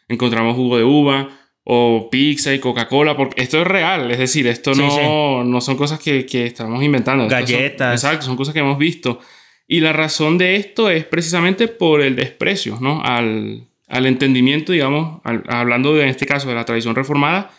encontramos 0.08 0.56
jugo 0.56 0.78
de 0.78 0.84
uva, 0.84 1.28
o 1.64 2.08
pizza 2.10 2.52
y 2.52 2.58
Coca-Cola, 2.58 3.16
porque 3.16 3.42
esto 3.42 3.60
es 3.60 3.66
real, 3.66 4.10
es 4.10 4.18
decir, 4.18 4.46
esto 4.46 4.74
no, 4.74 5.44
no 5.44 5.60
son 5.62 5.76
cosas 5.76 5.98
que, 5.98 6.26
que 6.26 6.44
estamos 6.44 6.82
inventando. 6.82 7.26
Galletas. 7.26 8.02
exacto, 8.02 8.26
son 8.26 8.36
cosas 8.36 8.52
que 8.52 8.60
hemos 8.60 8.78
visto. 8.78 9.18
Y 9.66 9.80
la 9.80 9.92
razón 9.92 10.38
de 10.38 10.56
esto 10.56 10.90
es 10.90 11.04
precisamente 11.04 11.68
por 11.68 12.02
el 12.02 12.16
desprecio, 12.16 12.78
¿no? 12.80 13.02
Al, 13.02 13.66
al 13.88 14.06
entendimiento, 14.06 14.72
digamos, 14.72 15.20
hablando 15.48 16.00
en 16.00 16.08
este 16.08 16.26
caso 16.26 16.48
de 16.48 16.54
la 16.54 16.64
tradición 16.64 16.94
reformada, 16.94 17.50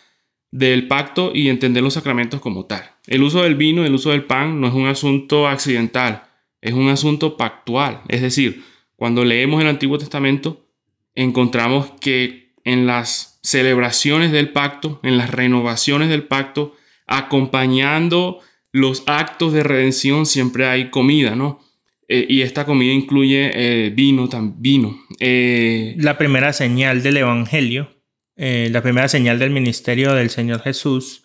del 0.52 0.88
pacto 0.88 1.32
y 1.34 1.50
entender 1.50 1.84
los 1.84 1.96
sacramentos 1.96 2.40
como 2.40 2.66
tal. 2.66 2.92
El 3.08 3.24
uso 3.24 3.44
del 3.44 3.56
vino, 3.56 3.86
el 3.86 3.94
uso 3.94 4.12
del 4.12 4.24
pan 4.24 4.62
no 4.62 4.68
es 4.68 4.74
un 4.74 4.88
asunto 4.88 5.48
accidental, 5.48 6.24
es 6.62 6.74
un 6.74 6.88
asunto 6.88 7.36
pactual. 7.36 8.02
Es 8.08 8.22
decir, 8.22 8.64
cuando 8.96 9.26
leemos 9.26 9.62
el 9.62 9.68
Antiguo 9.68 9.98
Testamento, 9.98 10.66
encontramos 11.14 11.92
que 12.00 12.54
en 12.64 12.88
las 12.88 13.40
celebraciones 13.44 14.32
del 14.32 14.50
pacto, 14.50 15.00
en 15.04 15.18
las 15.18 15.30
renovaciones 15.30 16.10
del 16.10 16.24
pacto, 16.24 16.76
acompañando 17.06 18.40
los 18.72 19.04
actos 19.08 19.54
de 19.54 19.64
redención, 19.64 20.26
siempre 20.26 20.68
hay 20.68 20.90
comida, 20.90 21.36
¿no? 21.36 21.60
Eh, 22.08 22.26
y 22.30 22.42
esta 22.42 22.66
comida 22.66 22.94
incluye 22.94 23.52
eh, 23.54 23.90
vino, 23.90 24.30
también 24.30 24.62
vino. 24.62 25.00
Eh, 25.20 25.96
la 25.98 26.18
primera 26.18 26.54
señal 26.54 27.02
del 27.04 27.18
Evangelio, 27.18 27.92
la 28.38 28.82
primera 28.82 29.08
señal 29.08 29.40
del 29.40 29.50
ministerio 29.50 30.14
del 30.14 30.30
Señor 30.30 30.62
Jesús 30.62 31.24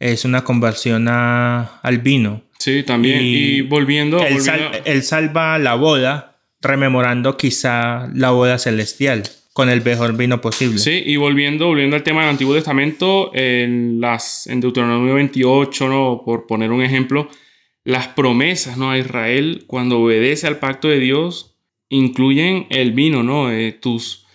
es 0.00 0.24
una 0.24 0.42
conversión 0.42 1.06
al 1.08 1.98
vino. 1.98 2.42
Sí, 2.58 2.82
también. 2.82 3.20
Y, 3.22 3.60
volviendo, 3.60 4.20
él, 4.26 4.38
él 4.84 5.02
salva 5.04 5.58
la 5.60 5.74
boda, 5.74 6.40
rememorando 6.60 7.36
quizá 7.36 8.08
la 8.14 8.30
boda 8.30 8.58
celestial 8.58 9.22
con 9.52 9.68
el 9.68 9.82
mejor 9.82 10.16
vino 10.16 10.40
posible. 10.40 10.78
Sí, 10.78 11.02
y 11.04 11.16
volviendo, 11.16 11.66
volviendo 11.66 11.96
al 11.96 12.02
tema 12.02 12.22
del 12.22 12.30
Antiguo 12.30 12.54
Testamento, 12.54 13.30
en, 13.34 14.00
las, 14.00 14.46
en 14.46 14.60
Deuteronomio 14.60 15.14
28, 15.14 15.88
¿no? 15.88 16.22
por 16.24 16.46
poner 16.46 16.70
un 16.70 16.82
ejemplo, 16.82 17.28
las 17.84 18.08
promesas 18.08 18.76
¿no? 18.76 18.90
a 18.90 18.98
Israel 18.98 19.64
cuando 19.66 20.00
obedece 20.00 20.46
al 20.46 20.58
pacto 20.58 20.88
de 20.88 20.98
Dios 20.98 21.56
incluyen 21.88 22.66
el 22.70 22.92
vino, 22.92 23.22
¿no? 23.22 23.50
Eh, 23.50 23.72
tus, 23.72 24.26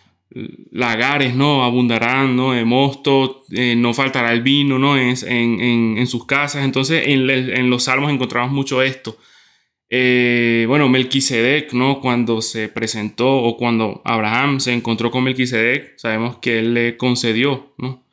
lagares, 0.71 1.35
¿no? 1.35 1.63
Abundarán, 1.63 2.35
¿no? 2.35 2.53
De 2.53 2.65
mosto, 2.65 3.43
eh, 3.51 3.75
no 3.75 3.93
faltará 3.93 4.33
el 4.33 4.41
vino, 4.41 4.77
¿no? 4.77 4.97
En, 4.97 5.15
en, 5.25 6.07
sus 6.07 6.25
casas. 6.25 6.65
Entonces, 6.65 7.03
en, 7.07 7.69
los 7.69 7.83
salmos 7.83 8.11
encontramos 8.11 8.51
mucho 8.51 8.81
esto. 8.81 9.17
Eh, 9.89 10.65
bueno, 10.67 10.89
Melquisedec, 10.89 11.73
¿no? 11.73 12.01
Cuando 12.01 12.41
se 12.41 12.67
presentó 12.67 13.33
o 13.33 13.55
cuando 13.55 14.01
Abraham 14.03 14.59
se 14.59 14.73
encontró 14.73 15.09
con 15.09 15.23
Melquisedec, 15.23 15.97
sabemos 15.97 16.37
que 16.37 16.59
él 16.59 16.73
le 16.73 16.97
concedió, 16.97 17.73
¿no? 17.77 18.03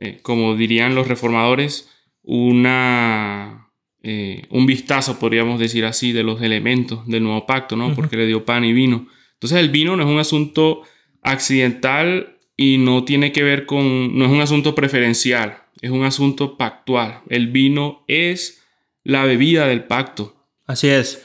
Eh, 0.00 0.20
como 0.22 0.54
dirían 0.54 0.94
los 0.94 1.08
reformadores, 1.08 1.90
una, 2.22 3.67
un 4.02 4.66
vistazo, 4.66 5.18
podríamos 5.18 5.58
decir 5.58 5.84
así, 5.84 6.12
de 6.12 6.22
los 6.22 6.40
elementos 6.40 7.06
del 7.06 7.22
nuevo 7.22 7.46
pacto, 7.46 7.76
¿no? 7.76 7.94
Porque 7.94 8.16
le 8.16 8.26
dio 8.26 8.44
pan 8.44 8.64
y 8.64 8.72
vino. 8.72 9.08
Entonces, 9.34 9.58
el 9.58 9.70
vino 9.70 9.96
no 9.96 10.04
es 10.04 10.08
un 10.08 10.18
asunto 10.18 10.82
accidental 11.22 12.38
y 12.56 12.78
no 12.78 13.04
tiene 13.04 13.32
que 13.32 13.42
ver 13.42 13.66
con, 13.66 14.18
no 14.18 14.24
es 14.24 14.30
un 14.30 14.40
asunto 14.40 14.74
preferencial, 14.74 15.62
es 15.80 15.90
un 15.90 16.04
asunto 16.04 16.56
pactual. 16.56 17.20
El 17.28 17.48
vino 17.48 18.04
es 18.08 18.62
la 19.04 19.24
bebida 19.24 19.66
del 19.66 19.84
pacto. 19.84 20.46
Así 20.66 20.88
es. 20.88 21.24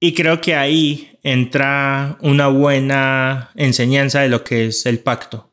Y 0.00 0.14
creo 0.14 0.40
que 0.40 0.56
ahí 0.56 1.16
entra 1.22 2.18
una 2.20 2.48
buena 2.48 3.50
enseñanza 3.54 4.20
de 4.20 4.28
lo 4.28 4.42
que 4.42 4.66
es 4.66 4.84
el 4.86 4.98
pacto. 4.98 5.50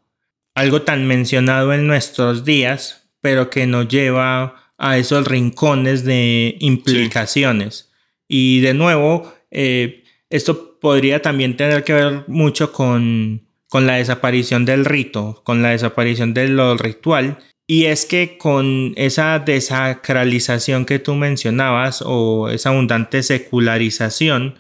Algo 0.56 0.82
tan 0.82 1.08
mencionado 1.08 1.74
en 1.74 1.86
nuestros 1.86 2.44
días, 2.44 3.08
pero 3.22 3.50
que 3.52 3.68
nos 3.68 3.88
lleva 3.88 4.69
a 4.80 4.98
esos 4.98 5.28
rincones 5.28 6.04
de 6.04 6.56
implicaciones. 6.60 7.92
Y 8.28 8.62
de 8.62 8.74
nuevo, 8.74 9.32
eh, 9.52 10.04
esto 10.30 10.80
podría 10.80 11.22
también 11.22 11.58
tener 11.58 11.84
que 11.84 11.94
ver 11.94 12.24
mucho 12.28 12.72
con 12.72 13.50
con 13.70 13.86
la 13.86 13.96
desaparición 13.96 14.66
del 14.66 14.84
rito, 14.84 15.42
con 15.46 15.62
la 15.62 15.70
desaparición 15.70 16.34
de 16.34 16.48
lo 16.50 16.76
ritual. 16.76 17.38
Y 17.68 17.86
es 17.86 18.06
que 18.06 18.38
con 18.40 18.94
esa 18.98 19.38
desacralización 19.38 20.86
que 20.86 20.98
tú 20.98 21.14
mencionabas 21.14 22.04
o 22.04 22.50
esa 22.50 22.70
abundante 22.70 23.22
secularización, 23.22 24.56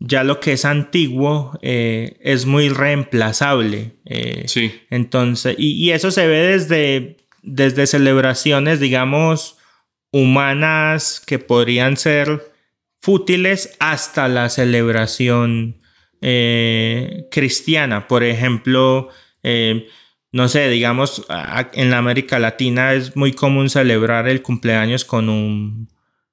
ya 0.00 0.24
lo 0.24 0.40
que 0.40 0.54
es 0.54 0.64
antiguo 0.64 1.58
eh, 1.60 2.16
es 2.20 2.46
muy 2.46 2.70
reemplazable. 2.70 3.96
Eh, 4.06 4.44
sí. 4.46 4.72
Entonces, 4.88 5.56
y, 5.58 5.90
eso 5.90 6.10
se 6.10 6.26
ve 6.26 6.38
desde, 6.38 7.18
desde 7.42 7.86
celebraciones, 7.86 8.80
digamos, 8.80 9.58
humanas 10.14 11.20
que 11.26 11.40
podrían 11.40 11.96
ser 11.96 12.52
fútiles 13.00 13.76
hasta 13.80 14.28
la 14.28 14.48
celebración 14.48 15.82
eh, 16.20 17.26
cristiana. 17.32 18.06
Por 18.06 18.22
ejemplo, 18.22 19.08
eh, 19.42 19.88
no 20.30 20.46
sé, 20.48 20.68
digamos, 20.68 21.26
en 21.72 21.90
la 21.90 21.98
América 21.98 22.38
Latina 22.38 22.94
es 22.94 23.16
muy 23.16 23.32
común 23.32 23.68
celebrar 23.68 24.28
el 24.28 24.40
cumpleaños 24.40 25.04
con 25.04 25.28
un, 25.28 25.88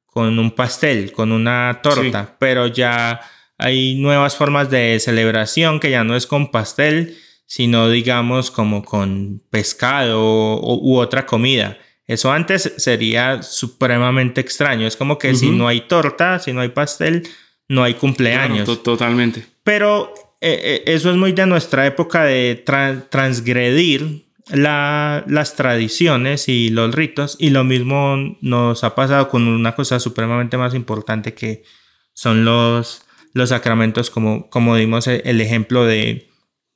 con 0.06 0.38
un 0.38 0.52
pastel, 0.52 1.12
con 1.12 1.32
una 1.32 1.80
torta, 1.82 2.38
pero 2.40 2.68
ya 2.68 3.20
hay 3.58 3.96
nuevas 3.96 4.36
formas 4.36 4.70
de 4.70 5.00
celebración 5.00 5.80
que 5.80 5.90
ya 5.90 6.04
no 6.04 6.16
es 6.16 6.28
con 6.28 6.52
pastel, 6.52 7.18
sino 7.48 7.90
digamos 7.90 8.52
como 8.52 8.84
con 8.84 9.42
pescado 9.50 10.62
u 10.62 10.98
otra 10.98 11.26
comida. 11.26 11.80
Eso 12.12 12.30
antes 12.30 12.74
sería 12.76 13.42
supremamente 13.42 14.42
extraño. 14.42 14.86
Es 14.86 14.98
como 14.98 15.18
que 15.18 15.34
si 15.34 15.50
no 15.50 15.70
hay 15.70 15.88
torta, 15.88 16.40
si 16.40 16.52
no 16.52 16.60
hay 16.60 16.68
pastel, 16.68 17.26
no 17.70 17.84
hay 17.84 17.94
cumpleaños. 17.94 18.84
totalmente. 18.84 19.46
Pero 19.64 20.14
eh, 20.42 20.60
eh, 20.62 20.84
eso 20.88 21.10
es 21.10 21.16
muy 21.16 21.32
de 21.32 21.46
nuestra 21.46 21.86
época 21.86 22.26
de 22.26 22.62
transgredir 23.10 24.26
las 24.50 25.56
tradiciones 25.56 26.50
y 26.50 26.70
los 26.70 26.94
ritos. 26.94 27.38
Y 27.40 27.52
lo 27.52 27.64
mismo 27.64 28.18
nos 28.42 28.84
ha 28.84 28.94
pasado 28.94 29.30
con 29.30 29.48
una 29.48 29.74
cosa 29.74 30.02
supremamente 30.02 30.58
más 30.58 30.74
importante 30.76 31.34
que 31.34 31.64
son 32.14 32.44
los, 32.44 33.04
los 33.34 33.48
sacramentos, 33.48 34.10
como, 34.10 34.50
como 34.50 34.76
dimos 34.76 35.08
el 35.08 35.40
ejemplo 35.40 35.86
de 35.86 36.28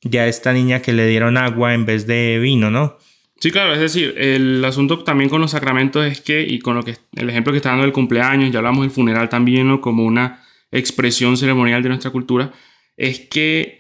ya 0.02 0.28
esta 0.28 0.54
niña 0.54 0.82
que 0.82 0.94
le 0.94 1.06
dieron 1.08 1.36
agua 1.36 1.74
en 1.74 1.86
vez 1.86 2.08
de 2.08 2.40
vino, 2.40 2.72
¿no? 2.72 2.98
Sí, 3.40 3.52
claro, 3.52 3.74
es 3.74 3.80
decir, 3.80 4.16
el 4.18 4.64
asunto 4.64 5.04
también 5.04 5.30
con 5.30 5.42
los 5.42 5.52
sacramentos 5.52 6.06
es 6.06 6.22
que, 6.22 6.42
y 6.42 6.60
con 6.60 6.76
lo 6.76 6.84
que 6.84 6.98
el 7.16 7.30
ejemplo 7.30 7.52
que 7.52 7.58
está 7.58 7.70
dando 7.70 7.86
el 7.86 7.92
cumpleaños, 7.92 8.52
ya 8.52 8.60
hablamos 8.60 8.84
del 8.84 8.92
funeral 8.92 9.30
también, 9.30 9.68
¿no? 9.68 9.82
Como 9.82 10.06
una 10.06 10.42
expresión 10.72 11.38
ceremonial 11.38 11.84
de 11.84 11.90
nuestra 11.90 12.12
cultura, 12.12 12.54
es 12.98 13.20
que 13.20 13.80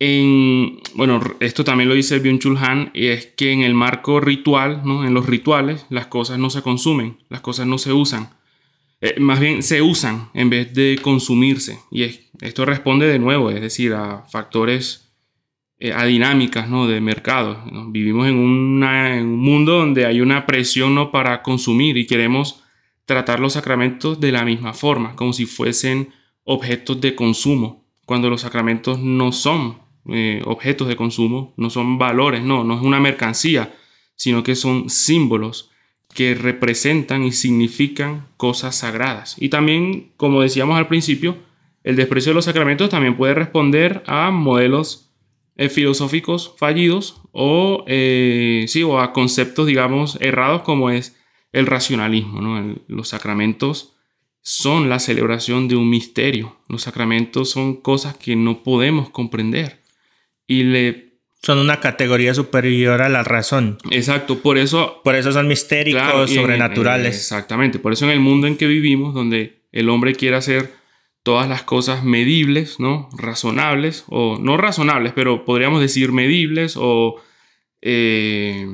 en, 0.00 0.80
bueno, 0.94 1.20
esto 1.40 1.62
también 1.62 1.88
lo 1.88 1.94
dice 1.94 2.22
Byung-Chul 2.22 2.58
Han, 2.58 2.90
y 2.94 3.08
es 3.08 3.26
que 3.26 3.52
en 3.52 3.62
el 3.62 3.74
marco 3.74 4.18
ritual, 4.18 4.80
¿no? 4.84 5.06
en 5.06 5.12
los 5.12 5.26
rituales, 5.26 5.86
las 5.90 6.06
cosas 6.06 6.38
no 6.38 6.48
se 6.48 6.62
consumen, 6.62 7.18
las 7.28 7.42
cosas 7.42 7.66
no 7.66 7.76
se 7.76 7.92
usan. 7.92 8.30
Eh, 9.02 9.20
más 9.20 9.40
bien 9.40 9.62
se 9.62 9.82
usan 9.82 10.30
en 10.32 10.48
vez 10.48 10.72
de 10.72 10.98
consumirse. 11.02 11.80
Y 11.90 12.04
esto 12.40 12.64
responde 12.64 13.06
de 13.06 13.18
nuevo, 13.18 13.50
es 13.50 13.60
decir, 13.60 13.92
a 13.92 14.24
factores, 14.30 15.09
a 15.94 16.04
dinámicas 16.04 16.68
¿no? 16.68 16.86
de 16.86 17.00
mercado. 17.00 17.62
Vivimos 17.88 18.28
en, 18.28 18.34
en, 18.82 19.26
un 19.26 19.38
mundo 19.38 19.78
donde 19.78 20.06
hay 20.06 20.20
una 20.20 20.46
presión 20.46 20.94
¿no? 20.94 21.10
para 21.10 21.42
consumir 21.42 21.96
y 21.96 22.06
queremos 22.06 22.62
tratar 23.06 23.40
los 23.40 23.54
sacramentos 23.54 24.20
de 24.20 24.32
la 24.32 24.44
misma 24.44 24.72
forma, 24.72 25.16
como 25.16 25.32
si 25.32 25.46
fuesen 25.46 26.10
objetos 26.44 27.00
de 27.00 27.14
consumo, 27.14 27.84
cuando 28.06 28.28
los 28.28 28.42
sacramentos 28.42 28.98
no 28.98 29.32
son 29.32 29.78
eh, 30.08 30.42
objetos 30.44 30.88
de 30.88 30.96
consumo, 30.96 31.54
no 31.56 31.70
son 31.70 31.98
valores, 31.98 32.42
no, 32.42 32.64
no 32.64 32.74
es 32.74 32.82
una 32.82 33.00
mercancía, 33.00 33.74
sino 34.16 34.42
que 34.42 34.54
son 34.54 34.90
símbolos 34.90 35.70
que 36.14 36.34
representan 36.34 37.22
y 37.24 37.32
significan 37.32 38.26
cosas 38.36 38.76
sagradas. 38.76 39.36
Y 39.38 39.48
también, 39.48 40.12
como 40.16 40.42
decíamos 40.42 40.76
al 40.76 40.88
principio, 40.88 41.36
el 41.84 41.96
desprecio 41.96 42.30
de 42.30 42.34
los 42.34 42.44
sacramentos 42.44 42.90
también 42.90 43.16
puede 43.16 43.34
responder 43.34 44.02
a 44.06 44.30
modelos 44.30 45.09
eh, 45.56 45.68
filosóficos 45.68 46.54
fallidos 46.56 47.20
o, 47.32 47.84
eh, 47.86 48.64
sí, 48.68 48.82
o 48.82 49.00
a 49.00 49.12
conceptos, 49.12 49.66
digamos, 49.66 50.18
errados 50.20 50.62
como 50.62 50.90
es 50.90 51.16
el 51.52 51.66
racionalismo. 51.66 52.40
¿no? 52.40 52.76
los 52.88 53.08
sacramentos 53.08 53.94
son 54.42 54.88
la 54.88 54.98
celebración 54.98 55.68
de 55.68 55.76
un 55.76 55.90
misterio. 55.90 56.56
Los 56.68 56.82
sacramentos 56.82 57.50
son 57.50 57.76
cosas 57.76 58.16
que 58.16 58.36
no 58.36 58.62
podemos 58.62 59.10
comprender. 59.10 59.80
Y 60.46 60.64
le... 60.64 61.10
Son 61.42 61.58
una 61.58 61.80
categoría 61.80 62.34
superior 62.34 63.00
a 63.00 63.08
la 63.08 63.22
razón. 63.22 63.78
Exacto, 63.90 64.40
por 64.40 64.58
eso... 64.58 65.00
Por 65.02 65.14
eso 65.14 65.32
son 65.32 65.48
mistéricos, 65.48 66.30
sobrenaturales. 66.30 67.16
exactamente, 67.16 67.78
por 67.78 67.92
eso 67.92 68.04
en 68.04 68.10
el 68.10 68.20
mundo 68.20 68.46
en 68.46 68.56
que 68.56 68.66
vivimos, 68.66 69.14
donde 69.14 69.62
el 69.72 69.88
hombre 69.88 70.14
quiere 70.14 70.36
hacer 70.36 70.79
todas 71.22 71.48
las 71.48 71.62
cosas 71.62 72.04
medibles, 72.04 72.80
¿no? 72.80 73.08
Razonables, 73.16 74.04
o 74.08 74.38
no 74.38 74.56
razonables, 74.56 75.12
pero 75.12 75.44
podríamos 75.44 75.80
decir 75.80 76.12
medibles 76.12 76.76
o... 76.76 77.16
Eh, 77.82 78.66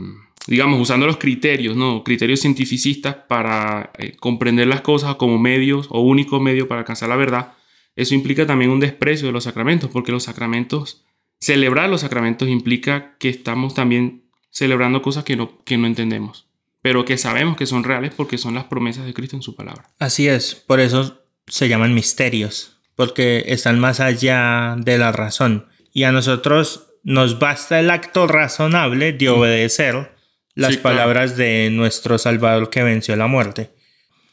digamos, 0.46 0.80
usando 0.80 1.06
los 1.06 1.16
criterios, 1.16 1.76
¿no? 1.76 2.04
Criterios 2.04 2.40
cientificistas 2.40 3.16
para 3.28 3.90
eh, 3.98 4.16
comprender 4.16 4.68
las 4.68 4.80
cosas 4.80 5.16
como 5.16 5.38
medios 5.38 5.88
o 5.90 6.00
únicos 6.00 6.40
medios 6.40 6.68
para 6.68 6.80
alcanzar 6.80 7.08
la 7.08 7.16
verdad, 7.16 7.54
eso 7.96 8.14
implica 8.14 8.46
también 8.46 8.70
un 8.70 8.80
desprecio 8.80 9.26
de 9.26 9.32
los 9.32 9.44
sacramentos, 9.44 9.90
porque 9.90 10.12
los 10.12 10.24
sacramentos, 10.24 11.04
celebrar 11.40 11.88
los 11.88 12.02
sacramentos 12.02 12.48
implica 12.48 13.16
que 13.18 13.28
estamos 13.28 13.74
también 13.74 14.24
celebrando 14.50 15.02
cosas 15.02 15.24
que 15.24 15.36
no, 15.36 15.58
que 15.64 15.78
no 15.78 15.86
entendemos, 15.86 16.46
pero 16.82 17.04
que 17.04 17.16
sabemos 17.18 17.56
que 17.56 17.66
son 17.66 17.84
reales 17.84 18.12
porque 18.14 18.38
son 18.38 18.54
las 18.54 18.64
promesas 18.64 19.06
de 19.06 19.14
Cristo 19.14 19.36
en 19.36 19.42
su 19.42 19.56
palabra. 19.56 19.90
Así 19.98 20.28
es, 20.28 20.54
por 20.54 20.80
eso 20.80 21.25
se 21.46 21.68
llaman 21.68 21.94
misterios, 21.94 22.78
porque 22.94 23.44
están 23.48 23.78
más 23.78 24.00
allá 24.00 24.76
de 24.78 24.98
la 24.98 25.12
razón. 25.12 25.66
Y 25.92 26.04
a 26.04 26.12
nosotros 26.12 26.86
nos 27.02 27.38
basta 27.38 27.78
el 27.78 27.90
acto 27.90 28.26
razonable 28.26 29.12
de 29.12 29.28
obedecer 29.28 30.12
las 30.54 30.76
palabras 30.78 31.36
de 31.36 31.70
nuestro 31.70 32.18
Salvador 32.18 32.70
que 32.70 32.82
venció 32.82 33.14
la 33.14 33.26
muerte. 33.26 33.70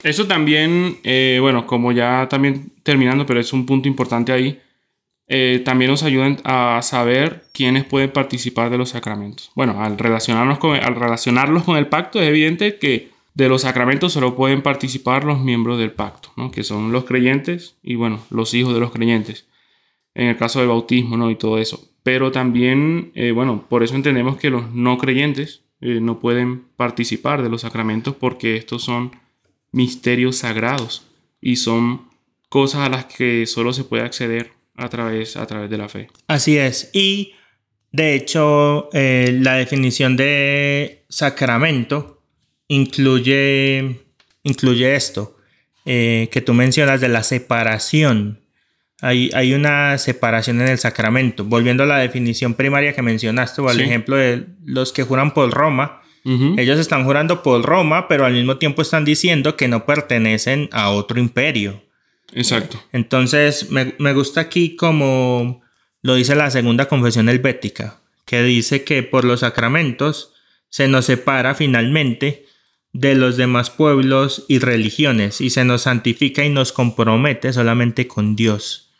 Eso 0.03 0.27
también, 0.27 0.97
eh, 1.03 1.37
bueno, 1.39 1.65
como 1.65 1.91
ya 1.91 2.27
también 2.29 2.71
terminando, 2.83 3.25
pero 3.25 3.39
es 3.39 3.53
un 3.53 3.65
punto 3.65 3.87
importante 3.87 4.31
ahí, 4.31 4.59
eh, 5.27 5.61
también 5.63 5.91
nos 5.91 6.03
ayuda 6.03 6.35
a 6.43 6.81
saber 6.81 7.43
quiénes 7.53 7.85
pueden 7.85 8.11
participar 8.11 8.69
de 8.69 8.77
los 8.77 8.89
sacramentos. 8.89 9.51
Bueno, 9.55 9.81
al, 9.81 9.97
relacionarnos 9.97 10.57
con, 10.57 10.75
al 10.75 10.95
relacionarlos 10.95 11.63
con 11.63 11.77
el 11.77 11.87
pacto 11.87 12.21
es 12.21 12.27
evidente 12.27 12.77
que 12.77 13.12
de 13.33 13.49
los 13.49 13.63
sacramentos 13.63 14.13
solo 14.13 14.35
pueden 14.35 14.61
participar 14.61 15.23
los 15.23 15.39
miembros 15.39 15.79
del 15.79 15.91
pacto, 15.91 16.31
¿no? 16.37 16.51
que 16.51 16.63
son 16.63 16.91
los 16.91 17.05
creyentes 17.05 17.77
y 17.81 17.95
bueno, 17.95 18.19
los 18.29 18.53
hijos 18.53 18.73
de 18.73 18.79
los 18.79 18.91
creyentes, 18.91 19.47
en 20.13 20.27
el 20.27 20.37
caso 20.37 20.59
del 20.59 20.67
bautismo 20.67 21.17
¿no? 21.17 21.31
y 21.31 21.35
todo 21.35 21.57
eso. 21.57 21.89
Pero 22.03 22.31
también, 22.31 23.11
eh, 23.15 23.31
bueno, 23.31 23.65
por 23.67 23.83
eso 23.83 23.95
entendemos 23.95 24.37
que 24.37 24.49
los 24.49 24.71
no 24.71 24.97
creyentes 24.97 25.63
eh, 25.81 25.99
no 26.01 26.19
pueden 26.19 26.65
participar 26.75 27.41
de 27.41 27.49
los 27.49 27.61
sacramentos 27.61 28.15
porque 28.15 28.55
estos 28.55 28.83
son 28.83 29.11
misterios 29.71 30.37
sagrados 30.37 31.07
y 31.41 31.55
son 31.55 32.09
cosas 32.49 32.81
a 32.81 32.89
las 32.89 33.05
que 33.05 33.47
solo 33.47 33.73
se 33.73 33.83
puede 33.83 34.03
acceder 34.03 34.51
a 34.75 34.89
través, 34.89 35.37
a 35.37 35.47
través 35.47 35.69
de 35.69 35.77
la 35.77 35.89
fe. 35.89 36.09
Así 36.27 36.57
es. 36.57 36.91
Y 36.93 37.33
De 37.93 38.15
hecho, 38.15 38.89
eh, 38.91 39.37
la 39.39 39.53
definición 39.53 40.17
de 40.17 41.05
sacramento 41.09 42.12
incluye, 42.73 43.99
incluye 44.43 44.95
esto 44.95 45.37
eh, 45.85 46.29
que 46.31 46.41
tú 46.41 46.53
mencionas 46.53 47.01
de 47.01 47.09
la 47.09 47.23
separación. 47.23 48.39
Hay, 49.01 49.29
hay, 49.33 49.53
una 49.53 49.97
separación 49.97 50.61
en 50.61 50.69
el 50.69 50.79
sacramento. 50.79 51.43
Volviendo 51.43 51.83
a 51.83 51.87
la 51.87 51.97
definición 51.97 52.53
primaria 52.53 52.93
que 52.93 53.01
mencionaste 53.01 53.61
o 53.61 53.69
al 53.69 53.81
ejemplo 53.81 54.15
de 54.15 54.45
los 54.63 54.93
que 54.93 55.03
juran 55.03 55.33
por 55.33 55.51
Roma, 55.51 56.01
ellos 56.25 56.79
están 56.79 57.03
jurando 57.03 57.43
por 57.43 57.61
Roma, 57.63 58.07
pero 58.07 58.25
al 58.25 58.31
mismo 58.31 58.57
tiempo 58.57 58.81
están 58.81 59.03
diciendo 59.03 59.57
que 59.57 59.67
no 59.67 59.85
pertenecen 59.85 60.69
a 60.71 60.89
otro 60.91 61.19
imperio. 61.19 61.83
Exacto. 62.31 62.81
Entonces, 62.93 63.69
me, 63.71 63.93
me 63.99 64.13
gusta 64.13 64.39
aquí 64.39 64.77
como 64.77 65.61
lo 66.01 66.15
dice 66.15 66.33
la 66.35 66.49
segunda 66.49 66.87
confesión 66.87 67.27
helvética, 67.27 67.99
que 68.25 68.41
dice 68.41 68.85
que 68.85 69.03
por 69.03 69.25
los 69.25 69.41
sacramentos 69.41 70.33
se 70.69 70.87
nos 70.87 71.05
separa 71.05 71.55
finalmente 71.55 72.45
de 72.93 73.15
los 73.15 73.37
demás 73.37 73.71
pueblos 73.71 74.45
y 74.47 74.59
religiones 74.59 75.41
y 75.41 75.49
se 75.49 75.65
nos 75.65 75.83
santifica 75.83 76.45
y 76.45 76.49
nos 76.49 76.71
compromete 76.71 77.51
solamente 77.51 78.07
con 78.07 78.35
Dios. 78.35 78.91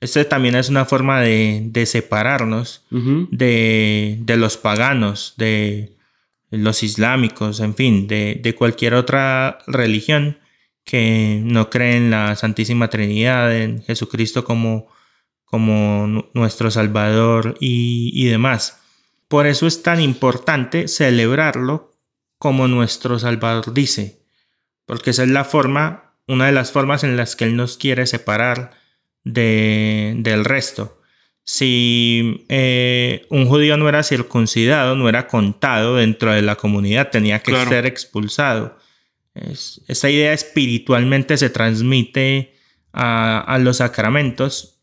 Esta 0.00 0.28
también 0.28 0.54
es 0.54 0.68
una 0.68 0.84
forma 0.84 1.20
de, 1.20 1.84
separarnos 1.86 2.84
de, 2.90 4.24
los 4.26 4.56
paganos, 4.56 5.34
de 5.36 5.92
los 6.50 6.82
islámicos, 6.82 7.60
en 7.60 7.74
fin, 7.74 8.08
de, 8.08 8.54
cualquier 8.58 8.94
otra 8.94 9.58
religión 9.66 10.38
que 10.84 11.40
no 11.44 11.70
cree 11.70 11.96
en 11.96 12.10
la 12.10 12.34
Santísima 12.34 12.90
Trinidad, 12.90 13.56
en 13.56 13.82
Jesucristo 13.84 14.44
como, 14.44 14.88
como 15.44 16.26
nuestro 16.34 16.70
Salvador 16.72 17.56
y, 17.60 18.10
y 18.12 18.26
demás. 18.26 18.80
Por 19.28 19.46
eso 19.46 19.68
es 19.68 19.84
tan 19.84 20.00
importante 20.00 20.88
celebrarlo 20.88 21.91
como 22.42 22.66
nuestro 22.66 23.20
Salvador 23.20 23.72
dice, 23.72 24.18
porque 24.84 25.10
esa 25.10 25.22
es 25.22 25.28
la 25.28 25.44
forma, 25.44 26.16
una 26.26 26.46
de 26.46 26.52
las 26.52 26.72
formas 26.72 27.04
en 27.04 27.16
las 27.16 27.36
que 27.36 27.44
Él 27.44 27.54
nos 27.54 27.76
quiere 27.76 28.04
separar 28.04 28.72
de, 29.22 30.14
del 30.16 30.44
resto. 30.44 31.00
Si 31.44 32.44
eh, 32.48 33.26
un 33.30 33.46
judío 33.46 33.76
no 33.76 33.88
era 33.88 34.02
circuncidado, 34.02 34.96
no 34.96 35.08
era 35.08 35.28
contado 35.28 35.94
dentro 35.94 36.32
de 36.32 36.42
la 36.42 36.56
comunidad, 36.56 37.10
tenía 37.10 37.38
que 37.44 37.54
ser 37.64 37.86
expulsado. 37.86 38.76
esa 39.86 40.10
idea 40.10 40.32
espiritualmente 40.32 41.36
se 41.36 41.48
transmite 41.48 42.56
a, 42.92 43.38
a, 43.38 43.58
los 43.60 43.76
sacramentos, 43.76 44.80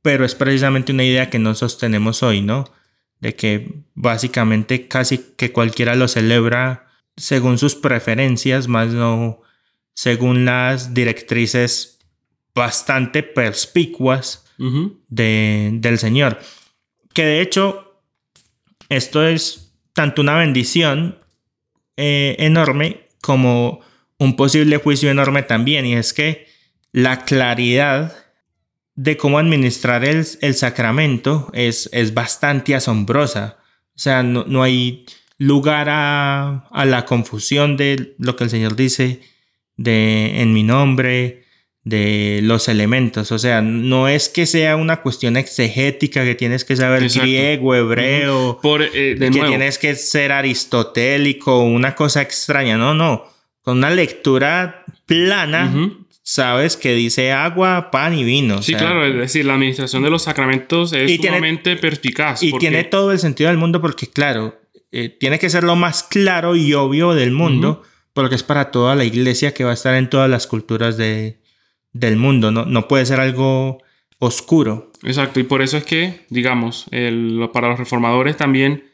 pero 0.00 0.24
es 0.24 0.36
precisamente 0.36 0.92
una 0.92 1.02
idea 1.02 1.28
que 1.28 1.40
no 1.40 1.56
sostenemos 1.56 2.22
hoy, 2.22 2.40
¿no? 2.40 2.72
De 3.18 3.34
que 3.34 3.82
básicamente 3.94 4.86
casi 4.86 5.18
que 5.36 5.50
cualquiera 5.50 5.96
lo 5.96 6.06
celebra 6.06 6.86
según 7.20 7.58
sus 7.58 7.74
preferencias, 7.74 8.66
más 8.66 8.88
no 8.88 9.42
según 9.94 10.44
las 10.46 10.94
directrices 10.94 11.98
bastante 12.54 13.22
perspicuas 13.22 14.46
del 15.08 15.98
Señor. 15.98 16.38
Que 17.12 17.24
de 17.24 17.40
hecho, 17.40 18.02
esto 18.88 19.26
es 19.26 19.74
tanto 19.92 20.22
una 20.22 20.36
bendición 20.36 21.18
eh, 21.96 22.36
enorme 22.38 23.08
como 23.20 23.80
un 24.18 24.36
posible 24.36 24.78
juicio 24.78 25.10
enorme 25.10 25.42
también, 25.42 25.86
y 25.86 25.94
es 25.94 26.12
que 26.12 26.46
la 26.92 27.24
claridad 27.24 28.16
de 28.94 29.16
cómo 29.16 29.38
administrar 29.38 30.04
el, 30.04 30.54
sacramento 30.54 31.50
es, 31.54 31.88
es, 31.92 32.12
bastante 32.12 32.74
asombrosa. 32.74 33.58
O 33.94 33.98
sea, 33.98 34.22
no, 34.22 34.44
no 34.46 34.62
hay 34.62 35.06
lugar 35.40 35.88
a, 35.88 36.68
la 36.84 37.06
confusión 37.06 37.78
de 37.78 38.14
lo 38.18 38.36
que 38.36 38.44
el 38.44 38.50
Señor 38.50 38.76
dice 38.76 39.20
de 39.78 40.42
en 40.42 40.52
mi 40.52 40.62
nombre, 40.62 41.44
de 41.82 42.40
los 42.42 42.68
elementos. 42.68 43.32
O 43.32 43.38
sea, 43.38 43.62
no 43.62 44.06
es 44.06 44.28
que 44.28 44.44
sea 44.44 44.76
una 44.76 45.00
cuestión 45.00 45.38
exegética 45.38 46.24
que 46.24 46.34
tienes 46.34 46.66
que 46.66 46.76
saber 46.76 47.08
griego, 47.08 47.74
hebreo, 47.74 48.58
Por, 48.60 48.82
eh, 48.82 49.16
que 49.18 49.30
tienes 49.30 49.78
que 49.78 49.94
ser 49.94 50.30
aristotélico, 50.30 51.60
una 51.62 51.94
cosa 51.94 52.20
extraña. 52.20 52.76
No, 52.76 52.94
no. 52.94 53.24
Con 53.62 53.78
una 53.78 53.88
lectura 53.88 54.84
plana. 55.06 55.72
Sabes 56.22 56.76
que 56.76 56.94
dice 56.94 57.32
agua, 57.32 57.90
pan 57.90 58.12
y 58.12 58.24
vino. 58.24 58.62
Sí, 58.62 58.74
claro, 58.74 59.06
es 59.06 59.16
decir, 59.16 59.46
la 59.46 59.54
administración 59.54 60.02
de 60.02 60.10
los 60.10 60.24
sacramentos 60.24 60.92
es 60.92 61.16
sumamente 61.16 61.76
perspicaz. 61.76 62.42
Y 62.42 62.52
tiene 62.58 62.84
todo 62.84 63.10
el 63.10 63.18
sentido 63.18 63.48
del 63.48 63.56
mundo 63.56 63.80
porque, 63.80 64.06
claro, 64.06 64.59
eh, 64.92 65.08
tiene 65.08 65.38
que 65.38 65.50
ser 65.50 65.64
lo 65.64 65.76
más 65.76 66.02
claro 66.02 66.56
y 66.56 66.74
obvio 66.74 67.14
del 67.14 67.32
mundo, 67.32 67.82
porque 68.12 68.34
es 68.34 68.42
para 68.42 68.70
toda 68.70 68.94
la 68.94 69.04
iglesia 69.04 69.54
que 69.54 69.64
va 69.64 69.70
a 69.70 69.74
estar 69.74 69.94
en 69.94 70.10
todas 70.10 70.28
las 70.28 70.46
culturas 70.46 70.96
de, 70.96 71.40
del 71.92 72.16
mundo, 72.16 72.50
no, 72.50 72.64
no 72.64 72.88
puede 72.88 73.06
ser 73.06 73.20
algo 73.20 73.82
oscuro. 74.18 74.92
Exacto, 75.02 75.40
y 75.40 75.44
por 75.44 75.62
eso 75.62 75.76
es 75.76 75.84
que, 75.84 76.26
digamos, 76.28 76.86
para 77.52 77.68
los 77.68 77.78
reformadores 77.78 78.36
también 78.36 78.84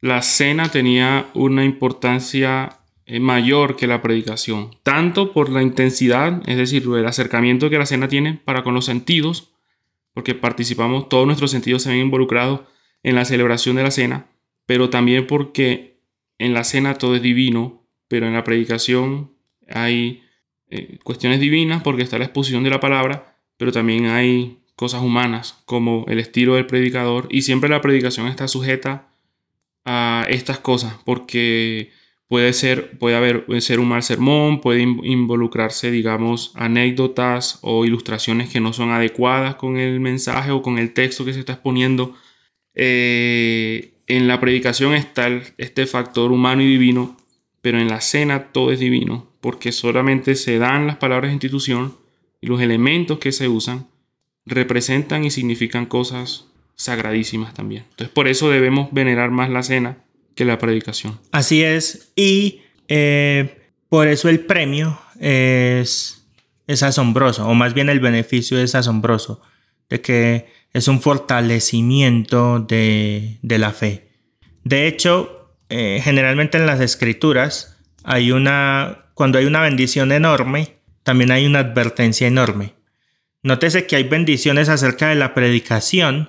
la 0.00 0.22
cena 0.22 0.70
tenía 0.70 1.26
una 1.34 1.64
importancia 1.64 2.78
eh, 3.06 3.20
mayor 3.20 3.76
que 3.76 3.86
la 3.86 4.02
predicación, 4.02 4.70
tanto 4.82 5.32
por 5.32 5.48
la 5.48 5.62
intensidad, 5.62 6.42
es 6.48 6.56
decir, 6.56 6.84
el 6.84 7.06
acercamiento 7.06 7.70
que 7.70 7.78
la 7.78 7.86
cena 7.86 8.08
tiene 8.08 8.34
para 8.44 8.62
con 8.62 8.74
los 8.74 8.84
sentidos, 8.84 9.52
porque 10.12 10.34
participamos, 10.34 11.08
todos 11.08 11.26
nuestros 11.26 11.50
sentidos 11.50 11.82
se 11.82 11.90
ven 11.90 12.00
involucrados 12.00 12.60
en 13.02 13.14
la 13.14 13.24
celebración 13.24 13.76
de 13.76 13.82
la 13.82 13.90
cena, 13.90 14.26
pero 14.66 14.90
también 14.90 15.26
porque 15.26 15.96
en 16.38 16.52
la 16.52 16.64
cena 16.64 16.94
todo 16.94 17.16
es 17.16 17.22
divino, 17.22 17.86
pero 18.08 18.26
en 18.26 18.34
la 18.34 18.44
predicación 18.44 19.32
hay 19.68 20.22
eh, 20.68 20.98
cuestiones 21.02 21.40
divinas 21.40 21.82
porque 21.82 22.02
está 22.02 22.18
la 22.18 22.24
exposición 22.24 22.64
de 22.64 22.70
la 22.70 22.80
palabra, 22.80 23.38
pero 23.56 23.72
también 23.72 24.06
hay 24.06 24.58
cosas 24.74 25.02
humanas 25.02 25.62
como 25.64 26.04
el 26.08 26.18
estilo 26.18 26.56
del 26.56 26.66
predicador 26.66 27.28
y 27.30 27.42
siempre 27.42 27.70
la 27.70 27.80
predicación 27.80 28.26
está 28.26 28.46
sujeta 28.46 29.08
a 29.84 30.26
estas 30.28 30.58
cosas 30.58 30.96
porque 31.04 31.90
puede 32.28 32.52
ser 32.52 32.98
puede 32.98 33.16
haber 33.16 33.46
ser 33.60 33.80
un 33.80 33.88
mal 33.88 34.02
sermón, 34.02 34.60
puede 34.60 34.82
involucrarse 34.82 35.90
digamos 35.90 36.52
anécdotas 36.56 37.58
o 37.62 37.84
ilustraciones 37.84 38.50
que 38.50 38.60
no 38.60 38.72
son 38.72 38.90
adecuadas 38.90 39.54
con 39.54 39.78
el 39.78 40.00
mensaje 40.00 40.50
o 40.50 40.60
con 40.60 40.78
el 40.78 40.92
texto 40.92 41.24
que 41.24 41.32
se 41.32 41.40
está 41.40 41.54
exponiendo. 41.54 42.14
Eh, 42.74 43.95
en 44.06 44.28
la 44.28 44.40
predicación 44.40 44.94
está 44.94 45.28
este 45.58 45.86
factor 45.86 46.32
humano 46.32 46.62
y 46.62 46.66
divino, 46.66 47.16
pero 47.60 47.80
en 47.80 47.88
la 47.88 48.00
cena 48.00 48.52
todo 48.52 48.70
es 48.72 48.78
divino, 48.78 49.28
porque 49.40 49.72
solamente 49.72 50.36
se 50.36 50.58
dan 50.58 50.86
las 50.86 50.96
palabras 50.96 51.30
de 51.30 51.34
institución 51.34 51.96
y 52.40 52.46
los 52.46 52.60
elementos 52.60 53.18
que 53.18 53.32
se 53.32 53.48
usan 53.48 53.88
representan 54.44 55.24
y 55.24 55.30
significan 55.30 55.86
cosas 55.86 56.46
sagradísimas 56.76 57.54
también. 57.54 57.84
Entonces 57.90 58.12
por 58.14 58.28
eso 58.28 58.50
debemos 58.50 58.92
venerar 58.92 59.30
más 59.30 59.50
la 59.50 59.62
cena 59.62 59.98
que 60.34 60.44
la 60.44 60.58
predicación. 60.58 61.18
Así 61.32 61.64
es, 61.64 62.12
y 62.14 62.60
eh, 62.88 63.70
por 63.88 64.06
eso 64.06 64.28
el 64.28 64.40
premio 64.40 65.00
es, 65.18 66.24
es 66.66 66.82
asombroso, 66.82 67.48
o 67.48 67.54
más 67.54 67.74
bien 67.74 67.88
el 67.88 68.00
beneficio 68.00 68.58
es 68.60 68.74
asombroso, 68.74 69.40
de 69.88 70.00
que 70.00 70.55
es 70.76 70.88
un 70.88 71.00
fortalecimiento 71.00 72.60
de, 72.60 73.38
la 73.42 73.72
fe. 73.72 74.10
De 74.62 74.86
hecho, 74.86 75.54
eh, 75.70 76.02
generalmente 76.04 76.58
en 76.58 76.66
las 76.66 76.80
escrituras 76.80 77.78
hay 78.04 78.30
una, 78.30 79.06
cuando 79.14 79.38
hay 79.38 79.46
una 79.46 79.62
bendición 79.62 80.12
enorme, 80.12 80.76
también 81.02 81.30
hay 81.30 81.46
una 81.46 81.60
advertencia 81.60 82.26
enorme. 82.26 82.74
Nótese 83.42 83.86
que 83.86 83.96
hay 83.96 84.02
bendiciones 84.02 84.68
acerca 84.68 85.08
de 85.08 85.14
la 85.14 85.32
predicación 85.32 86.28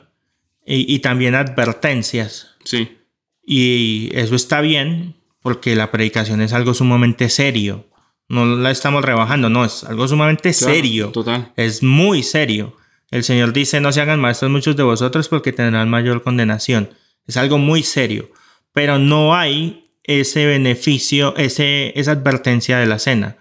y, 0.66 1.00
también 1.00 1.36
advertencias. 1.36 2.56
Sí. 2.64 3.00
Y 3.46 4.12
eso 4.14 4.36
está 4.36 4.62
bien 4.62 5.18
porque 5.42 5.76
la 5.76 5.92
predicación 5.92 6.40
es 6.40 6.54
algo 6.54 6.74
sumamente 6.74 7.30
serio. 7.30 7.90
No 8.30 8.46
la 8.46 8.72
estamos 8.72 9.04
rebajando, 9.04 9.50
no, 9.50 9.66
es 9.66 9.84
algo 9.84 10.08
sumamente 10.08 10.54
serio. 10.54 11.10
Total. 11.10 11.52
Es 11.58 11.84
muy 11.84 12.24
serio. 12.24 12.77
El 13.12 13.24
Señor 13.24 13.54
dice, 13.54 13.80
no 13.80 13.92
se 13.92 14.02
hagan 14.02 14.20
maestros 14.20 14.52
muchos 14.52 14.76
de 14.76 14.84
vosotros 14.84 15.30
porque 15.30 15.54
tendrán 15.54 15.90
mayor 15.90 16.24
condenación. 16.24 16.90
Es 17.26 17.38
algo 17.38 17.58
muy 17.58 17.84
serio, 17.84 18.30
pero 18.74 19.00
no 19.00 19.36
hay 19.36 19.92
ese 20.04 20.46
beneficio, 20.46 21.36
ese, 21.38 21.98
esa 22.00 22.12
advertencia 22.12 22.78
de 22.80 22.86
la 22.86 23.00
cena. 23.00 23.38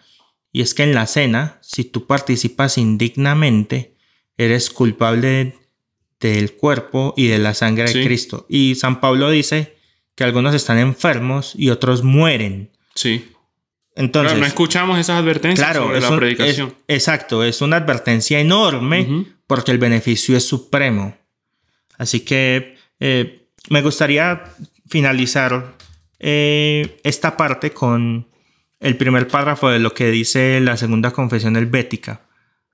Y 0.52 0.62
es 0.62 0.74
que 0.74 0.84
en 0.84 0.94
la 0.94 1.06
cena, 1.06 1.58
si 1.62 1.84
tú 1.84 2.06
participas 2.06 2.78
indignamente, 2.78 3.94
eres 4.38 4.70
culpable 4.70 5.54
del 6.20 6.52
cuerpo 6.52 7.14
y 7.16 7.28
de 7.28 7.38
la 7.38 7.54
sangre 7.54 7.92
de 7.92 8.04
Cristo. 8.04 8.46
Y 8.48 8.74
San 8.76 9.00
Pablo 9.00 9.30
dice 9.30 9.76
que 10.14 10.24
algunos 10.24 10.54
están 10.54 10.78
enfermos 10.78 11.52
y 11.56 11.70
otros 11.70 12.02
mueren. 12.02 12.70
Sí. 12.94 13.32
Entonces, 13.96 14.38
no 14.38 14.44
escuchamos 14.44 14.98
esas 14.98 15.18
advertencias 15.18 15.74
sobre 15.74 16.00
la 16.00 16.16
predicación. 16.16 16.74
exacto, 16.86 17.42
es 17.42 17.62
una 17.62 17.76
advertencia 17.76 18.38
enorme 18.38 19.26
porque 19.46 19.72
el 19.72 19.78
beneficio 19.78 20.36
es 20.36 20.46
supremo. 20.46 21.16
Así 21.96 22.20
que 22.20 22.76
eh, 23.00 23.48
me 23.70 23.80
gustaría 23.80 24.44
finalizar 24.86 25.76
eh, 26.18 27.00
esta 27.04 27.38
parte 27.38 27.70
con 27.70 28.28
el 28.80 28.96
primer 28.98 29.28
párrafo 29.28 29.70
de 29.70 29.78
lo 29.78 29.94
que 29.94 30.10
dice 30.10 30.60
la 30.60 30.76
segunda 30.76 31.10
confesión 31.12 31.56
helvética 31.56 32.20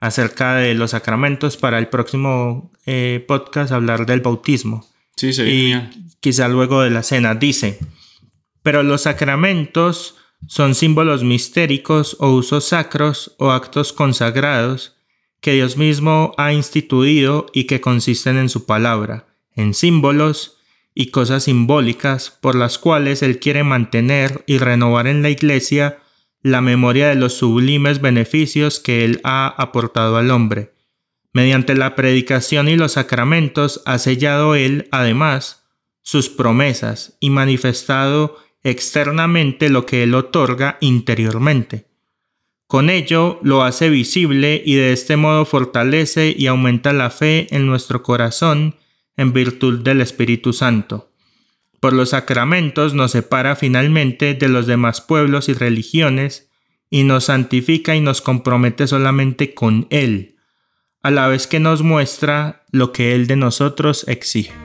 acerca 0.00 0.56
de 0.56 0.74
los 0.74 0.90
sacramentos 0.90 1.56
para 1.56 1.78
el 1.78 1.86
próximo 1.86 2.72
eh, 2.84 3.24
podcast 3.28 3.70
hablar 3.70 4.06
del 4.06 4.20
bautismo. 4.20 4.84
Sí, 5.14 5.32
sí. 5.32 5.42
Y 5.42 6.14
quizá 6.18 6.48
luego 6.48 6.82
de 6.82 6.90
la 6.90 7.04
cena 7.04 7.36
dice, 7.36 7.78
pero 8.64 8.82
los 8.82 9.02
sacramentos 9.02 10.16
son 10.46 10.74
símbolos 10.74 11.22
mistéricos 11.22 12.16
o 12.20 12.30
usos 12.30 12.68
sacros 12.68 13.34
o 13.38 13.50
actos 13.50 13.92
consagrados 13.92 14.96
que 15.40 15.52
Dios 15.54 15.76
mismo 15.76 16.34
ha 16.38 16.52
instituido 16.52 17.46
y 17.52 17.64
que 17.64 17.80
consisten 17.80 18.36
en 18.36 18.48
su 18.48 18.64
palabra, 18.64 19.26
en 19.54 19.74
símbolos 19.74 20.58
y 20.94 21.06
cosas 21.10 21.44
simbólicas 21.44 22.30
por 22.40 22.54
las 22.54 22.78
cuales 22.78 23.22
Él 23.22 23.38
quiere 23.40 23.64
mantener 23.64 24.44
y 24.46 24.58
renovar 24.58 25.06
en 25.06 25.22
la 25.22 25.30
Iglesia 25.30 25.98
la 26.42 26.60
memoria 26.60 27.08
de 27.08 27.14
los 27.14 27.34
sublimes 27.34 28.00
beneficios 28.00 28.78
que 28.78 29.04
Él 29.04 29.20
ha 29.24 29.48
aportado 29.48 30.16
al 30.16 30.30
hombre. 30.30 30.74
Mediante 31.32 31.74
la 31.74 31.94
predicación 31.94 32.68
y 32.68 32.76
los 32.76 32.92
sacramentos 32.92 33.82
ha 33.86 33.98
sellado 33.98 34.54
Él, 34.54 34.88
además, 34.90 35.64
sus 36.02 36.28
promesas 36.28 37.16
y 37.20 37.30
manifestado 37.30 38.36
externamente 38.62 39.68
lo 39.68 39.86
que 39.86 40.02
Él 40.02 40.14
otorga 40.14 40.78
interiormente. 40.80 41.86
Con 42.66 42.88
ello 42.88 43.38
lo 43.42 43.64
hace 43.64 43.90
visible 43.90 44.62
y 44.64 44.76
de 44.76 44.92
este 44.92 45.16
modo 45.16 45.44
fortalece 45.44 46.34
y 46.36 46.46
aumenta 46.46 46.92
la 46.92 47.10
fe 47.10 47.46
en 47.54 47.66
nuestro 47.66 48.02
corazón 48.02 48.76
en 49.16 49.32
virtud 49.32 49.80
del 49.80 50.00
Espíritu 50.00 50.52
Santo. 50.52 51.12
Por 51.80 51.92
los 51.92 52.10
sacramentos 52.10 52.94
nos 52.94 53.10
separa 53.10 53.56
finalmente 53.56 54.34
de 54.34 54.48
los 54.48 54.66
demás 54.66 55.00
pueblos 55.00 55.48
y 55.48 55.52
religiones 55.52 56.48
y 56.88 57.02
nos 57.02 57.24
santifica 57.24 57.96
y 57.96 58.00
nos 58.00 58.22
compromete 58.22 58.86
solamente 58.86 59.52
con 59.52 59.86
Él, 59.90 60.36
a 61.02 61.10
la 61.10 61.26
vez 61.26 61.46
que 61.46 61.58
nos 61.58 61.82
muestra 61.82 62.64
lo 62.70 62.92
que 62.92 63.14
Él 63.14 63.26
de 63.26 63.36
nosotros 63.36 64.04
exige. 64.08 64.61